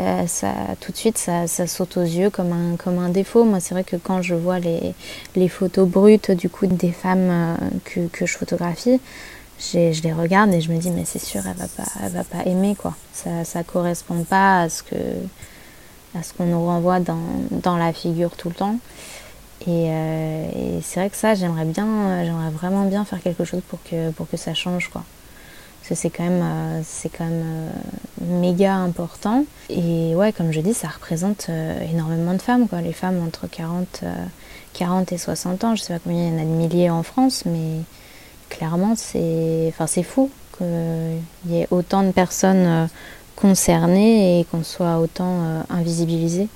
euh, 0.00 0.26
ça, 0.26 0.52
tout 0.80 0.92
de 0.92 0.96
suite, 0.96 1.18
ça, 1.18 1.46
ça, 1.46 1.66
saute 1.66 1.96
aux 1.96 2.02
yeux 2.02 2.28
comme 2.30 2.52
un, 2.52 2.76
comme 2.76 2.98
un 2.98 3.08
défaut. 3.08 3.44
Moi, 3.44 3.60
c'est 3.60 3.72
vrai 3.74 3.84
que 3.84 3.96
quand 3.96 4.20
je 4.20 4.34
vois 4.34 4.58
les, 4.58 4.94
les 5.36 5.48
photos 5.48 5.88
brutes 5.88 6.30
du 6.30 6.50
coup 6.50 6.66
des 6.66 6.92
femmes 6.92 7.56
que, 7.84 8.06
que, 8.08 8.26
je 8.26 8.36
photographie, 8.36 9.00
je 9.58 10.02
les 10.02 10.12
regarde 10.12 10.52
et 10.52 10.60
je 10.60 10.70
me 10.70 10.78
dis 10.78 10.90
mais 10.90 11.04
c'est 11.06 11.22
sûr, 11.22 11.40
elle 11.46 11.56
va 11.56 11.68
pas, 11.68 11.90
elle 12.04 12.12
va 12.12 12.24
pas 12.24 12.44
aimer 12.44 12.74
quoi. 12.74 12.94
Ça, 13.14 13.44
ça 13.44 13.62
correspond 13.62 14.22
pas 14.24 14.62
à 14.62 14.68
ce 14.68 14.82
que 14.82 14.96
à 16.18 16.22
ce 16.22 16.32
qu'on 16.32 16.46
nous 16.46 16.64
renvoie 16.64 17.00
dans, 17.00 17.18
dans, 17.50 17.76
la 17.76 17.92
figure 17.92 18.36
tout 18.36 18.48
le 18.48 18.54
temps. 18.54 18.78
Et, 19.66 19.86
et 19.86 20.80
c'est 20.82 21.00
vrai 21.00 21.10
que 21.10 21.16
ça, 21.16 21.34
j'aimerais 21.34 21.64
bien, 21.64 22.24
j'aimerais 22.24 22.50
vraiment 22.50 22.84
bien 22.84 23.04
faire 23.04 23.22
quelque 23.22 23.44
chose 23.44 23.62
pour 23.68 23.78
que, 23.82 24.10
pour 24.10 24.28
que 24.28 24.36
ça 24.36 24.54
change, 24.54 24.88
quoi 24.90 25.02
parce 25.86 26.00
que 26.00 26.08
c'est 26.08 26.10
quand 26.10 26.24
même, 26.24 26.42
euh, 26.42 26.80
c'est 26.84 27.08
quand 27.08 27.28
euh, 27.30 27.70
méga 28.20 28.74
important. 28.74 29.44
Et 29.70 30.16
ouais, 30.16 30.32
comme 30.32 30.50
je 30.50 30.60
dis, 30.60 30.74
ça 30.74 30.88
représente 30.88 31.46
euh, 31.48 31.78
énormément 31.88 32.32
de 32.32 32.42
femmes, 32.42 32.66
quoi. 32.66 32.80
Les 32.80 32.92
femmes 32.92 33.22
entre 33.24 33.46
40, 33.46 34.02
40 34.72 35.12
et 35.12 35.18
60 35.18 35.62
ans, 35.62 35.76
je 35.76 35.82
sais 35.82 35.92
pas 35.94 36.00
combien 36.02 36.26
il 36.26 36.32
y 36.32 36.36
en 36.36 36.42
a 36.42 36.44
de 36.44 36.50
milliers 36.50 36.90
en 36.90 37.04
France, 37.04 37.44
mais 37.46 37.82
clairement, 38.48 38.94
c'est, 38.96 39.66
enfin, 39.68 39.86
c'est 39.86 40.02
fou 40.02 40.28
qu'il 40.58 41.52
y 41.52 41.60
ait 41.60 41.68
autant 41.70 42.02
de 42.02 42.10
personnes 42.10 42.88
concernées 43.36 44.40
et 44.40 44.44
qu'on 44.44 44.64
soit 44.64 44.98
autant 44.98 45.64
invisibilisées. 45.70 46.48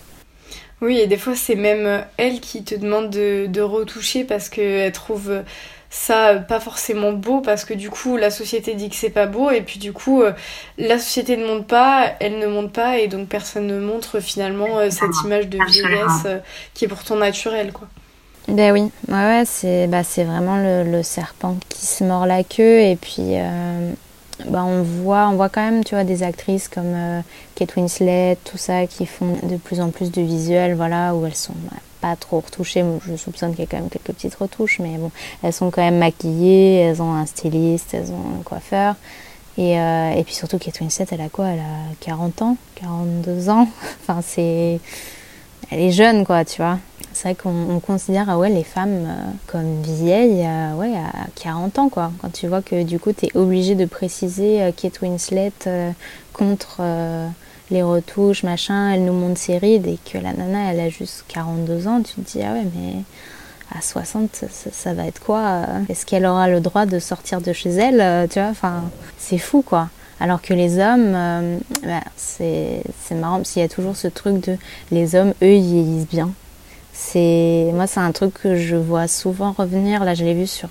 Oui, 0.80 0.98
et 0.98 1.06
des 1.06 1.18
fois, 1.18 1.36
c'est 1.36 1.56
même 1.56 2.04
elles 2.16 2.40
qui 2.40 2.64
te 2.64 2.74
demandent 2.74 3.10
de, 3.10 3.46
de 3.46 3.60
retoucher 3.60 4.24
parce 4.24 4.48
qu'elles 4.48 4.92
trouvent 4.92 5.42
ça 5.90 6.36
pas 6.36 6.60
forcément 6.60 7.12
beau 7.12 7.40
parce 7.40 7.64
que 7.64 7.74
du 7.74 7.90
coup 7.90 8.16
la 8.16 8.30
société 8.30 8.74
dit 8.74 8.88
que 8.88 8.94
c'est 8.94 9.10
pas 9.10 9.26
beau 9.26 9.50
et 9.50 9.60
puis 9.60 9.80
du 9.80 9.92
coup 9.92 10.22
euh, 10.22 10.32
la 10.78 10.98
société 10.98 11.36
ne 11.36 11.44
monte 11.44 11.66
pas, 11.66 12.14
elle 12.20 12.38
ne 12.38 12.46
monte 12.46 12.72
pas 12.72 12.98
et 12.98 13.08
donc 13.08 13.28
personne 13.28 13.66
ne 13.66 13.80
montre 13.80 14.20
finalement 14.20 14.78
euh, 14.78 14.90
cette 14.90 15.10
image 15.24 15.48
de 15.48 15.58
vieillesse 15.68 16.22
euh, 16.26 16.38
qui 16.74 16.84
est 16.84 16.88
pourtant 16.88 17.16
naturelle 17.16 17.72
quoi. 17.72 17.88
Ben 18.46 18.72
oui, 18.72 18.90
ouais, 19.08 19.14
ouais 19.14 19.42
c'est 19.44 19.86
bah, 19.88 20.02
vraiment 20.02 20.56
le, 20.56 20.84
le, 20.84 21.02
serpent 21.02 21.56
qui 21.68 21.86
se 21.86 22.04
mord 22.04 22.24
la 22.24 22.42
queue 22.42 22.80
et 22.80 22.96
puis 22.96 23.34
bah, 24.48 24.64
on 24.64 24.82
voit 24.82 25.28
on 25.28 25.36
voit 25.36 25.48
quand 25.48 25.62
même 25.62 25.84
tu 25.84 25.94
vois 25.94 26.04
des 26.04 26.22
actrices 26.22 26.68
comme 26.68 27.22
Kate 27.54 27.76
Winslet 27.76 28.36
tout 28.44 28.58
ça 28.58 28.86
qui 28.86 29.06
font 29.06 29.36
de 29.42 29.56
plus 29.56 29.80
en 29.80 29.90
plus 29.90 30.10
de 30.10 30.22
visuels 30.22 30.74
voilà 30.74 31.14
où 31.14 31.26
elles 31.26 31.34
sont 31.34 31.54
pas 32.00 32.16
trop 32.16 32.40
retouchées. 32.40 32.84
Je 33.06 33.16
soupçonne 33.16 33.50
qu'il 33.50 33.60
y 33.60 33.62
a 33.62 33.66
quand 33.70 33.78
même 33.78 33.90
quelques 33.90 34.12
petites 34.12 34.34
retouches, 34.34 34.78
mais 34.80 34.96
bon, 34.96 35.10
elles 35.42 35.52
sont 35.52 35.70
quand 35.70 35.82
même 35.82 35.98
maquillées, 35.98 36.76
elles 36.76 37.02
ont 37.02 37.12
un 37.12 37.26
styliste, 37.26 37.94
elles 37.94 38.10
ont 38.10 38.40
un 38.40 38.42
coiffeur. 38.42 38.96
Et, 39.58 39.78
euh, 39.78 40.12
et 40.12 40.24
puis 40.24 40.34
surtout, 40.34 40.58
Kate 40.58 40.80
Winslet, 40.80 41.06
elle 41.10 41.20
a 41.20 41.28
quoi? 41.28 41.48
Elle 41.48 41.60
a 41.60 41.94
40 42.00 42.42
ans, 42.42 42.56
42 42.76 43.50
ans. 43.50 43.68
enfin, 44.00 44.20
c'est. 44.22 44.80
Elle 45.70 45.80
est 45.80 45.92
jeune, 45.92 46.24
quoi, 46.24 46.44
tu 46.44 46.62
vois. 46.62 46.78
C'est 47.20 47.28
vrai 47.28 47.34
qu'on 47.34 47.80
considère 47.80 48.30
ah 48.30 48.48
les 48.48 48.64
femmes 48.64 49.04
euh, 49.06 49.30
comme 49.46 49.82
vieilles 49.82 50.42
euh, 50.46 50.74
ouais, 50.76 50.94
à 50.96 51.26
40 51.34 51.78
ans, 51.78 51.88
quoi. 51.90 52.12
Quand 52.22 52.32
tu 52.32 52.48
vois 52.48 52.62
que 52.62 52.82
du 52.82 52.98
coup, 52.98 53.12
tu 53.12 53.26
es 53.26 53.36
obligé 53.36 53.74
de 53.74 53.84
préciser 53.84 54.72
Kate 54.74 55.02
Winslet 55.02 55.52
contre 56.32 56.80
les 57.70 57.82
retouches, 57.82 58.42
machin, 58.42 58.92
elle 58.92 59.04
nous 59.04 59.12
montre 59.12 59.38
ses 59.38 59.58
rides 59.58 59.86
et 59.86 59.98
que 60.10 60.16
la 60.16 60.32
nana, 60.32 60.72
elle 60.72 60.80
a 60.80 60.88
juste 60.88 61.26
42 61.28 61.88
ans, 61.88 62.00
tu 62.00 62.14
te 62.14 62.20
dis, 62.20 62.42
ah 62.42 62.54
ouais, 62.54 62.64
mais 62.74 63.04
à 63.76 63.82
60, 63.82 64.44
ça, 64.72 64.94
va 64.94 65.06
être 65.06 65.20
quoi 65.20 65.40
euh? 65.40 65.64
Est-ce 65.88 66.04
qu'elle 66.04 66.26
aura 66.26 66.48
le 66.48 66.60
droit 66.60 66.86
de 66.86 66.98
sortir 66.98 67.40
de 67.40 67.52
chez 67.52 67.70
elle 67.70 68.00
euh, 68.00 68.26
Tu 68.26 68.40
vois, 68.40 68.48
enfin, 68.48 68.84
c'est 69.18 69.38
fou, 69.38 69.62
quoi. 69.62 69.88
Alors 70.18 70.42
que 70.42 70.52
les 70.52 70.78
hommes, 70.78 71.14
euh, 71.14 71.58
bah, 71.84 72.00
c'est 72.16 72.82
marrant, 73.12 73.36
parce 73.36 73.52
qu'il 73.52 73.62
y 73.62 73.64
a 73.64 73.68
toujours 73.68 73.96
ce 73.96 74.08
truc 74.08 74.44
de 74.46 74.56
les 74.90 75.14
hommes, 75.14 75.34
eux, 75.42 75.54
ils 75.54 75.62
vieillissent 75.62 76.08
bien 76.08 76.30
c'est 77.00 77.70
moi 77.72 77.86
c'est 77.86 78.00
un 78.00 78.12
truc 78.12 78.34
que 78.34 78.56
je 78.56 78.76
vois 78.76 79.08
souvent 79.08 79.52
revenir. 79.52 80.04
Là 80.04 80.12
je 80.12 80.22
l'ai 80.22 80.34
vu 80.34 80.46
sur 80.46 80.68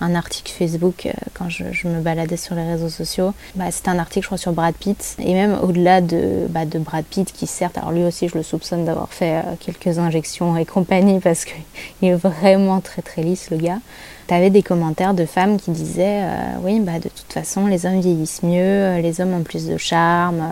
un, 0.00 0.14
article 0.14 0.52
Facebook 0.52 1.06
euh, 1.06 1.12
quand 1.32 1.48
je, 1.48 1.64
me 1.88 2.00
baladais 2.00 2.36
sur 2.36 2.54
les 2.54 2.62
réseaux 2.62 2.90
sociaux. 2.90 3.32
Bah, 3.54 3.70
c'était 3.70 3.88
un 3.88 3.98
article 3.98 4.24
je 4.24 4.28
crois 4.28 4.38
sur 4.38 4.52
Brad 4.52 4.74
Pitt. 4.74 5.16
Et 5.18 5.32
même 5.32 5.58
au-delà 5.62 6.02
de, 6.02 6.46
bah, 6.50 6.66
de 6.66 6.78
Brad 6.78 7.04
Pitt 7.06 7.32
qui 7.32 7.46
certes 7.46 7.78
alors 7.78 7.90
lui 7.90 8.04
aussi 8.04 8.28
je 8.28 8.36
le 8.36 8.42
soupçonne 8.42 8.84
d'avoir 8.84 9.08
fait 9.08 9.38
euh, 9.38 9.54
quelques 9.60 9.98
injections 9.98 10.56
et 10.58 10.66
compagnie 10.66 11.20
parce 11.24 11.46
qu'il 11.46 11.56
est 12.02 12.14
vraiment 12.14 12.80
très 12.80 13.00
très 13.00 13.22
lisse 13.22 13.50
le 13.50 13.56
gars. 13.56 13.78
T'avais 14.26 14.50
des 14.50 14.62
commentaires 14.62 15.14
de 15.14 15.24
femmes 15.24 15.58
qui 15.58 15.70
disaient 15.70 16.22
euh, 16.22 16.58
oui 16.62 16.80
bah 16.80 16.98
de 16.98 17.08
toute 17.08 17.32
façon 17.32 17.66
les 17.66 17.86
hommes 17.86 18.00
vieillissent 18.00 18.42
mieux 18.42 18.98
les 18.98 19.22
hommes 19.22 19.32
ont 19.32 19.42
plus 19.42 19.66
de 19.66 19.78
charme. 19.78 20.42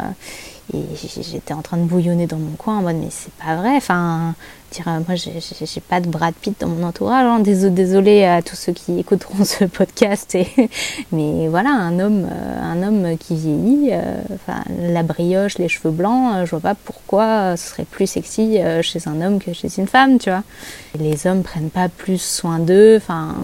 Et 0.72 0.85
j'étais 1.20 1.52
en 1.52 1.62
train 1.62 1.78
de 1.78 1.83
bouillonner 1.83 2.26
dans 2.28 2.37
mon 2.37 2.52
coin 2.52 2.78
en 2.78 2.83
mode 2.83 2.96
mais 2.96 3.11
c'est 3.11 3.33
pas 3.35 3.56
vrai. 3.56 3.76
Enfin, 3.76 4.35
dire, 4.70 4.88
euh, 4.88 5.00
moi 5.06 5.16
j'ai 5.16 5.80
pas 5.80 6.00
de 6.00 6.09
Brad 6.09 6.35
Pitt 6.35 6.61
dans 6.61 6.68
mon 6.68 6.87
entourage. 6.87 7.26
Hein. 7.26 7.40
Désolé, 7.40 8.24
à 8.24 8.42
tous 8.42 8.56
ceux 8.56 8.72
qui 8.72 8.98
écouteront 8.98 9.44
ce 9.44 9.64
podcast. 9.64 10.37
mais 11.12 11.48
voilà, 11.48 11.70
un 11.70 11.98
homme, 11.98 12.28
euh, 12.30 12.62
un 12.62 12.83
homme 12.83 13.18
qui 13.18 13.37
vieillit, 13.37 13.90
euh, 13.92 14.20
la 14.78 15.02
brioche, 15.02 15.59
les 15.59 15.68
cheveux 15.68 15.90
blancs, 15.90 16.44
je 16.44 16.50
vois 16.50 16.61
pas 16.61 16.74
pourquoi 16.74 17.56
ce 17.56 17.68
serait 17.68 17.85
plus 17.85 18.06
sexy 18.06 18.59
chez 18.83 19.00
un 19.06 19.20
homme 19.20 19.38
que 19.38 19.52
chez 19.52 19.68
une 19.78 19.87
femme, 19.87 20.18
tu 20.18 20.30
vois. 20.30 20.42
Les 20.98 21.26
hommes 21.26 21.42
prennent 21.42 21.70
pas 21.70 21.88
plus 21.88 22.20
soin 22.20 22.59
d'eux. 22.59 22.96
Enfin 22.96 23.35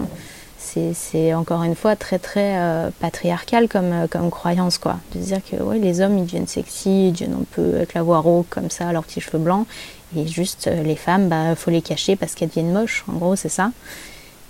c'est 0.93 1.33
encore 1.33 1.63
une 1.63 1.75
fois 1.75 1.95
très 1.95 2.19
très 2.19 2.57
euh, 2.57 2.89
patriarcal 2.99 3.67
comme, 3.67 3.91
euh, 3.91 4.07
comme 4.07 4.29
croyance 4.29 4.77
quoi. 4.77 4.97
De 5.13 5.19
dire 5.19 5.39
que 5.49 5.61
ouais, 5.61 5.79
les 5.79 6.01
hommes 6.01 6.17
ils 6.17 6.25
deviennent 6.25 6.47
sexy, 6.47 7.07
ils 7.07 7.11
deviennent 7.11 7.37
un 7.41 7.45
peu 7.51 7.75
avec 7.75 7.93
la 7.93 8.03
voix 8.03 8.19
rauque 8.19 8.49
comme 8.49 8.69
ça, 8.69 8.91
leurs 8.91 9.03
petits 9.03 9.21
cheveux 9.21 9.39
blancs, 9.39 9.67
et 10.15 10.27
juste 10.27 10.67
euh, 10.67 10.83
les 10.83 10.95
femmes, 10.95 11.29
bah 11.29 11.55
faut 11.55 11.71
les 11.71 11.81
cacher 11.81 12.15
parce 12.15 12.35
qu'elles 12.35 12.49
deviennent 12.49 12.71
moches. 12.71 13.03
En 13.07 13.13
gros 13.13 13.35
c'est 13.35 13.49
ça. 13.49 13.71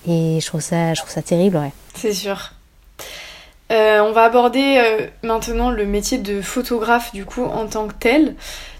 Et 0.08 0.40
je 0.42 0.46
trouve 0.46 0.62
ça, 0.62 0.94
je 0.94 1.02
trouve 1.02 1.12
ça 1.12 1.22
terrible 1.22 1.58
ouais. 1.58 1.72
C'est 1.96 2.14
sûr. 2.14 2.54
on 3.70 4.12
va 4.14 4.24
aborder 4.24 5.10
maintenant 5.24 5.70
le 5.70 5.86
métier 5.86 6.18
de 6.18 6.42
photographe 6.42 7.12
du 7.14 7.26
coup 7.26 7.44
en 7.44 7.68
tant 7.68 7.88
que 7.88 7.94
tel. 8.00 8.36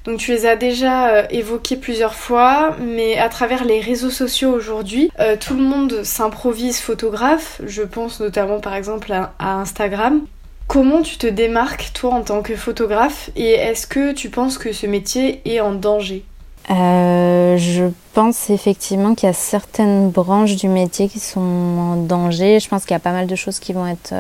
Donc 0.08 0.20
tu 0.20 0.32
les 0.32 0.46
as 0.46 0.56
déjà 0.56 1.10
euh, 1.10 1.24
évoqués 1.32 1.76
plusieurs 1.76 2.16
fois, 2.16 2.78
mais 2.80 3.18
à 3.18 3.28
travers 3.28 3.66
les 3.66 3.82
réseaux 3.82 4.10
sociaux 4.10 4.54
aujourd'hui, 4.54 5.12
euh, 5.20 5.36
tout 5.36 5.54
le 5.54 5.64
monde 5.64 6.02
s'improvise 6.04 6.80
photographe. 6.80 7.62
Je 7.66 7.84
pense 7.84 8.22
notamment 8.22 8.62
par 8.62 8.74
exemple 8.74 9.12
à, 9.12 9.34
Instagram. 9.40 10.22
Comment 10.68 11.02
tu 11.02 11.18
te 11.18 11.28
démarques 11.28 11.92
toi 11.94 12.14
en 12.14 12.22
tant 12.22 12.42
que 12.42 12.56
photographe? 12.56 13.32
Et 13.36 13.52
est-ce 13.52 13.86
que 13.86 14.14
tu 14.14 14.30
penses 14.30 14.58
que 14.58 14.72
ce 14.72 14.88
métier 14.88 15.42
est 15.44 15.60
en 15.60 15.74
danger? 15.74 16.24
Euh, 16.70 17.58
je 17.58 17.86
pense 18.14 18.50
effectivement 18.50 19.16
qu'il 19.16 19.28
y 19.28 19.30
a 19.30 19.34
certaines 19.34 20.10
branches 20.10 20.56
du 20.56 20.68
métier 20.68 21.08
qui 21.08 21.20
sont 21.20 21.40
en 21.40 21.96
danger. 21.96 22.60
Je 22.60 22.68
pense 22.68 22.84
qu'il 22.84 22.92
y 22.92 22.96
a 22.96 23.00
pas 23.00 23.14
mal 23.14 23.28
de 23.28 23.36
choses 23.36 23.60
qui 23.60 23.74
vont 23.74 23.88
être 23.88 24.14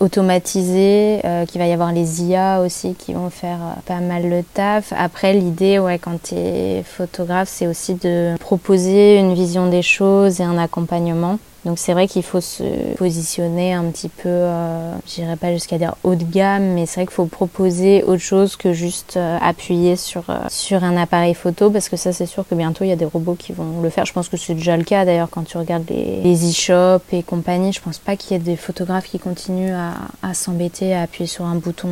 automatisé, 0.00 1.20
euh, 1.24 1.46
qu'il 1.46 1.60
va 1.60 1.66
y 1.66 1.72
avoir 1.72 1.92
les 1.92 2.22
IA 2.22 2.60
aussi 2.60 2.94
qui 2.94 3.14
vont 3.14 3.30
faire 3.30 3.58
euh, 3.62 3.80
pas 3.86 4.00
mal 4.00 4.28
le 4.28 4.42
taf. 4.42 4.92
Après, 4.96 5.32
l'idée, 5.32 5.78
ouais, 5.78 5.98
quand 5.98 6.22
tu 6.22 6.34
es 6.34 6.82
photographe, 6.84 7.48
c'est 7.50 7.66
aussi 7.66 7.94
de 7.94 8.34
proposer 8.38 9.18
une 9.18 9.34
vision 9.34 9.68
des 9.68 9.82
choses 9.82 10.40
et 10.40 10.44
un 10.44 10.58
accompagnement. 10.58 11.38
Donc 11.66 11.80
c'est 11.80 11.94
vrai 11.94 12.06
qu'il 12.06 12.22
faut 12.22 12.40
se 12.40 12.94
positionner 12.94 13.72
un 13.72 13.90
petit 13.90 14.08
peu, 14.08 14.28
euh, 14.28 14.94
j'irai 15.04 15.34
pas 15.34 15.52
jusqu'à 15.52 15.78
dire 15.78 15.96
haut 16.04 16.14
de 16.14 16.22
gamme, 16.22 16.74
mais 16.74 16.86
c'est 16.86 17.00
vrai 17.00 17.06
qu'il 17.06 17.14
faut 17.14 17.26
proposer 17.26 18.04
autre 18.04 18.22
chose 18.22 18.54
que 18.54 18.72
juste 18.72 19.16
euh, 19.16 19.36
appuyer 19.42 19.96
sur, 19.96 20.30
euh, 20.30 20.38
sur 20.48 20.84
un 20.84 20.96
appareil 20.96 21.34
photo, 21.34 21.72
parce 21.72 21.88
que 21.88 21.96
ça 21.96 22.12
c'est 22.12 22.26
sûr 22.26 22.46
que 22.46 22.54
bientôt 22.54 22.84
il 22.84 22.88
y 22.88 22.92
a 22.92 22.96
des 22.96 23.04
robots 23.04 23.34
qui 23.34 23.52
vont 23.52 23.80
le 23.82 23.90
faire. 23.90 24.06
Je 24.06 24.12
pense 24.12 24.28
que 24.28 24.36
c'est 24.36 24.54
déjà 24.54 24.76
le 24.76 24.84
cas 24.84 25.04
d'ailleurs 25.04 25.28
quand 25.28 25.42
tu 25.42 25.58
regardes 25.58 25.90
les, 25.90 26.48
e-shops 26.48 27.12
et 27.12 27.24
compagnie. 27.24 27.72
Je 27.72 27.80
pense 27.80 27.98
pas 27.98 28.14
qu'il 28.14 28.36
y 28.36 28.40
ait 28.40 28.44
des 28.44 28.56
photographes 28.56 29.08
qui 29.08 29.18
continuent 29.18 29.74
à, 29.74 29.94
à 30.22 30.34
s'embêter 30.34 30.94
à 30.94 31.02
appuyer 31.02 31.26
sur 31.26 31.46
un 31.46 31.56
bouton 31.56 31.88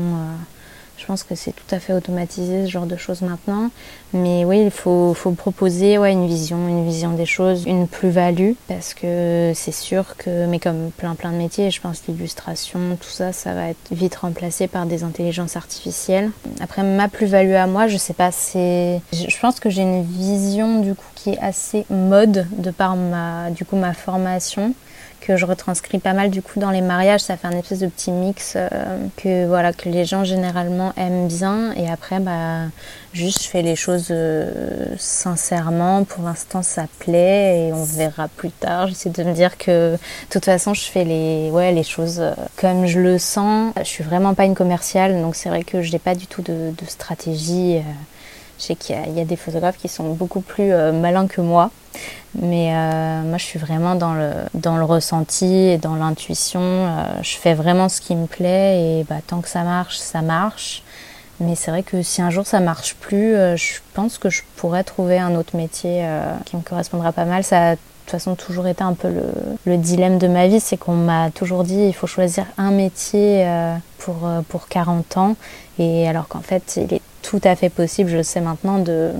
je 0.96 1.06
pense 1.06 1.22
que 1.22 1.34
c'est 1.34 1.52
tout 1.52 1.74
à 1.74 1.80
fait 1.80 1.92
automatisé 1.92 2.66
ce 2.66 2.70
genre 2.70 2.86
de 2.86 2.96
choses 2.96 3.22
maintenant. 3.22 3.70
Mais 4.12 4.44
oui, 4.44 4.62
il 4.62 4.70
faut, 4.70 5.14
proposer 5.36 5.98
ouais, 5.98 6.12
une 6.12 6.26
vision, 6.26 6.68
une 6.68 6.86
vision 6.86 7.12
des 7.14 7.26
choses, 7.26 7.64
une 7.66 7.88
plus-value. 7.88 8.52
Parce 8.68 8.94
que 8.94 9.52
c'est 9.54 9.72
sûr 9.72 10.16
que, 10.16 10.46
mais 10.46 10.60
comme 10.60 10.90
plein 10.96 11.14
plein 11.14 11.32
de 11.32 11.36
métiers, 11.36 11.70
je 11.70 11.80
pense 11.80 12.02
l'illustration, 12.06 12.96
tout 13.00 13.08
ça, 13.08 13.32
ça 13.32 13.54
va 13.54 13.70
être 13.70 13.88
vite 13.90 14.14
remplacé 14.14 14.68
par 14.68 14.86
des 14.86 15.02
intelligences 15.02 15.56
artificielles. 15.56 16.30
Après, 16.60 16.82
ma 16.82 17.08
plus-value 17.08 17.54
à 17.54 17.66
moi, 17.66 17.88
je 17.88 17.96
sais 17.96 18.14
pas, 18.14 18.30
c'est. 18.30 19.00
Je 19.12 19.40
pense 19.40 19.58
que 19.58 19.70
j'ai 19.70 19.82
une 19.82 20.04
vision 20.04 20.80
du 20.80 20.94
coup 20.94 21.06
qui 21.16 21.30
est 21.30 21.38
assez 21.38 21.84
mode 21.90 22.46
de 22.56 22.70
par 22.70 22.94
ma, 22.94 23.50
du 23.50 23.64
coup, 23.64 23.76
ma 23.76 23.94
formation 23.94 24.74
que 25.24 25.36
je 25.38 25.46
retranscris 25.46 25.98
pas 25.98 26.12
mal 26.12 26.30
du 26.30 26.42
coup 26.42 26.60
dans 26.60 26.70
les 26.70 26.82
mariages. 26.82 27.20
Ça 27.20 27.36
fait 27.36 27.46
un 27.46 27.58
espèce 27.58 27.78
de 27.78 27.86
petit 27.86 28.10
mix 28.10 28.54
euh, 28.56 28.68
que 29.16 29.46
voilà 29.46 29.72
que 29.72 29.88
les 29.88 30.04
gens 30.04 30.22
généralement 30.24 30.92
aiment 30.96 31.28
bien. 31.28 31.72
Et 31.72 31.88
après, 31.88 32.20
bah, 32.20 32.66
juste 33.14 33.42
je 33.42 33.48
fais 33.48 33.62
les 33.62 33.74
choses 33.74 34.08
euh, 34.10 34.94
sincèrement. 34.98 36.04
Pour 36.04 36.24
l'instant, 36.24 36.62
ça 36.62 36.84
plaît 36.98 37.68
et 37.68 37.72
on 37.72 37.84
verra 37.84 38.28
plus 38.28 38.50
tard. 38.50 38.88
J'essaie 38.88 39.10
de 39.10 39.22
me 39.24 39.32
dire 39.32 39.56
que 39.56 39.92
de 39.92 39.98
toute 40.28 40.44
façon, 40.44 40.74
je 40.74 40.82
fais 40.82 41.04
les 41.04 41.50
ouais 41.50 41.72
les 41.72 41.84
choses 41.84 42.20
euh, 42.20 42.34
comme 42.56 42.86
je 42.86 43.00
le 43.00 43.18
sens. 43.18 43.72
Je 43.78 43.84
suis 43.84 44.04
vraiment 44.04 44.34
pas 44.34 44.44
une 44.44 44.54
commerciale, 44.54 45.20
donc 45.22 45.36
c'est 45.36 45.48
vrai 45.48 45.64
que 45.64 45.80
je 45.80 45.90
n'ai 45.90 45.98
pas 45.98 46.14
du 46.14 46.26
tout 46.26 46.42
de, 46.42 46.72
de 46.76 46.86
stratégie. 46.86 47.80
Je 48.58 48.64
sais 48.64 48.74
qu'il 48.76 48.96
y, 48.96 49.20
a 49.20 49.24
des 49.24 49.36
photographes 49.36 49.78
qui 49.78 49.88
sont 49.88 50.12
beaucoup 50.12 50.40
plus 50.40 50.70
malins 50.92 51.26
que 51.26 51.40
moi. 51.40 51.70
Mais 52.36 52.74
euh, 52.74 53.22
moi, 53.22 53.38
je 53.38 53.44
suis 53.44 53.58
vraiment 53.58 53.94
dans 53.94 54.14
le, 54.14 54.30
dans 54.54 54.76
le 54.76 54.84
ressenti 54.84 55.46
et 55.46 55.78
dans 55.78 55.94
l'intuition. 55.94 56.60
Euh, 56.60 57.04
je 57.22 57.36
fais 57.36 57.54
vraiment 57.54 57.88
ce 57.88 58.00
qui 58.00 58.16
me 58.16 58.26
plaît 58.26 59.00
et 59.00 59.04
bah, 59.04 59.16
tant 59.26 59.40
que 59.40 59.48
ça 59.48 59.62
marche, 59.62 59.98
ça 59.98 60.20
marche. 60.20 60.82
Mais 61.40 61.54
c'est 61.54 61.70
vrai 61.70 61.82
que 61.82 62.02
si 62.02 62.22
un 62.22 62.30
jour 62.30 62.46
ça 62.46 62.60
marche 62.60 62.94
plus, 62.94 63.34
euh, 63.34 63.56
je 63.56 63.80
pense 63.94 64.18
que 64.18 64.30
je 64.30 64.42
pourrais 64.56 64.84
trouver 64.84 65.18
un 65.18 65.34
autre 65.34 65.56
métier 65.56 66.00
euh, 66.04 66.32
qui 66.44 66.56
me 66.56 66.62
correspondra 66.62 67.12
pas 67.12 67.24
mal. 67.24 67.44
Ça 67.44 67.70
a 67.70 67.74
de 67.74 67.80
toute 68.06 68.10
façon 68.10 68.34
toujours 68.34 68.66
été 68.66 68.82
un 68.82 68.92
peu 68.92 69.08
le, 69.08 69.24
le 69.64 69.76
dilemme 69.76 70.18
de 70.18 70.28
ma 70.28 70.46
vie, 70.46 70.60
c'est 70.60 70.76
qu'on 70.76 70.94
m'a 70.94 71.30
toujours 71.30 71.64
dit 71.64 71.86
il 71.86 71.94
faut 71.94 72.06
choisir 72.06 72.44
un 72.58 72.70
métier 72.70 73.46
euh, 73.46 73.74
pour, 73.98 74.28
pour 74.48 74.68
40 74.68 75.16
ans. 75.16 75.36
Et 75.78 76.08
alors 76.08 76.28
qu'en 76.28 76.40
fait, 76.40 76.76
il 76.76 76.94
est 76.94 77.02
tout 77.24 77.40
à 77.42 77.56
fait 77.56 77.70
possible, 77.70 78.10
je 78.10 78.18
le 78.18 78.22
sais 78.22 78.40
maintenant, 78.40 78.78
de 78.78 79.12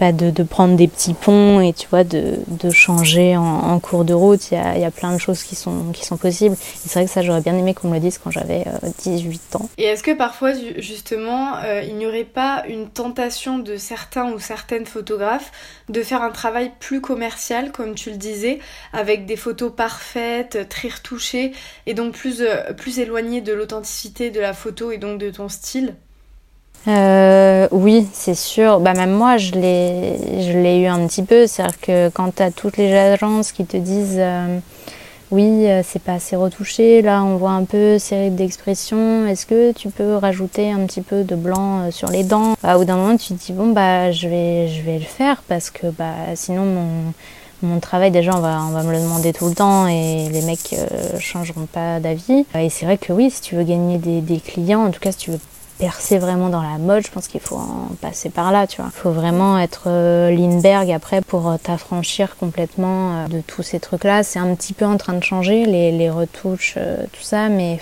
bah, 0.00 0.10
de, 0.10 0.30
de, 0.30 0.42
prendre 0.42 0.76
des 0.76 0.88
petits 0.88 1.14
ponts 1.14 1.60
et 1.60 1.72
tu 1.72 1.86
vois 1.88 2.02
de, 2.02 2.38
de 2.48 2.70
changer 2.70 3.36
en, 3.36 3.42
en, 3.44 3.78
cours 3.78 4.04
de 4.04 4.12
route. 4.12 4.50
Il 4.50 4.54
y, 4.54 4.56
a, 4.56 4.76
y, 4.76 4.84
a, 4.84 4.90
plein 4.90 5.12
de 5.12 5.18
choses 5.18 5.44
qui 5.44 5.54
sont, 5.54 5.92
qui 5.92 6.04
sont 6.04 6.16
possibles. 6.16 6.56
C'est 6.58 6.92
vrai 6.94 7.04
que 7.04 7.10
ça, 7.10 7.22
j'aurais 7.22 7.40
bien 7.40 7.56
aimé 7.56 7.74
qu'on 7.74 7.88
me 7.88 7.94
le 7.94 8.00
dise 8.00 8.18
quand 8.18 8.32
j'avais 8.32 8.64
euh, 8.66 8.88
18 9.04 9.56
ans. 9.56 9.68
Et 9.78 9.84
est-ce 9.84 10.02
que 10.02 10.10
parfois, 10.10 10.50
justement, 10.78 11.56
euh, 11.58 11.82
il 11.86 11.94
n'y 11.94 12.06
aurait 12.06 12.24
pas 12.24 12.64
une 12.68 12.88
tentation 12.88 13.58
de 13.60 13.76
certains 13.76 14.32
ou 14.32 14.40
certaines 14.40 14.86
photographes 14.86 15.52
de 15.88 16.02
faire 16.02 16.22
un 16.22 16.30
travail 16.30 16.72
plus 16.80 17.00
commercial, 17.00 17.70
comme 17.70 17.94
tu 17.94 18.10
le 18.10 18.16
disais, 18.16 18.58
avec 18.92 19.26
des 19.26 19.36
photos 19.36 19.72
parfaites, 19.74 20.68
très 20.68 20.88
retouchées, 20.88 21.52
et 21.86 21.94
donc 21.94 22.14
plus, 22.14 22.40
euh, 22.40 22.72
plus 22.72 22.98
éloignées 22.98 23.42
de 23.42 23.52
l'authenticité 23.52 24.30
de 24.30 24.40
la 24.40 24.54
photo 24.54 24.90
et 24.90 24.98
donc 24.98 25.20
de 25.20 25.30
ton 25.30 25.48
style? 25.48 25.94
Euh, 26.86 27.68
oui, 27.70 28.06
c'est 28.12 28.34
sûr. 28.34 28.80
Bah, 28.80 28.92
même 28.92 29.12
moi, 29.12 29.36
je 29.36 29.52
l'ai, 29.52 30.80
eu 30.80 30.86
un 30.86 31.06
petit 31.06 31.22
peu. 31.22 31.46
C'est-à-dire 31.46 31.80
que 31.80 32.08
quand 32.10 32.36
tu 32.36 32.42
as 32.42 32.50
toutes 32.50 32.76
les 32.76 32.92
agences 32.94 33.52
qui 33.52 33.64
te 33.64 33.76
disent 33.76 34.18
euh, 34.18 34.58
oui, 35.30 35.66
euh, 35.66 35.82
c'est 35.82 36.02
pas 36.02 36.14
assez 36.14 36.36
retouché, 36.36 37.02
là 37.02 37.24
on 37.24 37.36
voit 37.36 37.52
un 37.52 37.64
peu 37.64 37.98
série 37.98 38.30
d'expressions, 38.30 39.26
est-ce 39.26 39.46
que 39.46 39.72
tu 39.72 39.88
peux 39.88 40.14
rajouter 40.16 40.70
un 40.70 40.86
petit 40.86 41.00
peu 41.00 41.24
de 41.24 41.34
blanc 41.34 41.90
sur 41.90 42.08
les 42.10 42.22
dents? 42.22 42.54
Bah, 42.62 42.76
Au 42.76 42.80
bout 42.80 42.84
d'un 42.84 42.96
moment, 42.96 43.16
tu 43.16 43.34
te 43.34 43.44
dis 43.46 43.52
bon, 43.52 43.72
bah 43.72 44.12
je 44.12 44.28
vais, 44.28 44.68
je 44.68 44.82
vais 44.82 44.98
le 44.98 45.04
faire 45.04 45.42
parce 45.48 45.70
que 45.70 45.86
bah, 45.88 46.14
sinon 46.34 46.64
mon 46.64 47.12
mon 47.62 47.80
travail 47.80 48.10
déjà 48.10 48.36
on 48.36 48.40
va, 48.40 48.60
on 48.68 48.70
va 48.70 48.82
me 48.82 48.92
le 48.92 48.98
demander 48.98 49.32
tout 49.32 49.48
le 49.48 49.54
temps 49.54 49.86
et 49.86 50.28
les 50.30 50.42
mecs 50.42 50.74
euh, 50.74 51.18
changeront 51.18 51.66
pas 51.66 51.98
d'avis 51.98 52.44
et 52.54 52.68
c'est 52.68 52.84
vrai 52.84 52.98
que 52.98 53.12
oui 53.12 53.30
si 53.30 53.40
tu 53.40 53.56
veux 53.56 53.62
gagner 53.62 53.96
des, 53.96 54.20
des 54.20 54.38
clients 54.38 54.84
en 54.84 54.90
tout 54.90 55.00
cas 55.00 55.12
si 55.12 55.18
tu 55.18 55.30
veux 55.30 55.40
percer 55.78 56.18
vraiment 56.18 56.48
dans 56.48 56.62
la 56.62 56.78
mode, 56.78 57.04
je 57.04 57.10
pense 57.10 57.28
qu'il 57.28 57.40
faut 57.40 57.56
en 57.56 57.90
passer 58.00 58.30
par 58.30 58.52
là, 58.52 58.66
tu 58.66 58.80
vois. 58.80 58.90
Il 58.94 58.98
faut 58.98 59.10
vraiment 59.10 59.58
être 59.58 59.84
euh, 59.86 60.30
Lindbergh 60.30 60.90
après 60.90 61.20
pour 61.20 61.48
euh, 61.48 61.56
t'affranchir 61.62 62.36
complètement 62.36 63.24
euh, 63.24 63.28
de 63.28 63.40
tous 63.40 63.62
ces 63.62 63.80
trucs-là. 63.80 64.22
C'est 64.22 64.38
un 64.38 64.54
petit 64.54 64.72
peu 64.72 64.84
en 64.84 64.96
train 64.96 65.14
de 65.14 65.22
changer, 65.22 65.64
les, 65.64 66.10
retouches, 66.10 66.74
tout 67.12 67.22
ça, 67.22 67.48
mais 67.48 67.80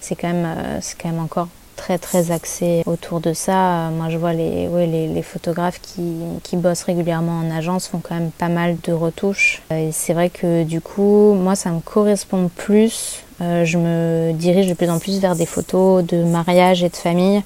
c'est 0.00 0.14
quand 0.14 0.28
même, 0.28 0.80
c'est 0.80 1.00
quand 1.00 1.08
même 1.08 1.20
encore 1.20 1.48
très 1.74 1.98
très 1.98 2.30
axé 2.30 2.82
autour 2.86 3.20
de 3.20 3.32
ça. 3.32 3.90
Moi 3.90 4.08
je 4.10 4.18
vois 4.18 4.32
les, 4.32 4.68
ouais, 4.68 4.86
les, 4.86 5.22
photographes 5.22 5.80
qui, 5.80 6.02
qui 6.42 6.56
bossent 6.56 6.84
régulièrement 6.84 7.40
en 7.40 7.50
agence 7.50 7.88
font 7.88 8.00
quand 8.00 8.14
même 8.14 8.30
pas 8.30 8.48
mal 8.48 8.76
de 8.84 8.92
retouches. 8.92 9.62
Et 9.70 9.90
c'est 9.90 10.12
vrai 10.12 10.30
que 10.30 10.64
du 10.64 10.80
coup, 10.80 11.34
moi 11.34 11.56
ça 11.56 11.70
me 11.70 11.80
correspond 11.80 12.50
plus 12.54 13.24
je 13.40 13.76
me 13.78 14.32
dirige 14.32 14.66
de 14.66 14.74
plus 14.74 14.88
en 14.88 14.98
plus 14.98 15.20
vers 15.20 15.36
des 15.36 15.46
photos 15.46 16.04
de 16.04 16.22
mariage 16.22 16.82
et 16.82 16.88
de 16.88 16.96
famille 16.96 17.42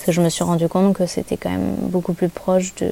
parce 0.00 0.06
que 0.06 0.12
je 0.12 0.22
me 0.22 0.30
suis 0.30 0.44
rendu 0.44 0.66
compte 0.66 0.94
que 0.94 1.04
c'était 1.04 1.36
quand 1.36 1.50
même 1.50 1.74
beaucoup 1.78 2.14
plus 2.14 2.30
proche 2.30 2.74
de, 2.76 2.90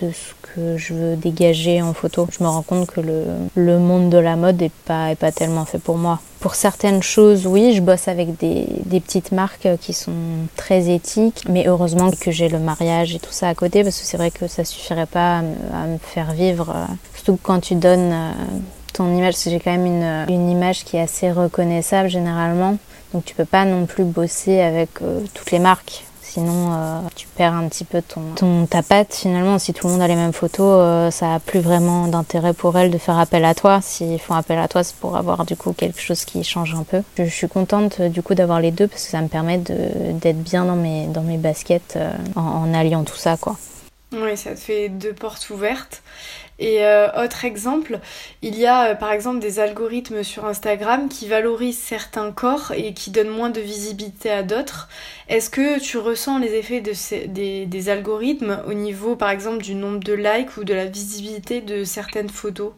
ce 0.00 0.34
que 0.42 0.76
je 0.76 0.94
veux 0.94 1.14
dégager 1.14 1.80
en 1.80 1.94
photo. 1.94 2.26
Je 2.36 2.42
me 2.42 2.48
rends 2.48 2.62
compte 2.62 2.90
que 2.90 3.00
le, 3.00 3.78
monde 3.78 4.10
de 4.10 4.18
la 4.18 4.34
mode 4.34 4.60
n'est 4.60 4.72
pas, 4.84 5.14
pas 5.14 5.30
tellement 5.30 5.64
fait 5.64 5.78
pour 5.78 5.96
moi. 5.96 6.18
Pour 6.40 6.56
certaines 6.56 7.04
choses, 7.04 7.46
oui, 7.46 7.72
je 7.72 7.80
bosse 7.80 8.08
avec 8.08 8.36
des, 8.36 8.66
petites 8.90 9.30
marques 9.30 9.68
qui 9.80 9.92
sont 9.92 10.10
très 10.56 10.92
éthiques, 10.92 11.44
mais 11.48 11.68
heureusement 11.68 12.10
que 12.10 12.32
j'ai 12.32 12.48
le 12.48 12.58
mariage 12.58 13.14
et 13.14 13.20
tout 13.20 13.30
ça 13.30 13.48
à 13.48 13.54
côté 13.54 13.84
parce 13.84 14.00
que 14.00 14.04
c'est 14.04 14.16
vrai 14.16 14.32
que 14.32 14.48
ça 14.48 14.64
suffirait 14.64 15.06
pas 15.06 15.38
à 15.38 15.42
me, 15.42 15.54
à 15.72 15.86
me 15.86 15.98
faire 15.98 16.32
vivre, 16.32 16.74
surtout 17.14 17.38
quand 17.40 17.60
tu 17.60 17.76
donnes 17.76 18.12
ton 18.92 19.14
image, 19.16 19.34
j'ai 19.44 19.60
quand 19.60 19.70
même 19.70 19.86
une, 19.86 20.34
une, 20.34 20.50
image 20.50 20.84
qui 20.84 20.96
est 20.96 21.00
assez 21.00 21.30
reconnaissable 21.30 22.08
généralement. 22.08 22.78
Donc 23.12 23.24
tu 23.24 23.34
peux 23.34 23.44
pas 23.44 23.64
non 23.64 23.86
plus 23.86 24.04
bosser 24.04 24.60
avec 24.60 25.02
euh, 25.02 25.20
toutes 25.34 25.50
les 25.50 25.58
marques. 25.58 26.04
Sinon, 26.22 26.72
euh, 26.72 27.00
tu 27.16 27.26
perds 27.26 27.54
un 27.54 27.66
petit 27.66 27.82
peu 27.82 28.02
ton, 28.02 28.20
ton, 28.36 28.64
ta 28.64 28.84
patte 28.84 29.12
finalement. 29.12 29.58
Si 29.58 29.72
tout 29.72 29.88
le 29.88 29.94
monde 29.94 30.02
a 30.02 30.06
les 30.06 30.14
mêmes 30.14 30.32
photos, 30.32 30.78
euh, 30.78 31.10
ça 31.10 31.34
a 31.34 31.40
plus 31.40 31.58
vraiment 31.58 32.06
d'intérêt 32.06 32.52
pour 32.52 32.78
elles 32.78 32.92
de 32.92 32.98
faire 32.98 33.18
appel 33.18 33.44
à 33.44 33.52
toi. 33.56 33.80
S'ils 33.82 34.20
font 34.20 34.34
appel 34.34 34.60
à 34.60 34.68
toi, 34.68 34.84
c'est 34.84 34.94
pour 34.94 35.16
avoir 35.16 35.44
du 35.44 35.56
coup 35.56 35.72
quelque 35.72 36.00
chose 36.00 36.24
qui 36.24 36.44
change 36.44 36.72
un 36.74 36.84
peu. 36.84 37.02
Je, 37.18 37.24
suis 37.24 37.48
contente 37.48 38.00
du 38.00 38.22
coup 38.22 38.36
d'avoir 38.36 38.60
les 38.60 38.70
deux 38.70 38.86
parce 38.86 39.02
que 39.02 39.10
ça 39.10 39.20
me 39.22 39.28
permet 39.28 39.58
d'être 39.58 40.40
bien 40.40 40.64
dans 40.64 40.76
mes, 40.76 41.08
dans 41.08 41.22
mes 41.22 41.36
baskets 41.36 41.98
en, 42.36 42.40
en 42.40 42.74
alliant 42.74 43.02
tout 43.02 43.16
ça 43.16 43.36
quoi. 43.36 43.56
Oui, 44.12 44.36
ça 44.36 44.54
te 44.54 44.60
fait 44.60 44.88
deux 44.88 45.12
portes 45.12 45.50
ouvertes. 45.50 46.02
Et 46.60 46.84
euh, 46.84 47.08
autre 47.24 47.46
exemple, 47.46 48.00
il 48.42 48.56
y 48.56 48.66
a 48.66 48.90
euh, 48.90 48.94
par 48.94 49.12
exemple 49.12 49.40
des 49.40 49.60
algorithmes 49.60 50.22
sur 50.22 50.44
Instagram 50.44 51.08
qui 51.08 51.26
valorisent 51.26 51.78
certains 51.78 52.30
corps 52.32 52.72
et 52.76 52.92
qui 52.92 53.10
donnent 53.10 53.30
moins 53.30 53.48
de 53.48 53.60
visibilité 53.60 54.30
à 54.30 54.42
d'autres. 54.42 54.88
Est-ce 55.28 55.48
que 55.48 55.80
tu 55.80 55.96
ressens 55.96 56.38
les 56.38 56.54
effets 56.54 56.82
de 56.82 56.92
des, 57.64 57.88
algorithmes 57.88 58.62
au 58.66 58.74
niveau 58.74 59.16
par 59.16 59.30
exemple 59.30 59.62
du 59.62 59.74
nombre 59.74 60.00
de 60.00 60.12
likes 60.12 60.58
ou 60.58 60.64
de 60.64 60.74
la 60.74 60.84
visibilité 60.84 61.62
de 61.62 61.84
certaines 61.84 62.28
photos? 62.28 62.72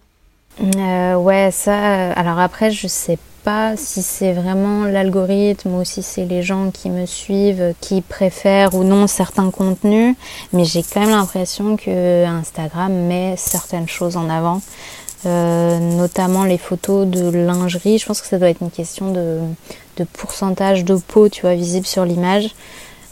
Euh, 0.61 1.17
Ouais, 1.17 1.51
ça. 1.51 2.13
Alors 2.13 2.39
après, 2.39 2.71
je 2.71 2.87
sais 2.87 3.19
pas 3.45 3.77
si 3.77 4.03
c'est 4.03 4.33
vraiment 4.33 4.85
l'algorithme 4.85 5.75
ou 5.75 5.85
si 5.85 6.03
c'est 6.03 6.25
les 6.25 6.43
gens 6.43 6.71
qui 6.71 6.91
me 6.91 7.07
suivent 7.07 7.75
qui 7.81 8.01
préfèrent 8.01 8.75
ou 8.75 8.85
non 8.85 9.07
certains 9.07 9.51
contenus, 9.51 10.15
mais 10.53 10.65
j'ai 10.65 10.83
quand 10.83 11.01
même 11.01 11.11
l'impression 11.11 11.77
que 11.77 12.25
Instagram 12.25 12.93
met 12.93 13.35
certaines 13.37 13.89
choses 13.89 14.17
en 14.17 14.31
avant, 14.31 14.63
euh, 15.27 15.79
notamment 15.79 16.45
les 16.45 16.59
photos 16.59 17.07
de 17.07 17.31
lingerie. 17.31 17.99
Je 17.99 18.07
pense 18.07 18.21
que 18.21 18.29
ça 18.29 18.39
doit 18.39 18.49
être 18.49 18.63
une 18.63 18.71
question 18.71 19.11
de, 19.11 19.41
de 19.97 20.05
pourcentage 20.05 20.85
de 20.85 20.95
peau, 20.97 21.29
tu 21.29 21.43
vois, 21.43 21.55
visible 21.55 21.87
sur 21.87 22.05
l'image. 22.05 22.55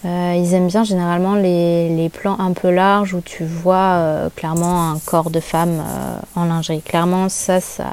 Euh, 0.07 0.35
ils 0.35 0.55
aiment 0.55 0.69
bien 0.69 0.83
généralement 0.83 1.35
les, 1.35 1.91
les, 1.95 2.09
plans 2.09 2.39
un 2.39 2.53
peu 2.53 2.71
larges 2.71 3.13
où 3.13 3.21
tu 3.21 3.45
vois 3.45 3.77
euh, 3.77 4.29
clairement 4.35 4.93
un 4.93 4.99
corps 4.99 5.29
de 5.29 5.41
femme 5.41 5.83
euh, 5.87 6.19
en 6.37 6.47
lingerie. 6.47 6.81
Clairement, 6.81 7.29
ça, 7.29 7.61
ça 7.61 7.85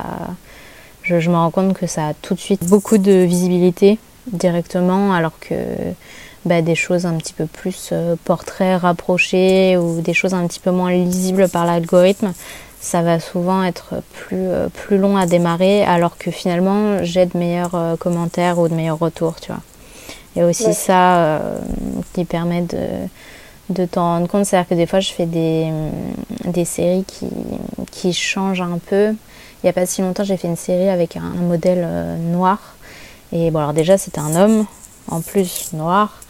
je, 1.03 1.15
me 1.29 1.35
rends 1.35 1.51
compte 1.51 1.73
que 1.73 1.85
ça 1.85 2.07
a 2.07 2.13
tout 2.13 2.33
de 2.33 2.39
suite 2.39 2.65
beaucoup 2.65 2.97
de 2.97 3.11
visibilité 3.11 3.99
directement, 4.27 5.13
alors 5.13 5.37
que 5.41 5.55
bah, 6.45 6.61
des 6.61 6.75
choses 6.75 7.05
un 7.05 7.15
petit 7.15 7.33
peu 7.33 7.45
plus 7.45 7.93
portraits 8.23 8.81
rapprochés 8.81 9.75
ou 9.75 9.99
des 9.99 10.13
choses 10.13 10.33
un 10.33 10.47
petit 10.47 10.61
peu 10.61 10.71
moins 10.71 10.91
lisibles 10.91 11.49
par 11.49 11.65
l'algorithme, 11.65 12.31
ça 12.79 13.01
va 13.01 13.19
souvent 13.19 13.63
être 13.63 13.95
plus, 14.13 14.47
plus 14.73 14.97
long 14.97 15.17
à 15.17 15.25
démarrer, 15.25 15.83
alors 15.83 16.17
que 16.17 16.31
finalement 16.31 17.03
j'ai 17.03 17.25
de 17.25 17.37
meilleurs 17.37 17.97
commentaires 17.99 18.59
ou 18.59 18.69
de 18.69 18.73
meilleurs 18.73 18.99
retours, 18.99 19.35
tu 19.41 19.51
vois. 19.51 19.61
Il 20.37 20.41
y 20.41 20.43
a 20.43 20.47
aussi 20.47 20.67
ouais. 20.67 20.73
ça 20.73 21.17
euh, 21.17 21.57
qui 22.13 22.23
permet 22.23 22.61
de, 22.61 22.77
de 23.71 23.85
t'en 23.85 24.03
rendre 24.03 24.27
compte, 24.27 24.45
c'est-à-dire 24.45 24.69
que 24.69 24.75
des 24.75 24.85
fois 24.85 24.99
je 24.99 25.11
fais 25.11 25.25
des, 25.25 25.71
des 26.45 26.63
séries 26.63 27.03
qui, 27.05 27.27
qui 27.91 28.13
changent 28.13 28.61
un 28.61 28.79
peu 28.87 29.15
il 29.63 29.65
n'y 29.65 29.69
a 29.71 29.73
pas 29.73 29.87
si 29.87 30.01
longtemps, 30.01 30.23
j'ai 30.23 30.37
fait 30.37 30.47
une 30.47 30.55
série 30.55 30.89
avec 30.89 31.17
un, 31.17 31.23
un 31.23 31.41
modèle 31.41 31.81
euh, 31.83 32.15
noir. 32.31 32.75
Et 33.31 33.49
bon, 33.49 33.59
alors 33.59 33.73
déjà, 33.73 33.97
c'était 33.97 34.19
un 34.19 34.35
homme, 34.35 34.65
en 35.09 35.21
plus 35.21 35.73
noir. 35.73 36.21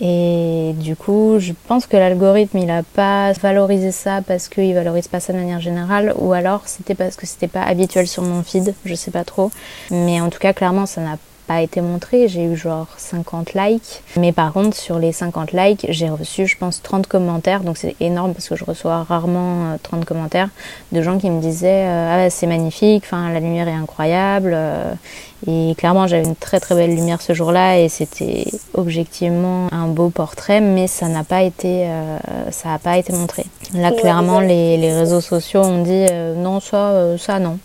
Et 0.00 0.72
du 0.78 0.96
coup, 0.96 1.36
je 1.38 1.52
pense 1.68 1.86
que 1.86 1.98
l'algorithme, 1.98 2.58
il 2.58 2.66
n'a 2.66 2.82
pas 2.82 3.32
valorisé 3.32 3.92
ça 3.92 4.22
parce 4.26 4.48
qu'il 4.48 4.74
valorise 4.74 5.06
pas 5.06 5.20
ça 5.20 5.34
de 5.34 5.38
manière 5.38 5.60
générale, 5.60 6.14
ou 6.16 6.32
alors 6.32 6.62
c'était 6.64 6.94
parce 6.94 7.14
que 7.14 7.26
c'était 7.26 7.46
pas 7.46 7.62
habituel 7.62 8.08
sur 8.08 8.22
mon 8.22 8.42
feed, 8.42 8.74
je 8.86 8.94
sais 8.94 9.10
pas 9.10 9.22
trop. 9.22 9.50
Mais 9.90 10.20
en 10.20 10.30
tout 10.30 10.38
cas, 10.38 10.54
clairement, 10.54 10.86
ça 10.86 11.02
n'a 11.02 11.18
pas 11.46 11.62
été 11.62 11.80
montré, 11.80 12.28
j'ai 12.28 12.44
eu 12.44 12.56
genre 12.56 12.86
50 12.96 13.54
likes. 13.54 14.02
Mais 14.16 14.32
par 14.32 14.52
contre, 14.52 14.76
sur 14.76 14.98
les 14.98 15.12
50 15.12 15.52
likes, 15.52 15.86
j'ai 15.88 16.08
reçu, 16.08 16.46
je 16.46 16.56
pense, 16.56 16.82
30 16.82 17.06
commentaires. 17.06 17.60
Donc 17.60 17.76
c'est 17.76 17.96
énorme 18.00 18.32
parce 18.32 18.48
que 18.48 18.56
je 18.56 18.64
reçois 18.64 19.02
rarement 19.02 19.76
30 19.82 20.04
commentaires 20.04 20.48
de 20.92 21.02
gens 21.02 21.18
qui 21.18 21.30
me 21.30 21.40
disaient 21.40 21.86
euh, 21.86 22.26
Ah, 22.26 22.30
c'est 22.30 22.46
magnifique, 22.46 23.04
enfin, 23.06 23.30
la 23.32 23.40
lumière 23.40 23.68
est 23.68 23.72
incroyable. 23.72 24.56
Et 25.46 25.74
clairement, 25.76 26.06
j'avais 26.06 26.24
une 26.24 26.36
très 26.36 26.60
très 26.60 26.74
belle 26.74 26.94
lumière 26.94 27.20
ce 27.20 27.32
jour-là 27.32 27.78
et 27.78 27.88
c'était 27.88 28.44
objectivement 28.74 29.68
un 29.72 29.88
beau 29.88 30.08
portrait, 30.08 30.60
mais 30.60 30.86
ça 30.86 31.08
n'a 31.08 31.24
pas 31.24 31.42
été, 31.42 31.86
euh, 31.86 32.18
ça 32.50 32.68
n'a 32.68 32.78
pas 32.78 32.96
été 32.96 33.12
montré. 33.12 33.44
Là, 33.74 33.90
clairement, 33.90 34.38
les, 34.38 34.76
les 34.76 34.96
réseaux 34.96 35.20
sociaux 35.20 35.62
ont 35.62 35.82
dit 35.82 36.06
euh, 36.10 36.34
non, 36.36 36.60
ça, 36.60 36.90
euh, 36.90 37.18
ça 37.18 37.40
non. 37.40 37.58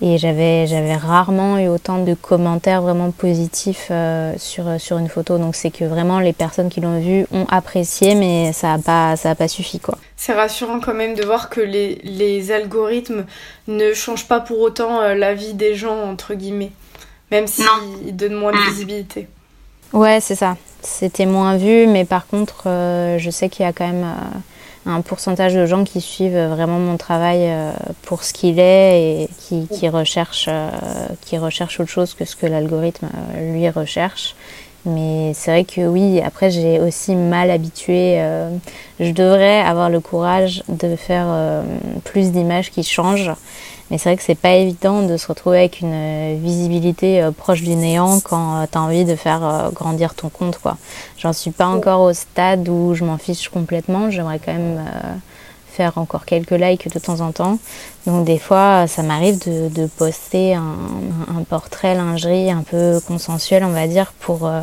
Et 0.00 0.16
j'avais, 0.16 0.68
j'avais 0.68 0.94
rarement 0.94 1.58
eu 1.58 1.66
autant 1.66 2.04
de 2.04 2.14
commentaires 2.14 2.82
vraiment 2.82 3.10
positifs 3.10 3.88
euh, 3.90 4.32
sur, 4.38 4.80
sur 4.80 4.98
une 4.98 5.08
photo. 5.08 5.38
Donc 5.38 5.56
c'est 5.56 5.70
que 5.70 5.84
vraiment 5.84 6.20
les 6.20 6.32
personnes 6.32 6.68
qui 6.68 6.80
l'ont 6.80 7.00
vu 7.00 7.26
ont 7.32 7.46
apprécié, 7.48 8.14
mais 8.14 8.52
ça 8.52 8.76
n'a 8.76 8.78
pas, 8.78 9.16
ça 9.16 9.30
a 9.30 9.34
pas 9.34 9.48
suffi. 9.48 9.80
quoi. 9.80 9.98
C'est 10.16 10.34
rassurant 10.34 10.78
quand 10.78 10.94
même 10.94 11.14
de 11.14 11.24
voir 11.24 11.50
que 11.50 11.60
les, 11.60 11.96
les 12.04 12.52
algorithmes 12.52 13.24
ne 13.66 13.92
changent 13.92 14.28
pas 14.28 14.38
pour 14.38 14.60
autant 14.60 15.00
euh, 15.00 15.14
la 15.14 15.34
vie 15.34 15.54
des 15.54 15.74
gens, 15.74 16.00
entre 16.04 16.34
guillemets. 16.34 16.72
Même 17.32 17.48
s'ils 17.48 18.14
donnent 18.14 18.34
moins 18.34 18.52
de 18.52 18.70
visibilité. 18.70 19.28
Ouais, 19.92 20.18
c'est 20.20 20.34
ça. 20.34 20.56
c'était 20.80 21.26
moins 21.26 21.56
vu, 21.56 21.86
mais 21.86 22.04
par 22.04 22.26
contre, 22.26 22.62
je 22.64 23.30
sais 23.30 23.50
qu'il 23.50 23.66
y 23.66 23.68
a 23.68 23.72
quand 23.74 23.86
même 23.86 24.06
un 24.88 25.02
pourcentage 25.02 25.54
de 25.54 25.66
gens 25.66 25.84
qui 25.84 26.00
suivent 26.00 26.38
vraiment 26.38 26.78
mon 26.78 26.96
travail 26.96 27.48
pour 28.02 28.24
ce 28.24 28.32
qu'il 28.32 28.58
est 28.58 29.22
et 29.22 29.28
qui, 29.38 29.68
qui 29.68 29.88
recherchent, 29.88 30.50
qui 31.22 31.38
recherchent 31.38 31.80
autre 31.80 31.90
chose 31.90 32.14
que 32.14 32.24
ce 32.24 32.34
que 32.36 32.46
l'algorithme 32.46 33.08
lui 33.36 33.68
recherche. 33.68 34.34
Mais 34.86 35.32
c'est 35.34 35.50
vrai 35.50 35.64
que 35.64 35.86
oui, 35.86 36.20
après 36.20 36.50
j'ai 36.50 36.80
aussi 36.80 37.14
mal 37.14 37.50
habitué. 37.50 38.20
Euh, 38.20 38.50
je 39.00 39.10
devrais 39.10 39.60
avoir 39.60 39.90
le 39.90 40.00
courage 40.00 40.62
de 40.68 40.96
faire 40.96 41.26
euh, 41.28 41.62
plus 42.04 42.30
d'images 42.30 42.70
qui 42.70 42.82
changent. 42.82 43.32
Mais 43.90 43.96
c'est 43.96 44.10
vrai 44.10 44.16
que 44.16 44.22
c'est 44.22 44.34
pas 44.34 44.52
évident 44.52 45.02
de 45.02 45.16
se 45.16 45.26
retrouver 45.26 45.58
avec 45.58 45.80
une 45.80 45.92
euh, 45.92 46.36
visibilité 46.38 47.26
proche 47.36 47.62
du 47.62 47.74
néant 47.74 48.20
quand 48.20 48.66
tu 48.70 48.78
as 48.78 48.80
envie 48.80 49.04
de 49.04 49.16
faire 49.16 49.70
grandir 49.74 50.14
ton 50.14 50.28
compte. 50.28 50.58
quoi. 50.58 50.76
J'en 51.18 51.32
suis 51.32 51.50
pas 51.50 51.66
encore 51.66 52.02
au 52.02 52.12
stade 52.12 52.68
où 52.68 52.94
je 52.94 53.04
m'en 53.04 53.18
fiche 53.18 53.48
complètement. 53.48 54.10
J'aimerais 54.10 54.38
quand 54.38 54.52
même 54.52 54.80
faire 55.78 55.96
encore 55.96 56.24
quelques 56.24 56.58
likes 56.64 56.92
de 56.92 56.98
temps 56.98 57.20
en 57.20 57.30
temps. 57.30 57.58
Donc 58.06 58.24
des 58.24 58.38
fois, 58.38 58.88
ça 58.88 59.04
m'arrive 59.04 59.38
de, 59.46 59.86
poster 59.86 60.54
un, 60.54 61.42
portrait 61.48 61.94
lingerie 61.94 62.50
un 62.50 62.64
peu 62.64 63.00
consensuel, 63.06 63.62
on 63.62 63.70
va 63.70 63.86
dire, 63.86 64.12
pour, 64.18 64.40
euh, 64.42 64.60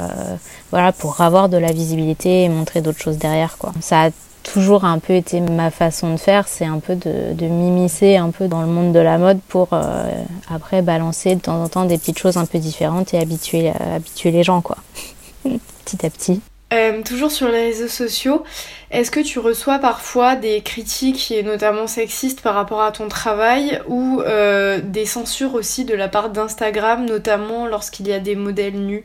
voilà, 0.72 0.92
pour 0.92 1.22
avoir 1.22 1.48
de 1.48 1.58
la 1.58 1.72
visibilité 1.72 2.44
et 2.44 2.50
montrer 2.50 2.82
d'autres 2.82 3.00
choses 3.00 3.18
derrière. 3.18 3.58
Quoi. 3.58 3.72
Ça 3.80 4.04
a 4.04 4.10
toujours 4.44 4.84
un 4.84 5.00
peu 5.00 5.14
été 5.14 5.40
ma 5.40 5.72
façon 5.72 6.12
de 6.12 6.18
faire, 6.18 6.50
c'est 6.50 6.66
un 6.66 6.80
peu 6.80 6.96
de, 6.96 7.48
m'immiscer 7.48 8.18
un 8.18 8.32
peu 8.32 8.50
dans 8.50 8.62
le 8.62 8.68
monde 8.68 8.92
de 8.92 9.00
la 9.00 9.18
mode 9.18 9.40
pour 9.48 9.70
euh, 9.72 10.12
après 10.54 10.82
balancer 10.82 11.36
de 11.36 11.42
temps 11.42 11.64
en 11.64 11.70
temps 11.70 11.86
des 11.86 11.98
petites 11.98 12.20
choses 12.20 12.36
un 12.36 12.46
peu 12.46 12.60
différentes 12.60 13.14
et 13.14 13.20
habituer, 13.20 13.72
habituer 13.96 14.32
les 14.32 14.44
gens, 14.44 14.60
quoi. 14.60 14.78
petit 15.46 16.06
à 16.06 16.10
petit. 16.10 16.42
Euh, 16.74 17.04
toujours 17.04 17.32
sur 17.32 17.48
les 17.48 17.68
réseaux 17.68 17.88
sociaux, 17.88 18.44
est-ce 18.90 19.12
que 19.12 19.20
tu 19.20 19.38
reçois 19.38 19.78
parfois 19.78 20.36
des 20.36 20.62
critiques, 20.62 21.32
et 21.32 21.44
notamment 21.44 21.86
sexistes, 21.86 22.42
par 22.42 22.56
rapport 22.56 22.82
à 22.82 22.92
ton 22.92 23.08
travail 23.08 23.82
ou 23.88 24.22
euh, 24.26 24.82
des 24.84 25.06
censures 25.06 25.54
aussi 25.54 25.86
de 25.86 25.94
la 25.94 26.08
part 26.08 26.32
d'Instagram, 26.32 27.06
notamment 27.06 27.68
lorsqu'il 27.68 28.08
y 28.08 28.14
a 28.14 28.20
des 28.20 28.36
modèles 28.36 28.80
nus? 28.80 29.04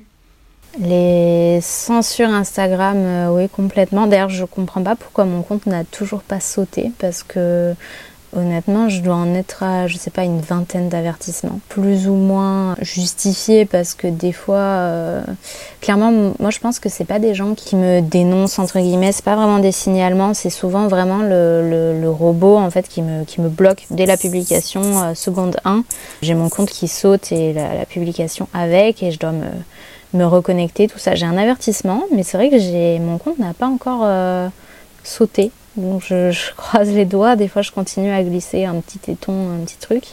Les 0.78 1.58
censures 1.60 2.30
Instagram, 2.30 2.96
euh, 2.96 3.28
oui, 3.28 3.48
complètement. 3.48 4.06
D'ailleurs, 4.06 4.30
je 4.30 4.44
comprends 4.44 4.82
pas 4.82 4.94
pourquoi 4.94 5.24
mon 5.24 5.42
compte 5.42 5.66
n'a 5.66 5.84
toujours 5.84 6.22
pas 6.22 6.40
sauté 6.40 6.92
parce 6.98 7.22
que 7.22 7.74
Honnêtement, 8.36 8.88
je 8.88 9.00
dois 9.00 9.16
en 9.16 9.34
être 9.34 9.64
à, 9.64 9.88
je 9.88 9.96
sais 9.96 10.10
pas, 10.10 10.22
une 10.22 10.40
vingtaine 10.40 10.88
d'avertissements, 10.88 11.58
plus 11.68 12.06
ou 12.06 12.14
moins 12.14 12.76
justifiés 12.80 13.64
parce 13.64 13.94
que 13.94 14.06
des 14.06 14.30
fois, 14.30 14.56
euh, 14.56 15.22
clairement, 15.80 16.32
moi 16.38 16.50
je 16.50 16.60
pense 16.60 16.78
que 16.78 16.88
c'est 16.88 17.04
pas 17.04 17.18
des 17.18 17.34
gens 17.34 17.54
qui 17.54 17.74
me 17.74 18.00
dénoncent 18.00 18.60
entre 18.60 18.78
guillemets, 18.78 19.10
c'est 19.10 19.24
pas 19.24 19.34
vraiment 19.34 19.58
des 19.58 19.72
signalements, 19.72 20.32
c'est 20.32 20.50
souvent 20.50 20.86
vraiment 20.86 21.18
le, 21.18 21.98
le, 22.00 22.10
robot 22.10 22.56
en 22.56 22.70
fait 22.70 22.88
qui 22.88 23.02
me, 23.02 23.24
qui 23.24 23.40
me 23.40 23.48
bloque 23.48 23.86
dès 23.90 24.06
la 24.06 24.16
publication 24.16 24.82
euh, 25.02 25.14
seconde 25.14 25.56
1. 25.64 25.82
J'ai 26.22 26.34
mon 26.34 26.48
compte 26.48 26.70
qui 26.70 26.86
saute 26.86 27.32
et 27.32 27.52
la, 27.52 27.84
publication 27.84 28.46
avec 28.54 29.02
et 29.02 29.10
je 29.10 29.18
dois 29.18 29.32
me, 29.32 29.46
me 30.14 30.24
reconnecter, 30.24 30.86
tout 30.86 31.00
ça. 31.00 31.16
J'ai 31.16 31.26
un 31.26 31.36
avertissement, 31.36 32.04
mais 32.14 32.22
c'est 32.22 32.36
vrai 32.36 32.48
que 32.48 32.58
j'ai 32.58 33.00
mon 33.00 33.18
compte 33.18 33.40
n'a 33.40 33.54
pas 33.54 33.66
encore 33.66 34.02
euh, 34.04 34.48
sauté. 35.02 35.50
Donc 35.76 36.02
je, 36.06 36.32
croise 36.56 36.90
les 36.90 37.04
doigts, 37.04 37.36
des 37.36 37.48
fois 37.48 37.62
je 37.62 37.70
continue 37.70 38.10
à 38.10 38.22
glisser 38.22 38.64
un 38.64 38.76
petit 38.80 38.98
téton, 38.98 39.32
un 39.52 39.64
petit 39.64 39.78
truc. 39.78 40.04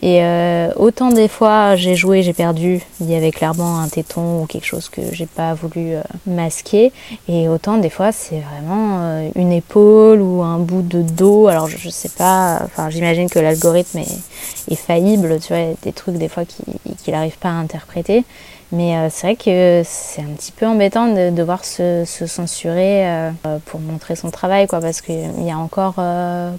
Et 0.00 0.22
euh, 0.22 0.70
autant 0.76 1.10
des 1.10 1.28
fois 1.28 1.74
j'ai 1.74 1.96
joué, 1.96 2.22
j'ai 2.22 2.32
perdu, 2.32 2.80
il 3.00 3.10
y 3.10 3.14
avait 3.14 3.32
clairement 3.32 3.80
un 3.80 3.88
téton 3.88 4.42
ou 4.42 4.46
quelque 4.46 4.66
chose 4.66 4.88
que 4.88 5.00
j'ai 5.12 5.26
pas 5.26 5.54
voulu 5.54 5.94
euh, 5.94 6.02
masquer. 6.26 6.92
Et 7.28 7.48
autant 7.48 7.78
des 7.78 7.90
fois 7.90 8.12
c'est 8.12 8.40
vraiment 8.40 8.98
euh, 9.00 9.28
une 9.34 9.52
épaule 9.52 10.20
ou 10.20 10.42
un 10.42 10.58
bout 10.58 10.82
de 10.82 11.02
dos. 11.02 11.48
Alors 11.48 11.68
je, 11.68 11.88
sais 11.88 12.10
pas, 12.10 12.60
enfin 12.64 12.90
j'imagine 12.90 13.28
que 13.28 13.38
l'algorithme 13.38 13.98
est, 13.98 14.72
est, 14.72 14.76
faillible, 14.76 15.38
tu 15.40 15.52
vois, 15.52 15.74
des 15.82 15.92
trucs 15.92 16.16
des 16.16 16.28
fois 16.28 16.44
qu'il 16.44 17.12
n'arrive 17.12 17.38
pas 17.38 17.48
à 17.48 17.52
interpréter. 17.52 18.24
Mais 18.70 18.96
euh, 18.96 19.08
c'est 19.10 19.28
vrai 19.28 19.36
que 19.36 19.82
c'est 19.84 20.20
un 20.20 20.34
petit 20.36 20.52
peu 20.52 20.66
embêtant 20.66 21.08
de 21.08 21.30
devoir 21.30 21.64
se, 21.64 22.04
se 22.04 22.26
censurer 22.26 23.08
euh, 23.08 23.30
pour 23.64 23.80
montrer 23.80 24.14
son 24.14 24.30
travail, 24.30 24.66
quoi, 24.66 24.80
parce 24.80 25.00
qu'il 25.00 25.42
y 25.42 25.50
a 25.50 25.58
encore 25.58 25.94
4-5 25.94 26.00
euh, 26.00 26.52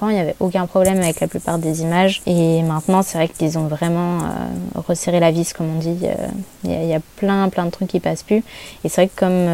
ans, 0.00 0.08
il 0.08 0.14
n'y 0.14 0.20
avait 0.20 0.36
aucun 0.38 0.66
problème 0.66 0.98
avec 0.98 1.18
la 1.18 1.26
plupart 1.26 1.58
des 1.58 1.82
images. 1.82 2.22
Et 2.26 2.62
maintenant, 2.62 3.02
c'est 3.02 3.18
vrai 3.18 3.28
qu'ils 3.28 3.58
ont 3.58 3.66
vraiment 3.66 4.18
resserré 4.76 5.18
la 5.18 5.32
vis, 5.32 5.52
comme 5.52 5.76
on 5.76 5.78
dit. 5.78 5.96
Il 6.64 6.70
y, 6.70 6.86
y, 6.86 6.94
a 6.94 7.00
plein, 7.16 7.48
plein 7.48 7.64
de 7.64 7.70
trucs 7.70 7.88
qui 7.88 8.00
passent 8.00 8.22
plus. 8.22 8.44
Et 8.84 8.88
c'est 8.88 9.02
vrai 9.02 9.08
que 9.08 9.18
comme 9.18 9.46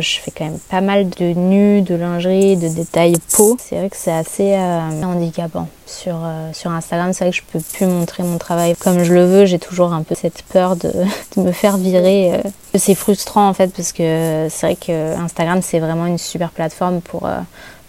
je 0.00 0.18
fais 0.20 0.32
quand 0.32 0.44
même 0.44 0.58
pas 0.70 0.80
mal 0.80 1.08
de 1.10 1.26
nus, 1.32 1.82
de 1.82 1.94
lingerie, 1.94 2.56
de 2.56 2.68
détails 2.68 3.16
peau, 3.36 3.56
c'est 3.60 3.76
vrai 3.76 3.88
que 3.88 3.96
c'est 3.96 4.12
assez 4.12 4.56
handicapant 4.56 5.68
sur, 5.92 6.16
euh, 6.24 6.52
sur 6.52 6.70
Instagram. 6.70 7.12
C'est 7.12 7.24
vrai 7.24 7.30
que 7.30 7.36
je 7.36 7.42
peux 7.52 7.60
plus 7.60 7.86
montrer 7.86 8.22
mon 8.22 8.38
travail 8.38 8.74
comme 8.76 9.04
je 9.04 9.12
le 9.12 9.24
veux. 9.24 9.44
J'ai 9.44 9.58
toujours 9.58 9.92
un 9.92 10.02
peu 10.02 10.14
cette 10.14 10.42
peur 10.42 10.76
de, 10.76 10.90
de 11.36 11.42
me 11.42 11.52
faire 11.52 11.76
virer. 11.76 12.34
Euh. 12.34 12.38
C'est 12.74 12.94
frustrant 12.94 13.48
en 13.48 13.54
fait 13.54 13.68
parce 13.68 13.92
que 13.92 14.48
c'est 14.50 14.66
vrai 14.66 14.76
que 14.76 15.16
Instagram 15.16 15.60
c'est 15.62 15.78
vraiment 15.78 16.06
une 16.06 16.18
super 16.18 16.50
plateforme 16.50 17.00
pour, 17.00 17.26
euh, 17.26 17.38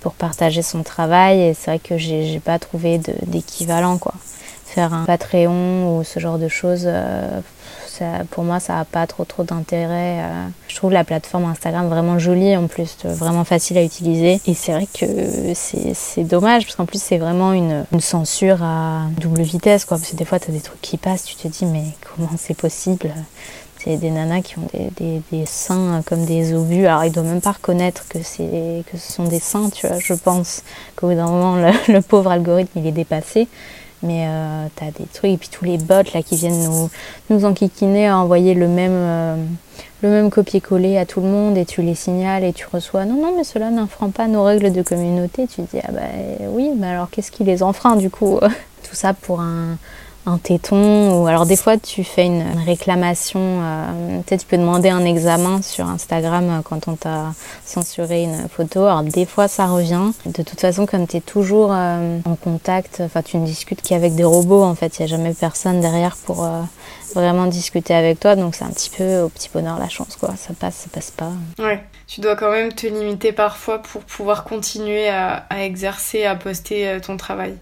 pour 0.02 0.14
partager 0.14 0.62
son 0.62 0.84
travail 0.84 1.42
et 1.42 1.54
c'est 1.54 1.72
vrai 1.72 1.80
que 1.80 1.98
j'ai 1.98 2.40
pas 2.40 2.60
trouvé 2.60 3.00
d'équivalent 3.26 3.98
quoi. 3.98 4.14
Faire 4.66 4.94
un 4.94 5.06
Patreon 5.06 5.98
ou 5.98 6.04
ce 6.04 6.20
genre 6.20 6.40
de 6.40 6.48
choses, 6.48 6.90
pour 8.32 8.44
moi, 8.44 8.60
ça 8.60 8.76
n'a 8.76 8.86
pas 8.86 9.08
trop 9.08 9.26
trop 9.26 9.44
d'intérêt. 9.44 10.20
Euh. 10.22 10.48
Je 10.68 10.76
trouve 10.76 10.92
la 10.92 11.04
plateforme 11.04 11.46
Instagram 11.46 11.88
vraiment 11.88 12.20
jolie 12.20 12.56
en 12.56 12.68
plus, 12.68 12.98
vraiment 13.04 13.44
facile 13.44 13.78
à 13.78 13.84
utiliser. 13.84 14.40
Et 14.48 14.54
c'est 14.54 14.74
vrai 14.74 14.88
que 14.88 15.54
c'est 15.54 16.24
dommage 16.24 16.66
parce 16.66 16.76
qu'en 16.76 16.86
plus 16.86 17.02
c'est 17.02 17.18
vraiment 17.18 17.54
une, 17.54 17.86
censure 18.00 18.62
à 18.64 19.04
double 19.20 19.42
vitesse 19.42 19.86
quoi. 19.86 19.98
Parce 19.98 20.12
que 20.12 20.16
des 20.16 20.26
fois 20.26 20.40
tu 20.40 20.50
as 20.50 20.54
des 20.54 20.62
trucs 20.62 20.82
qui 20.82 20.98
passent, 20.98 21.24
tu 21.24 21.36
te 21.36 21.48
dis 21.48 21.66
mais 21.66 21.86
comment 22.16 22.32
c'est 22.38 22.58
possible? 22.58 23.12
C'est 23.84 23.98
des 23.98 24.12
nanas 24.12 24.42
qui 24.42 24.58
ont 24.60 24.68
des, 24.98 25.22
des, 25.30 25.46
seins 25.46 26.02
comme 26.06 26.24
des 26.26 26.54
obus. 26.54 26.86
Alors, 26.86 27.04
ils 27.04 27.12
doivent 27.12 27.26
même 27.26 27.42
pas 27.42 27.52
reconnaître 27.52 28.08
que, 28.08 28.20
que 28.20 28.98
ce 28.98 29.12
sont 29.12 29.26
des 29.26 29.40
seins, 29.40 29.70
tu 29.70 29.88
vois. 29.88 30.00
Je 30.00 30.14
pense 30.14 30.64
qu'au 30.96 31.10
bout 31.10 31.16
d'un 31.16 31.26
moment, 31.26 31.58
le, 31.58 32.00
pauvre 32.02 32.32
algorithme, 32.32 32.80
il 32.80 32.88
est 32.88 32.94
dépassé. 32.94 33.50
Mais 34.04 34.26
euh, 34.28 34.68
tu 34.76 34.84
as 34.84 34.92
des 34.92 35.06
trucs, 35.14 35.32
et 35.32 35.38
puis 35.38 35.50
tous 35.50 35.66
les 35.66 35.78
bots 35.78 36.04
là 36.14 36.22
qui 36.22 36.36
viennent 36.36 36.64
nous, 36.64 36.90
nous 37.30 37.46
enquiquiner 37.46 38.08
à 38.08 38.18
envoyer 38.18 38.54
le 38.54 38.68
même, 38.68 38.92
euh, 38.92 39.36
le 40.02 40.10
même 40.10 40.30
copier-coller 40.30 40.98
à 40.98 41.06
tout 41.06 41.22
le 41.22 41.28
monde 41.28 41.58
et 41.58 41.66
tu 41.66 41.82
les 41.82 41.96
signales 41.96 42.44
et 42.44 42.52
tu 42.52 42.66
reçois 42.72 43.06
non, 43.06 43.22
non, 43.22 43.34
mais 43.38 43.46
cela 43.46 43.70
n'infront 43.70 44.10
pas 44.10 44.28
nos 44.28 44.44
règles 44.44 44.74
de 44.74 44.82
communauté. 44.82 45.48
Tu 45.48 45.62
dis, 45.62 45.80
ah 45.84 45.92
bah 45.92 46.02
oui, 46.50 46.72
mais 46.78 46.88
alors 46.88 47.10
qu'est-ce 47.10 47.32
qui 47.32 47.44
les 47.44 47.64
enfreint 47.64 47.96
du 47.96 48.10
coup? 48.10 48.40
Tout 48.84 48.96
ça 48.96 49.14
pour 49.14 49.40
un, 49.40 49.78
un 50.26 50.38
téton 50.38 51.22
ou 51.22 51.28
alors 51.28 51.46
des 51.46 51.58
fois 51.58 51.78
tu 51.78 52.04
fais 52.04 52.26
une, 52.26 52.44
réclamation 52.66 53.40
euh, 53.42 54.22
peut-être 54.22 54.42
tu 54.42 54.48
peux 54.48 54.58
demander 54.58 54.90
un 54.90 55.04
examen 55.04 55.62
sur 55.62 55.88
Instagram 55.88 56.50
euh, 56.50 56.62
quand 56.64 56.88
on 56.88 56.96
t'a 56.96 57.34
censuré 57.66 58.24
une 58.24 58.48
photo. 58.48 58.86
Alors 58.86 59.04
des 59.04 59.26
fois 59.26 59.48
ça 59.48 59.66
revient. 59.66 60.12
De 60.26 60.44
toute 60.44 60.60
façon 60.60 60.86
comme 60.86 61.08
tu 61.08 61.18
es 61.18 61.22
toujours 61.22 61.72
euh, 61.74 62.20
en 62.26 62.36
contact 62.36 63.02
enfin 63.04 63.22
tu 63.22 63.38
ne 63.38 63.46
discutes 63.46 63.82
qu'avec 63.82 64.16
des 64.16 64.24
robots 64.24 64.64
en 64.64 64.76
fait 64.76 64.98
il 64.98 65.02
n'y 65.02 65.06
a 65.06 65.18
jamais 65.18 65.34
personne 65.34 65.82
derrière 65.82 66.16
pour 66.16 66.48
vraiment 67.16 67.48
discuter 67.48 67.94
avec 67.94 68.20
toi. 68.20 68.36
Donc 68.36 68.56
c'est 68.56 68.64
un 68.64 68.72
petit 68.72 68.90
peu 68.90 69.22
au 69.22 69.30
petit 69.30 69.50
bonheur 69.54 69.78
la 69.78 69.90
chance 69.90 70.16
quoi. 70.16 70.36
Ça 70.38 70.54
passe 70.58 70.76
ça 70.76 70.90
passe 70.92 71.12
pas. 71.12 71.32
Ouais. 71.60 71.84
Tu 72.08 72.22
dois 72.22 72.36
quand 72.36 72.52
même 72.52 72.72
te 72.72 72.86
limiter 72.86 73.32
parfois 73.32 73.80
pour 73.80 74.04
pouvoir 74.04 74.44
continuer 74.44 75.10
à 75.10 75.46
exercer 75.64 76.26
à 76.26 76.36
poster 76.36 77.00
ton 77.02 77.18
travail 77.18 77.56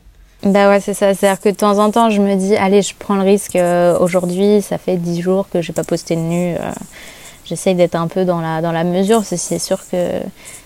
bah 0.44 0.70
ouais, 0.70 0.80
c'est 0.80 0.96
ça. 0.96 1.14
C'est-à-dire 1.14 1.39
que 1.39 1.50
de 1.50 1.56
temps 1.56 1.78
en 1.78 1.92
temps, 1.92 2.10
je 2.10 2.20
me 2.20 2.36
dis, 2.36 2.56
allez, 2.56 2.82
je 2.82 2.96
prends 2.98 3.16
le 3.16 3.22
risque. 3.22 3.56
Euh, 3.56 3.98
aujourd'hui, 4.00 4.62
ça 4.62 4.78
fait 4.80 4.98
10 4.98 5.22
jours 5.22 5.48
que 5.50 5.62
j'ai 5.62 5.74
pas 5.74 5.84
posté 5.84 6.16
de 6.16 6.22
nu. 6.22 6.56
Euh, 6.56 6.72
J'essaye 7.46 7.76
d'être 7.76 7.96
un 7.96 8.08
peu 8.08 8.24
dans 8.24 8.39
la, 8.39 8.62
dans 8.62 8.72
la 8.72 8.84
mesure. 8.84 9.24
C'est 9.26 9.60
sûr 9.60 9.80
que 9.92 10.22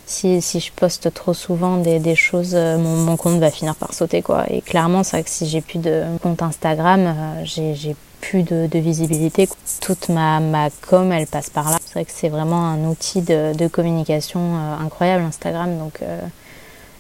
si, 0.05 0.41
si 0.41 0.59
je 0.59 0.71
poste 0.71 1.13
trop 1.13 1.34
souvent 1.34 1.78
des, 1.78 1.99
des 1.99 2.15
choses, 2.15 2.53
euh, 2.53 2.78
mon, 2.78 2.95
mon, 2.97 3.17
compte 3.17 3.39
va 3.39 3.49
finir 3.49 3.76
par 3.76 3.93
sauter. 3.93 4.21
quoi. 4.21 4.45
Et 4.49 4.61
clairement, 4.61 5.03
c'est 5.03 5.17
vrai 5.17 5.23
que 5.23 5.30
si 5.30 5.47
j'ai 5.47 5.61
plus 5.61 5.80
de 5.80 6.03
compte 6.21 6.41
Instagram, 6.41 7.07
euh, 7.07 7.41
j'ai 7.43 7.95
plus 8.21 8.43
de, 8.43 8.67
de, 8.67 8.80
visibilité. 8.80 9.49
Toute 9.82 10.09
ma, 10.09 10.39
ma 10.39 10.69
com, 10.88 11.11
elle 11.11 11.28
passe 11.28 11.49
par 11.49 11.69
là. 11.71 11.78
C'est 11.86 11.93
vrai 11.93 12.05
que 12.05 12.11
c'est 12.13 12.30
vraiment 12.30 12.65
un 12.67 12.86
outil 12.86 13.21
de, 13.21 13.53
de 13.53 13.67
communication 13.67 14.39
incroyable, 14.80 15.23
Instagram. 15.23 15.78
Donc 15.80 16.01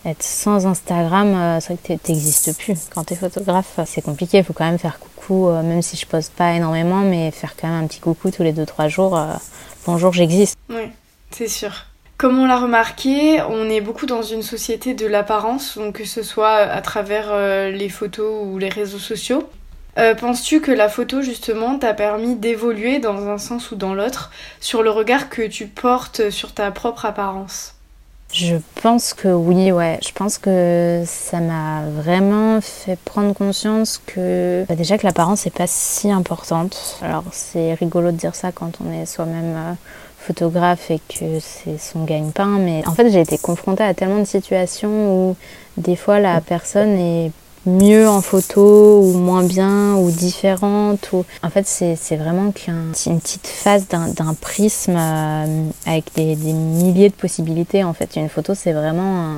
être 0.05 0.23
sans 0.23 0.67
Instagram, 0.67 1.33
euh, 1.35 1.59
c'est 1.59 1.73
vrai 1.73 1.97
que 1.97 2.03
tu 2.03 2.11
n'existes 2.11 2.57
plus. 2.57 2.77
Quand 2.93 3.03
tu 3.03 3.13
es 3.13 3.15
photographe, 3.17 3.79
c'est 3.85 4.01
compliqué. 4.01 4.37
Il 4.37 4.43
faut 4.43 4.53
quand 4.53 4.65
même 4.65 4.77
faire 4.77 4.99
coucou, 4.99 5.47
euh, 5.47 5.63
même 5.63 5.81
si 5.81 5.97
je 5.97 6.05
poste 6.05 6.33
pas 6.33 6.53
énormément, 6.53 7.01
mais 7.01 7.31
faire 7.31 7.55
quand 7.59 7.67
même 7.67 7.83
un 7.83 7.87
petit 7.87 7.99
coucou 7.99 8.31
tous 8.31 8.43
les 8.43 8.53
2-3 8.53 8.87
jours. 8.87 9.17
Euh, 9.17 9.33
bonjour, 9.85 10.13
j'existe. 10.13 10.57
Oui, 10.69 10.89
c'est 11.31 11.47
sûr. 11.47 11.85
Comme 12.17 12.39
on 12.39 12.45
l'a 12.45 12.59
remarqué, 12.59 13.41
on 13.49 13.69
est 13.69 13.81
beaucoup 13.81 14.05
dans 14.05 14.21
une 14.21 14.43
société 14.43 14.93
de 14.93 15.05
l'apparence, 15.05 15.77
donc 15.77 15.95
que 15.95 16.05
ce 16.05 16.23
soit 16.23 16.55
à 16.55 16.81
travers 16.81 17.35
les 17.71 17.89
photos 17.89 18.45
ou 18.45 18.57
les 18.57 18.69
réseaux 18.69 18.99
sociaux. 18.99 19.49
Penses-tu 19.97 20.61
que 20.61 20.71
la 20.71 20.87
photo 20.87 21.21
justement 21.21 21.77
t'a 21.77 21.93
permis 21.93 22.35
d'évoluer 22.35 22.99
dans 22.99 23.27
un 23.27 23.37
sens 23.37 23.71
ou 23.71 23.75
dans 23.75 23.93
l'autre 23.93 24.31
sur 24.61 24.81
le 24.81 24.91
regard 24.91 25.27
que 25.27 25.45
tu 25.45 25.67
portes 25.67 26.29
sur 26.29 26.53
ta 26.53 26.71
propre 26.71 27.03
apparence? 27.03 27.74
Je 28.31 28.57
pense 28.81 29.13
que 29.13 29.29
oui, 29.29 29.71
ouais. 29.71 29.99
Je 30.05 30.11
pense 30.11 30.37
que 30.37 31.03
ça 31.05 31.39
m'a 31.39 31.83
vraiment 31.89 32.59
fait 32.59 32.97
prendre 33.05 33.33
conscience 33.33 34.01
que 34.05 34.65
bah, 34.67 34.75
déjà 34.75 34.97
que 34.97 35.05
l'apparence 35.05 35.45
n'est 35.45 35.51
pas 35.51 35.67
si 35.67 36.11
importante. 36.11 36.97
Alors 37.01 37.23
c'est 37.31 37.73
rigolo 37.75 38.11
de 38.11 38.17
dire 38.17 38.35
ça 38.35 38.51
quand 38.51 38.79
on 38.85 38.91
est 38.91 39.05
soi-même 39.05 39.55
euh, 39.55 39.73
photographe 40.17 40.91
et 40.91 40.99
que 41.07 41.39
c'est 41.39 41.77
son 41.77 42.03
gagne-pain, 42.03 42.57
mais 42.59 42.83
en 42.87 42.93
fait 42.93 43.09
j'ai 43.09 43.21
été 43.21 43.37
confrontée 43.37 43.83
à 43.83 43.93
tellement 43.93 44.19
de 44.19 44.25
situations 44.25 45.29
où 45.29 45.35
des 45.77 45.95
fois 45.95 46.19
la 46.19 46.41
personne 46.41 46.97
est 46.97 47.31
mieux 47.65 48.07
en 48.07 48.21
photo 48.21 49.01
ou 49.01 49.13
moins 49.13 49.43
bien 49.43 49.95
ou 49.95 50.11
différente. 50.11 51.09
Ou... 51.13 51.25
En 51.43 51.49
fait, 51.49 51.65
c'est 51.67 52.15
vraiment 52.15 52.51
qu'une 52.51 52.91
petite 52.93 53.47
phase 53.47 53.87
d'un 53.87 54.33
prisme 54.33 54.95
euh, 54.97 55.67
avec 55.85 56.13
des, 56.15 56.35
milliers 56.35 57.09
de 57.09 57.15
possibilités. 57.15 57.83
En 57.83 57.93
fait, 57.93 58.15
une 58.15 58.29
photo, 58.29 58.53
c'est 58.55 58.73
vraiment 58.73 59.35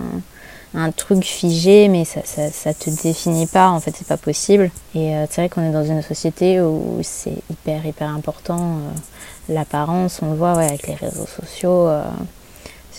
un, 0.73 0.91
truc 0.91 1.23
figé, 1.23 1.87
mais 1.87 2.05
ça, 2.05 2.21
ça, 2.23 2.73
te 2.73 2.89
définit 3.03 3.47
pas. 3.47 3.69
En 3.69 3.79
fait, 3.79 3.93
c'est 3.97 4.07
pas 4.07 4.17
possible. 4.17 4.69
Et 4.93 5.15
euh, 5.15 5.25
c'est 5.29 5.41
vrai 5.41 5.49
qu'on 5.49 5.63
est 5.63 5.73
dans 5.73 5.85
une 5.85 6.01
société 6.01 6.61
où 6.61 6.99
c'est 7.03 7.37
hyper, 7.49 7.85
hyper 7.85 8.09
important. 8.09 8.59
Euh, 8.59 9.53
l'apparence, 9.53 10.19
on 10.21 10.31
le 10.31 10.37
voit 10.37 10.51
avec 10.51 10.87
les 10.87 10.95
réseaux 10.95 11.25
sociaux 11.25 11.87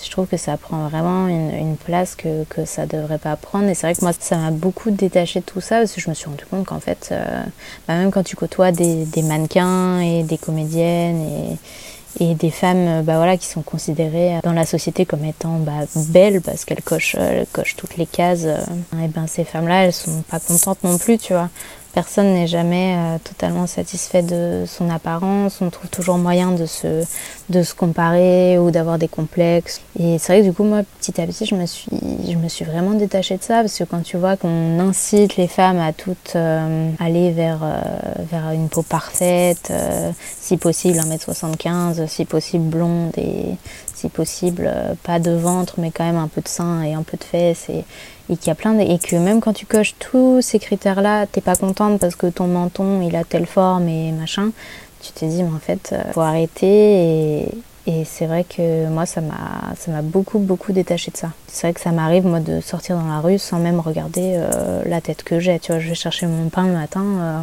je 0.05 0.11
trouve 0.11 0.27
que 0.27 0.37
ça 0.37 0.57
prend 0.57 0.89
vraiment 0.89 1.29
une, 1.29 1.77
place 1.77 2.15
que, 2.15 2.45
que 2.45 2.65
ça 2.65 2.87
devrait 2.87 3.19
pas 3.19 3.37
prendre. 3.37 3.69
Et 3.69 3.75
c'est 3.75 3.87
vrai 3.87 3.95
que 3.95 4.03
moi, 4.03 4.13
ça 4.19 4.37
m'a 4.37 4.51
beaucoup 4.51 4.91
détaché 4.91 5.41
de 5.41 5.45
tout 5.45 5.61
ça 5.61 5.79
parce 5.79 5.93
que 5.93 6.01
je 6.01 6.09
me 6.09 6.15
suis 6.15 6.27
rendu 6.27 6.45
compte 6.47 6.67
qu'en 6.67 6.81
fait, 6.81 7.09
euh, 7.13 7.43
bah, 7.87 7.97
même 7.97 8.11
quand 8.11 8.25
tu 8.25 8.37
côtoies 8.37 8.73
des, 8.73 9.07
mannequins 9.23 10.01
et 10.01 10.23
des 10.23 10.39
comédiennes 10.39 11.21
et, 12.21 12.25
et 12.25 12.35
des 12.35 12.51
femmes 12.51 13.03
bah, 13.03 13.17
voilà, 13.17 13.37
qui 13.37 13.47
sont 13.47 13.63
considérées 13.63 14.39
dans 14.43 14.53
la 14.53 14.67
société 14.67 15.07
comme 15.07 15.25
étant 15.25 15.59
bah, 15.59 15.87
belles 16.09 16.41
parce 16.41 16.65
qu'elles 16.65 16.83
cochent, 16.83 17.17
cochent 17.53 17.77
toutes 17.77 17.97
les 17.97 18.07
cases, 18.07 18.45
euh, 18.45 18.59
et 19.05 19.09
ben 19.09 19.27
ces 19.27 19.45
femmes-là, 19.45 19.85
elles 19.85 19.93
sont 19.93 20.23
pas 20.31 20.41
contentes 20.41 20.83
non 20.83 20.99
plus, 20.99 21.19
tu 21.19 21.33
vois 21.33 21.49
personne 21.99 22.33
n'est 22.33 22.47
jamais 22.47 22.95
euh, 22.97 23.19
totalement 23.19 23.67
satisfait 23.67 24.23
de 24.23 24.63
son 24.69 24.89
apparence. 24.89 25.59
On 25.61 25.69
trouve 25.69 25.91
toujours 25.91 26.17
moyen 26.17 26.53
de 26.53 26.65
se, 26.65 27.05
de 27.49 27.63
se 27.65 27.75
comparer 27.75 28.57
ou 28.57 28.71
d'avoir 28.71 28.99
des 28.99 29.09
complexes. 29.09 29.81
Et 29.99 30.17
c'est 30.21 30.33
vrai 30.33 30.43
que 30.43 30.47
du 30.47 30.53
coup, 30.53 30.63
moi, 30.63 30.83
petit 31.01 31.21
à 31.21 31.27
petit, 31.27 31.45
je 31.45 31.57
me 31.57 31.67
suis, 31.67 31.91
je 32.25 32.37
me 32.37 32.49
suis 32.49 32.65
vraiment 32.65 32.93
détachée 32.93 33.37
de 33.37 33.43
ça 33.43 33.63
parce 33.63 33.77
que 33.77 33.83
quand 33.83 34.05
tu 34.05 34.17
vois 34.17 34.37
qu'on 34.37 34.79
incite 34.79 35.37
les 35.37 35.49
femmes 35.49 35.81
à 35.81 35.93
toutes 35.93 36.35
euh, 36.37 36.89
aller 37.01 37.33
vers, 37.33 37.65
euh, 37.65 37.81
vers 38.31 38.53
une 38.53 38.69
peau 38.69 38.83
parfaite, 38.83 39.73
si 40.41 40.57
possible 40.57 40.99
1m75, 40.99 42.07
si 42.07 42.25
possible 42.27 42.65
blonde 42.65 43.11
et 43.17 43.57
si 43.93 44.09
possible 44.09 44.71
pas 45.03 45.19
de 45.19 45.33
ventre 45.33 45.75
mais 45.79 45.91
quand 45.91 46.05
même 46.05 46.23
un 46.23 46.29
peu 46.29 46.43
de 46.43 46.49
sein 46.49 46.83
et 46.83 46.95
un 46.95 47.03
peu 47.03 47.17
de 47.17 47.25
fesses 47.25 47.69
et 47.69 47.85
et 48.31 48.37
qu'il 48.37 48.49
y 48.49 48.51
a 48.51 48.55
plein 48.55 48.75
de... 48.75 48.81
et 48.81 48.99
que 48.99 49.17
même 49.17 49.41
quand 49.41 49.53
tu 49.53 49.67
coches 49.67 49.95
tous 49.99 50.41
ces 50.43 50.59
critères 50.59 51.03
là 51.03 51.27
t'es 51.27 51.41
pas 51.41 51.57
contente 51.57 52.01
parce 52.01 52.17
que 52.17 52.27
ton 52.27 52.47
menton 52.47 53.03
il 53.03 53.15
a 53.17 53.25
telle 53.25 53.47
forme 53.47 53.89
et 53.89 54.13
machin 54.13 54.51
tu 55.01 55.13
te 55.13 55.25
dis 55.25 55.43
mais 55.43 55.55
en 55.55 55.59
fait 55.59 55.91
euh, 55.93 56.13
faut 56.13 56.21
arrêter 56.21 57.49
et, 57.87 58.05
c'est 58.05 58.27
vrai 58.27 58.45
que 58.45 58.87
moi 58.89 59.07
ça 59.07 59.23
m'a 59.23 59.75
ça 59.79 59.91
m'a 59.91 60.03
beaucoup 60.03 60.39
beaucoup 60.39 60.73
détaché 60.73 61.11
de 61.11 61.17
ça. 61.17 61.31
C'est 61.47 61.69
vrai 61.69 61.73
que 61.73 61.81
ça 61.81 61.91
m'arrive 61.91 62.27
moi 62.27 62.39
de 62.39 62.61
sortir 62.61 62.99
dans 62.99 63.07
la 63.07 63.21
rue 63.21 63.39
sans 63.39 63.59
même 63.59 63.81
regarder 63.81 64.35
euh, 64.37 64.83
la 64.85 65.01
tête 65.01 65.23
que 65.23 65.41
j'ai. 65.41 65.59
Tu 65.59 65.73
vois 65.73 65.81
je 65.81 65.89
vais 65.89 65.95
chercher 65.95 66.27
mon 66.27 66.51
pain 66.51 66.67
le 66.67 66.75
matin 66.75 67.03
euh, 67.03 67.41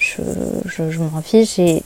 je, 0.00 0.22
je, 0.64 0.98
m'en 0.98 1.20
fiche 1.20 1.58
et 1.58 1.82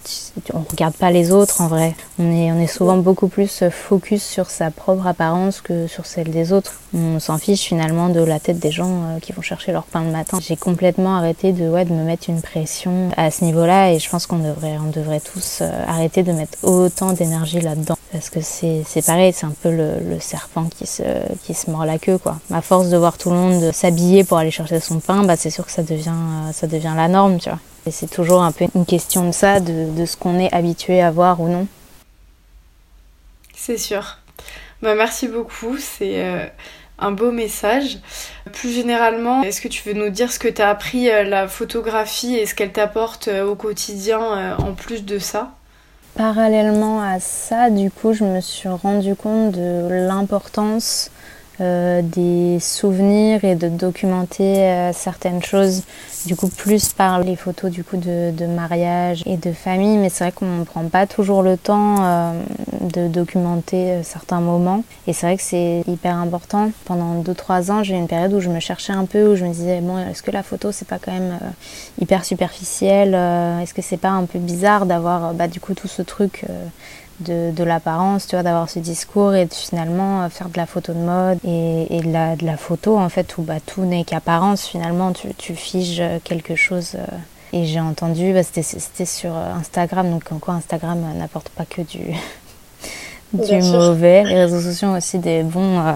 on 0.52 0.60
regarde 0.70 0.94
pas 0.94 1.10
les 1.10 1.32
autres 1.32 1.60
en 1.60 1.66
vrai. 1.66 1.94
On 2.20 2.30
est, 2.30 2.52
on 2.52 2.60
est 2.60 2.68
souvent 2.68 2.96
beaucoup 2.96 3.26
plus 3.26 3.64
focus 3.70 4.22
sur 4.22 4.50
sa 4.50 4.70
propre 4.70 5.06
apparence 5.06 5.60
que 5.60 5.88
sur 5.88 6.06
celle 6.06 6.30
des 6.30 6.52
autres. 6.52 6.74
On 6.94 7.18
s'en 7.18 7.38
fiche 7.38 7.62
finalement 7.62 8.08
de 8.08 8.20
la 8.20 8.38
tête 8.38 8.60
des 8.60 8.70
gens 8.70 9.02
euh, 9.02 9.18
qui 9.20 9.32
vont 9.32 9.42
chercher 9.42 9.72
leur 9.72 9.82
pain 9.82 10.04
le 10.04 10.12
matin. 10.12 10.38
J'ai 10.40 10.56
complètement 10.56 11.16
arrêté 11.16 11.52
de, 11.52 11.68
ouais, 11.68 11.84
de 11.84 11.92
me 11.92 12.04
mettre 12.04 12.30
une 12.30 12.40
pression 12.40 13.10
à 13.16 13.32
ce 13.32 13.44
niveau-là 13.44 13.92
et 13.92 13.98
je 13.98 14.08
pense 14.08 14.26
qu'on 14.26 14.38
devrait, 14.38 14.78
on 14.78 14.90
devrait 14.90 15.20
tous 15.20 15.58
euh, 15.60 15.70
arrêter 15.88 16.22
de 16.22 16.30
mettre 16.30 16.56
autant 16.62 17.12
d'énergie 17.12 17.60
là-dedans. 17.60 17.96
Parce 18.12 18.30
que 18.30 18.40
c'est 18.40 18.84
pareil, 19.04 19.32
c'est 19.32 19.46
un 19.46 19.54
peu 19.60 19.70
le, 19.70 19.98
le, 19.98 20.20
serpent 20.20 20.66
qui 20.66 20.86
se, 20.86 21.02
qui 21.42 21.52
se 21.52 21.68
mord 21.68 21.84
la 21.84 21.98
queue 21.98 22.16
quoi. 22.18 22.38
À 22.52 22.62
force 22.62 22.88
de 22.90 22.96
voir 22.96 23.18
tout 23.18 23.30
le 23.30 23.36
monde 23.36 23.72
s'habiller 23.72 24.22
pour 24.22 24.38
aller 24.38 24.52
chercher 24.52 24.78
son 24.78 25.00
pain, 25.00 25.24
bah, 25.24 25.34
c'est 25.36 25.50
sûr 25.50 25.66
que 25.66 25.72
ça 25.72 25.82
devient, 25.82 26.10
euh, 26.10 26.52
ça 26.52 26.68
devient 26.68 26.92
la 26.94 27.08
norme, 27.08 27.38
tu 27.38 27.48
vois. 27.48 27.58
Et 27.86 27.90
c'est 27.90 28.10
toujours 28.10 28.42
un 28.42 28.52
peu 28.52 28.66
une 28.74 28.86
question 28.86 29.26
de 29.26 29.32
ça, 29.32 29.60
de, 29.60 30.06
ce 30.06 30.16
qu'on 30.16 30.38
est 30.38 30.52
habitué 30.54 31.02
à 31.02 31.10
voir 31.10 31.40
ou 31.40 31.48
non. 31.48 31.66
C'est 33.54 33.76
sûr. 33.76 34.18
Bah, 34.82 34.94
merci 34.94 35.28
beaucoup, 35.28 35.76
c'est 35.78 36.22
euh, 36.22 36.46
un 36.98 37.12
beau 37.12 37.30
message. 37.30 37.98
Plus 38.52 38.70
généralement, 38.70 39.42
est-ce 39.42 39.60
que 39.60 39.68
tu 39.68 39.86
veux 39.86 39.94
nous 39.94 40.10
dire 40.10 40.32
ce 40.32 40.38
que 40.38 40.48
tu 40.48 40.62
as 40.62 40.70
appris 40.70 41.10
euh, 41.10 41.24
la 41.24 41.46
photographie 41.46 42.36
et 42.36 42.46
ce 42.46 42.54
qu'elle 42.54 42.72
t'apporte 42.72 43.28
euh, 43.28 43.46
au 43.46 43.54
quotidien 43.54 44.56
en 44.56 44.72
plus 44.72 45.04
de 45.04 45.18
ça? 45.18 45.52
Parallèlement 46.14 47.02
à 47.02 47.18
ça, 47.20 47.70
du 47.70 47.90
coup, 47.90 48.12
je 48.12 48.24
me 48.24 48.40
suis 48.40 48.68
rendu 48.68 49.16
compte 49.16 49.52
de 49.52 49.88
l'importance 49.90 51.10
euh, 51.60 52.02
des 52.02 52.58
souvenirs 52.58 53.44
et 53.44 53.54
de 53.54 53.68
documenter 53.68 54.58
euh, 54.58 54.92
certaines 54.92 55.40
choses 55.40 55.84
du 56.26 56.34
coup 56.34 56.48
plus 56.48 56.92
par 56.92 57.20
les 57.20 57.36
photos 57.36 57.70
du 57.70 57.84
coup 57.84 57.96
de, 57.96 58.32
de 58.32 58.46
mariage 58.46 59.22
et 59.24 59.36
de 59.36 59.52
famille. 59.52 59.96
Mais 59.98 60.08
c'est 60.08 60.24
vrai 60.24 60.32
qu'on 60.32 60.58
ne 60.58 60.64
prend 60.64 60.82
pas 60.88 61.06
toujours 61.06 61.42
le 61.42 61.56
temps 61.56 61.96
euh, 62.00 62.32
de 62.80 63.06
documenter 63.06 64.02
certains 64.02 64.40
moments. 64.40 64.82
Et 65.06 65.12
c'est 65.12 65.26
vrai 65.26 65.36
que 65.36 65.42
c'est 65.44 65.84
hyper 65.86 66.16
important. 66.16 66.72
Pendant 66.86 67.22
2-3 67.22 67.70
ans 67.70 67.82
j'ai 67.84 67.94
eu 67.94 67.98
une 67.98 68.08
période 68.08 68.32
où 68.32 68.40
je 68.40 68.50
me 68.50 68.58
cherchais 68.58 68.92
un 68.92 69.04
peu 69.04 69.32
où 69.32 69.36
je 69.36 69.44
me 69.44 69.52
disais 69.52 69.80
bon 69.80 69.98
est-ce 69.98 70.24
que 70.24 70.32
la 70.32 70.42
photo 70.42 70.72
c'est 70.72 70.88
pas 70.88 70.98
quand 70.98 71.12
même 71.12 71.38
hyper 72.00 72.24
superficiel 72.24 73.14
est-ce 73.62 73.74
que 73.74 73.82
c'est 73.82 73.96
pas 73.96 74.10
un 74.10 74.24
peu 74.24 74.38
bizarre 74.38 74.86
d'avoir 74.86 75.34
bah, 75.34 75.46
du 75.46 75.60
coup 75.60 75.74
tout 75.74 75.88
ce 75.88 76.02
truc 76.02 76.44
de, 77.20 77.64
l'apparence, 77.64 78.26
tu 78.26 78.36
vois, 78.36 78.42
d'avoir 78.42 78.68
ce 78.68 78.78
discours 78.78 79.34
et 79.34 79.46
de 79.46 79.54
finalement 79.54 80.22
euh, 80.22 80.28
faire 80.28 80.48
de 80.48 80.56
la 80.56 80.66
photo 80.66 80.92
de 80.92 80.98
mode 80.98 81.38
et, 81.44 82.00
de, 82.00 82.12
la, 82.12 82.36
de, 82.36 82.44
la, 82.44 82.56
photo 82.56 82.98
en 82.98 83.08
fait 83.08 83.38
où 83.38 83.42
bah, 83.42 83.60
tout 83.64 83.84
n'est 83.84 84.04
qu'apparence 84.04 84.66
finalement, 84.66 85.12
tu, 85.12 85.34
tu, 85.34 85.54
figes 85.54 86.02
quelque 86.24 86.54
chose. 86.56 86.92
Euh. 86.96 87.06
et 87.52 87.64
j'ai 87.66 87.80
entendu, 87.80 88.32
bah, 88.32 88.42
c'était 88.42 89.06
sur 89.06 89.34
Instagram, 89.34 90.10
donc 90.10 90.30
en 90.32 90.38
quoi 90.38 90.54
Instagram 90.54 90.98
n'apporte 91.16 91.48
pas 91.50 91.64
que 91.64 91.82
du, 91.82 92.14
du 93.34 93.62
mauvais. 93.62 94.24
Les 94.24 94.44
réseaux 94.44 94.60
sociaux 94.60 94.90
aussi 94.96 95.18
des 95.18 95.42
bons, 95.42 95.78
euh, 95.80 95.92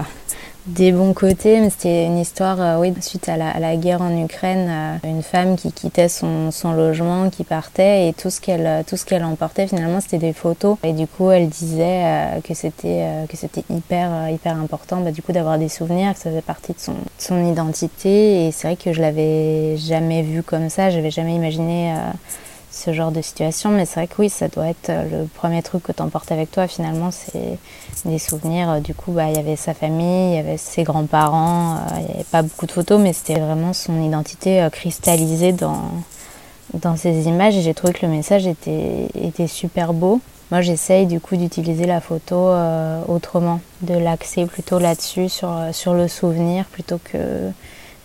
des 0.69 0.91
bons 0.91 1.13
côtés, 1.13 1.59
mais 1.59 1.69
c'était 1.69 2.05
une 2.05 2.17
histoire, 2.17 2.61
euh, 2.61 2.79
oui, 2.79 2.93
suite 3.01 3.27
à 3.27 3.37
la, 3.37 3.75
guerre 3.75 4.01
en 4.01 4.15
Ukraine, 4.23 4.67
euh, 4.69 5.09
une 5.09 5.23
femme 5.23 5.55
qui 5.55 5.71
quittait 5.71 6.09
son, 6.09 6.51
son, 6.51 6.71
logement, 6.73 7.29
qui 7.29 7.43
partait, 7.43 8.07
et 8.09 8.13
tout 8.13 8.29
ce 8.29 8.39
qu'elle 8.39 8.65
euh, 8.65 8.83
tout 8.85 8.97
ce 8.97 9.05
qu'elle 9.05 9.23
emportait 9.23 9.67
finalement 9.67 9.99
c'était 10.01 10.17
des 10.17 10.33
photos. 10.33 10.77
Et 10.83 10.93
du 10.93 11.07
coup, 11.07 11.31
elle 11.31 11.49
disait 11.49 12.39
que 12.43 12.53
c'était 12.53 13.05
que 13.27 13.37
c'était 13.37 13.63
hyper 13.69 14.29
hyper 14.29 14.57
important, 14.57 15.01
bah, 15.01 15.11
du 15.11 15.21
coup, 15.21 15.31
d'avoir 15.31 15.57
des 15.57 15.69
souvenirs, 15.69 16.13
que 16.13 16.19
ça 16.19 16.29
faisait 16.29 16.41
partie 16.41 16.73
de 16.73 16.79
son, 16.79 16.93
de 16.93 16.97
son 17.17 17.45
identité. 17.45 18.47
Et 18.47 18.51
c'est 18.51 18.67
vrai 18.67 18.75
que 18.75 18.93
je 18.93 19.01
l'avais 19.01 19.77
jamais 19.77 20.21
vu 20.21 20.43
comme 20.43 20.69
ça, 20.69 20.89
j'avais 20.89 21.11
jamais 21.11 21.35
imaginé 21.35 21.93
ce 22.71 22.93
genre 22.93 23.11
de 23.11 23.21
situation. 23.21 23.71
Mais 23.71 23.85
c'est 23.85 23.95
vrai 23.95 24.07
que 24.07 24.15
oui, 24.19 24.29
ça 24.29 24.47
doit 24.47 24.67
être 24.67 24.89
euh, 24.89 25.21
le 25.23 25.27
premier 25.27 25.61
truc 25.61 25.83
que 25.83 25.91
tu 25.91 26.01
emportes 26.01 26.31
avec 26.31 26.51
toi 26.51 26.67
finalement, 26.67 27.11
c'est 27.11 27.57
des 28.05 28.19
souvenirs. 28.19 28.69
Euh, 28.69 28.79
du 28.79 28.93
coup, 28.93 29.11
bah, 29.11 29.29
il 29.29 29.35
y 29.35 29.39
avait 29.39 29.55
sa 29.55 29.73
famille, 29.73 30.33
il 30.33 30.35
y 30.35 30.39
avait 30.39 30.57
ses 30.57 30.83
grands-parents, 30.83 31.75
euh, 31.75 31.99
il 31.99 32.05
n'y 32.05 32.11
avait 32.11 32.23
pas 32.31 32.41
beaucoup 32.41 32.65
de 32.65 32.71
photos, 32.71 32.99
mais 32.99 33.13
c'était 33.13 33.39
vraiment 33.39 33.73
son 33.73 34.01
identité 34.01 34.67
cristallisée 34.71 35.51
dans, 35.51 35.91
dans 36.73 36.95
ces 36.95 37.27
images. 37.27 37.55
Et 37.57 37.61
j'ai 37.61 37.73
trouvé 37.73 37.93
que 37.93 38.05
le 38.05 38.11
message 38.11 38.47
était, 38.47 39.07
était 39.21 39.47
super 39.47 39.93
beau. 39.93 40.21
Moi, 40.51 40.61
j'essaye 40.61 41.05
du 41.05 41.19
coup 41.19 41.37
d'utiliser 41.37 41.85
la 41.85 42.01
photo 42.01 42.49
autrement, 43.07 43.61
de 43.83 43.93
l'axer 43.93 44.47
plutôt 44.47 44.79
là-dessus, 44.79 45.29
sur, 45.29 45.55
sur 45.73 45.93
le 45.93 46.07
souvenir, 46.07 46.65
plutôt 46.65 46.97
que 47.03 47.51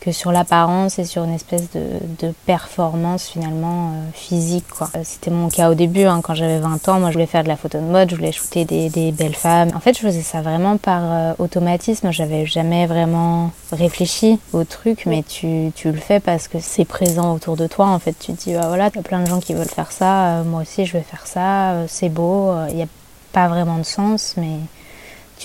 que 0.04 0.12
sur 0.12 0.32
l'apparence 0.32 0.98
et 0.98 1.04
sur 1.04 1.24
une 1.24 1.32
espèce 1.32 1.70
de, 1.70 1.82
de 2.20 2.34
performance 2.44 3.26
finalement 3.26 3.92
euh, 3.92 4.10
physique. 4.12 4.66
Quoi. 4.68 4.90
Euh, 4.96 5.00
c'était 5.02 5.30
mon 5.30 5.48
cas 5.48 5.70
au 5.70 5.74
début, 5.74 6.02
hein, 6.02 6.20
quand 6.22 6.34
j'avais 6.34 6.58
20 6.58 6.88
ans, 6.88 7.00
moi 7.00 7.08
je 7.08 7.14
voulais 7.14 7.26
faire 7.26 7.42
de 7.42 7.48
la 7.48 7.56
photo 7.56 7.78
de 7.78 7.84
mode, 7.84 8.10
je 8.10 8.16
voulais 8.16 8.32
shooter 8.32 8.66
des, 8.66 8.90
des 8.90 9.12
belles 9.12 9.34
femmes. 9.34 9.70
En 9.74 9.80
fait, 9.80 9.96
je 9.96 10.02
faisais 10.02 10.20
ça 10.22 10.42
vraiment 10.42 10.76
par 10.76 11.00
euh, 11.02 11.32
automatisme, 11.38 12.10
j'avais 12.10 12.44
jamais 12.44 12.86
vraiment 12.86 13.50
réfléchi 13.72 14.38
au 14.52 14.64
truc, 14.64 15.06
mais 15.06 15.22
tu, 15.22 15.72
tu 15.74 15.90
le 15.90 15.98
fais 15.98 16.20
parce 16.20 16.48
que 16.48 16.58
c'est 16.60 16.84
présent 16.84 17.34
autour 17.34 17.56
de 17.56 17.66
toi. 17.66 17.86
En 17.86 17.98
fait, 17.98 18.14
tu 18.18 18.34
te 18.34 18.44
dis, 18.44 18.52
bah, 18.54 18.68
voilà, 18.68 18.90
il 18.92 18.96
y 18.96 19.00
a 19.00 19.02
plein 19.02 19.20
de 19.20 19.26
gens 19.26 19.40
qui 19.40 19.54
veulent 19.54 19.66
faire 19.66 19.92
ça, 19.92 20.42
moi 20.44 20.62
aussi 20.62 20.84
je 20.84 20.92
vais 20.92 21.02
faire 21.02 21.26
ça, 21.26 21.86
c'est 21.88 22.10
beau, 22.10 22.52
il 22.68 22.76
n'y 22.76 22.82
a 22.82 22.88
pas 23.32 23.48
vraiment 23.48 23.78
de 23.78 23.84
sens, 23.84 24.34
mais 24.36 24.58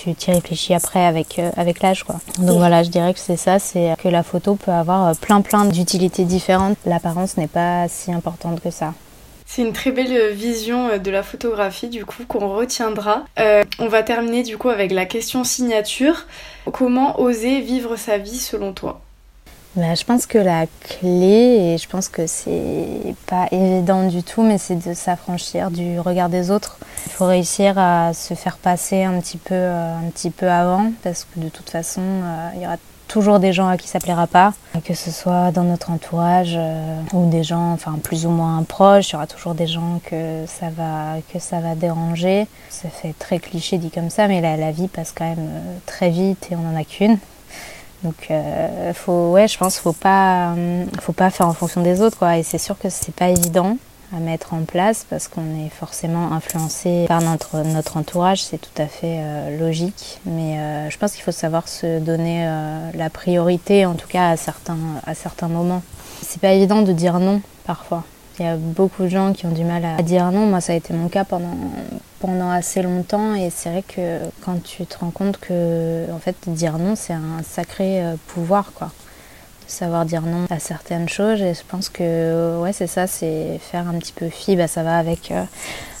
tu 0.02 0.14
t'y 0.14 0.30
réfléchis 0.30 0.74
après 0.74 1.04
avec, 1.04 1.38
euh, 1.38 1.50
avec 1.56 1.80
l'âge. 1.82 2.04
Quoi. 2.04 2.16
Donc 2.38 2.58
voilà, 2.58 2.82
je 2.82 2.90
dirais 2.90 3.12
que 3.12 3.20
c'est 3.20 3.36
ça, 3.36 3.58
c'est 3.58 3.94
que 4.02 4.08
la 4.08 4.22
photo 4.22 4.54
peut 4.54 4.70
avoir 4.70 5.08
euh, 5.08 5.12
plein 5.20 5.40
plein 5.40 5.64
d'utilités 5.64 6.24
différentes. 6.24 6.76
L'apparence 6.86 7.36
n'est 7.36 7.48
pas 7.48 7.88
si 7.88 8.12
importante 8.12 8.60
que 8.60 8.70
ça. 8.70 8.94
C'est 9.46 9.62
une 9.62 9.72
très 9.72 9.90
belle 9.90 10.32
vision 10.32 10.96
de 10.96 11.10
la 11.10 11.24
photographie 11.24 11.88
du 11.88 12.04
coup 12.04 12.22
qu'on 12.28 12.48
retiendra. 12.54 13.24
on 13.80 13.88
va 13.88 14.04
terminer 14.04 14.44
du 14.44 14.56
coup 14.56 14.68
avec 14.68 14.92
la 14.92 15.06
question 15.06 15.42
signature. 15.42 16.26
Comment 16.72 17.20
oser 17.20 17.60
vivre 17.60 17.96
sa 17.96 18.16
vie 18.16 18.38
selon 18.38 18.72
toi? 18.72 19.00
Bah, 19.76 19.94
je 19.94 20.04
pense 20.04 20.26
que 20.26 20.38
la 20.38 20.66
clé, 20.80 21.74
et 21.74 21.78
je 21.78 21.88
pense 21.88 22.08
que 22.08 22.26
c'est 22.26 23.14
pas 23.26 23.46
évident 23.52 24.08
du 24.08 24.24
tout, 24.24 24.42
mais 24.42 24.58
c'est 24.58 24.74
de 24.74 24.94
s'affranchir 24.94 25.70
du 25.70 26.00
regard 26.00 26.28
des 26.28 26.50
autres. 26.50 26.76
Il 27.06 27.12
faut 27.12 27.26
réussir 27.26 27.78
à 27.78 28.12
se 28.12 28.34
faire 28.34 28.58
passer 28.58 29.04
un 29.04 29.20
petit 29.20 29.38
peu, 29.38 29.54
euh, 29.54 29.96
un 29.96 30.10
petit 30.10 30.30
peu 30.30 30.50
avant, 30.50 30.90
parce 31.04 31.24
que 31.24 31.38
de 31.38 31.48
toute 31.48 31.70
façon, 31.70 32.02
euh, 32.02 32.48
il 32.56 32.62
y 32.62 32.66
aura 32.66 32.78
toujours 33.06 33.38
des 33.38 33.52
gens 33.52 33.68
à 33.68 33.76
qui 33.76 33.86
ça 33.86 34.00
plaira 34.00 34.26
pas, 34.26 34.54
que 34.84 34.94
ce 34.94 35.12
soit 35.12 35.52
dans 35.52 35.64
notre 35.64 35.92
entourage 35.92 36.54
euh, 36.56 37.00
ou 37.12 37.30
des 37.30 37.44
gens, 37.44 37.72
enfin 37.72 37.96
plus 38.02 38.26
ou 38.26 38.30
moins 38.30 38.64
proches. 38.64 39.10
Il 39.10 39.12
y 39.12 39.16
aura 39.16 39.28
toujours 39.28 39.54
des 39.54 39.68
gens 39.68 40.00
que 40.04 40.44
ça 40.48 40.66
va, 40.70 41.20
que 41.32 41.38
ça 41.38 41.60
va 41.60 41.76
déranger. 41.76 42.48
Ça 42.70 42.88
fait 42.88 43.14
très 43.16 43.38
cliché 43.38 43.78
dit 43.78 43.90
comme 43.90 44.10
ça, 44.10 44.26
mais 44.26 44.40
la, 44.40 44.72
vie 44.72 44.88
passe 44.88 45.12
quand 45.16 45.28
même 45.28 45.48
très 45.86 46.10
vite 46.10 46.48
et 46.50 46.56
on 46.56 46.72
en 46.72 46.76
a 46.76 46.82
qu'une. 46.82 47.18
Donc, 48.02 48.28
euh, 48.30 48.92
faut, 48.94 49.30
ouais, 49.32 49.46
je 49.46 49.58
pense 49.58 49.74
qu'il 49.74 49.82
faut 49.82 49.92
pas, 49.92 50.52
euh, 50.54 50.84
faut 51.00 51.12
pas 51.12 51.30
faire 51.30 51.46
en 51.46 51.52
fonction 51.52 51.82
des 51.82 52.00
autres, 52.00 52.18
quoi. 52.18 52.38
Et 52.38 52.42
c'est 52.42 52.58
sûr 52.58 52.78
que 52.78 52.88
c'est 52.88 53.14
pas 53.14 53.28
évident 53.28 53.76
à 54.16 54.18
mettre 54.18 54.54
en 54.54 54.62
place 54.62 55.06
parce 55.08 55.28
qu'on 55.28 55.64
est 55.64 55.68
forcément 55.68 56.32
influencé 56.32 57.04
par 57.06 57.20
notre, 57.20 57.58
notre 57.58 57.96
entourage, 57.96 58.42
c'est 58.42 58.58
tout 58.58 58.82
à 58.82 58.86
fait 58.86 59.18
euh, 59.20 59.58
logique. 59.58 60.18
Mais 60.26 60.90
je 60.90 60.96
pense 60.98 61.12
qu'il 61.12 61.22
faut 61.22 61.30
savoir 61.30 61.68
se 61.68 62.00
donner 62.00 62.44
la 62.94 63.10
priorité, 63.10 63.86
en 63.86 63.94
tout 63.94 64.08
cas 64.08 64.30
à 64.30 64.36
certains, 64.36 64.78
à 65.06 65.14
certains 65.14 65.48
moments. 65.48 65.82
C'est 66.22 66.40
pas 66.40 66.52
évident 66.52 66.82
de 66.82 66.92
dire 66.92 67.20
non 67.20 67.40
parfois. 67.64 68.04
Il 68.40 68.46
y 68.46 68.48
a 68.48 68.56
beaucoup 68.56 69.02
de 69.02 69.08
gens 69.08 69.34
qui 69.34 69.44
ont 69.44 69.50
du 69.50 69.64
mal 69.64 69.84
à 69.84 70.02
dire 70.02 70.32
non. 70.32 70.46
Moi, 70.46 70.62
ça 70.62 70.72
a 70.72 70.76
été 70.76 70.94
mon 70.94 71.08
cas 71.08 71.24
pendant, 71.24 71.58
pendant 72.20 72.50
assez 72.50 72.80
longtemps. 72.80 73.34
Et 73.34 73.50
c'est 73.50 73.68
vrai 73.68 73.84
que 73.86 74.18
quand 74.42 74.62
tu 74.62 74.86
te 74.86 74.98
rends 74.98 75.10
compte 75.10 75.36
que, 75.36 76.10
en 76.10 76.18
fait, 76.18 76.36
dire 76.46 76.78
non, 76.78 76.96
c'est 76.96 77.12
un 77.12 77.42
sacré 77.46 78.02
euh, 78.02 78.14
pouvoir, 78.28 78.72
quoi. 78.72 78.86
De 79.66 79.70
savoir 79.70 80.06
dire 80.06 80.22
non 80.22 80.46
à 80.48 80.58
certaines 80.58 81.06
choses. 81.06 81.42
Et 81.42 81.52
je 81.52 81.60
pense 81.68 81.90
que, 81.90 82.58
ouais, 82.62 82.72
c'est 82.72 82.86
ça, 82.86 83.06
c'est 83.06 83.60
faire 83.60 83.86
un 83.86 83.98
petit 83.98 84.14
peu 84.14 84.30
fi. 84.30 84.56
Bah, 84.56 84.68
ça 84.68 84.82
va 84.84 84.96
avec, 84.96 85.30
euh, 85.32 85.44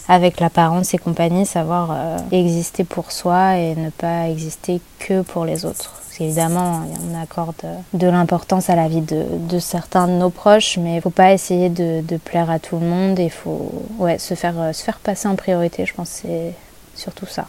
avec 0.08 0.40
l'apparence 0.40 0.94
et 0.94 0.98
compagnie, 0.98 1.44
savoir 1.44 1.90
euh, 1.92 2.16
exister 2.32 2.84
pour 2.84 3.12
soi 3.12 3.58
et 3.58 3.74
ne 3.74 3.90
pas 3.90 4.30
exister 4.30 4.80
que 4.98 5.20
pour 5.20 5.44
les 5.44 5.66
autres 5.66 5.92
évidemment, 6.20 6.82
on 7.10 7.20
accorde 7.20 7.62
de 7.92 8.06
l'importance 8.06 8.70
à 8.70 8.76
la 8.76 8.88
vie 8.88 9.00
de, 9.00 9.24
de, 9.48 9.58
certains 9.58 10.06
de 10.06 10.12
nos 10.12 10.30
proches, 10.30 10.78
mais 10.78 10.92
il 10.92 10.96
ne 10.96 11.00
faut 11.00 11.10
pas 11.10 11.32
essayer 11.32 11.68
de, 11.68 12.02
de, 12.02 12.16
plaire 12.16 12.50
à 12.50 12.58
tout 12.58 12.78
le 12.78 12.86
monde. 12.86 13.18
Il 13.18 13.30
faut 13.30 13.70
ouais, 13.98 14.18
se, 14.18 14.34
faire, 14.34 14.74
se 14.74 14.82
faire 14.82 14.98
passer 14.98 15.28
en 15.28 15.36
priorité, 15.36 15.86
je 15.86 15.94
pense 15.94 16.08
c'est 16.22 16.52
surtout 16.94 17.26
ça. 17.26 17.46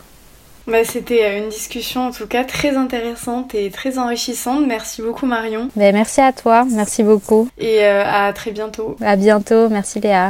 Bah, 0.68 0.84
C'était 0.86 1.40
une 1.40 1.50
discussion 1.50 2.08
en 2.08 2.12
tout 2.12 2.28
cas 2.28 2.44
très 2.44 2.76
intéressante 2.76 3.56
et 3.56 3.72
très 3.72 3.98
enrichissante. 3.98 4.66
Merci 4.68 5.02
beaucoup 5.02 5.26
Marion. 5.26 5.70
Bah, 5.76 5.92
merci 5.92 6.22
à 6.22 6.32
toi, 6.32 6.66
merci 6.72 7.04
beaucoup. 7.04 7.50
Et 7.58 7.84
euh, 7.84 8.04
à 8.06 8.32
très 8.34 8.52
bientôt. 8.52 8.96
À 9.02 9.16
bientôt, 9.16 9.70
merci 9.70 10.00
Léa. 10.00 10.20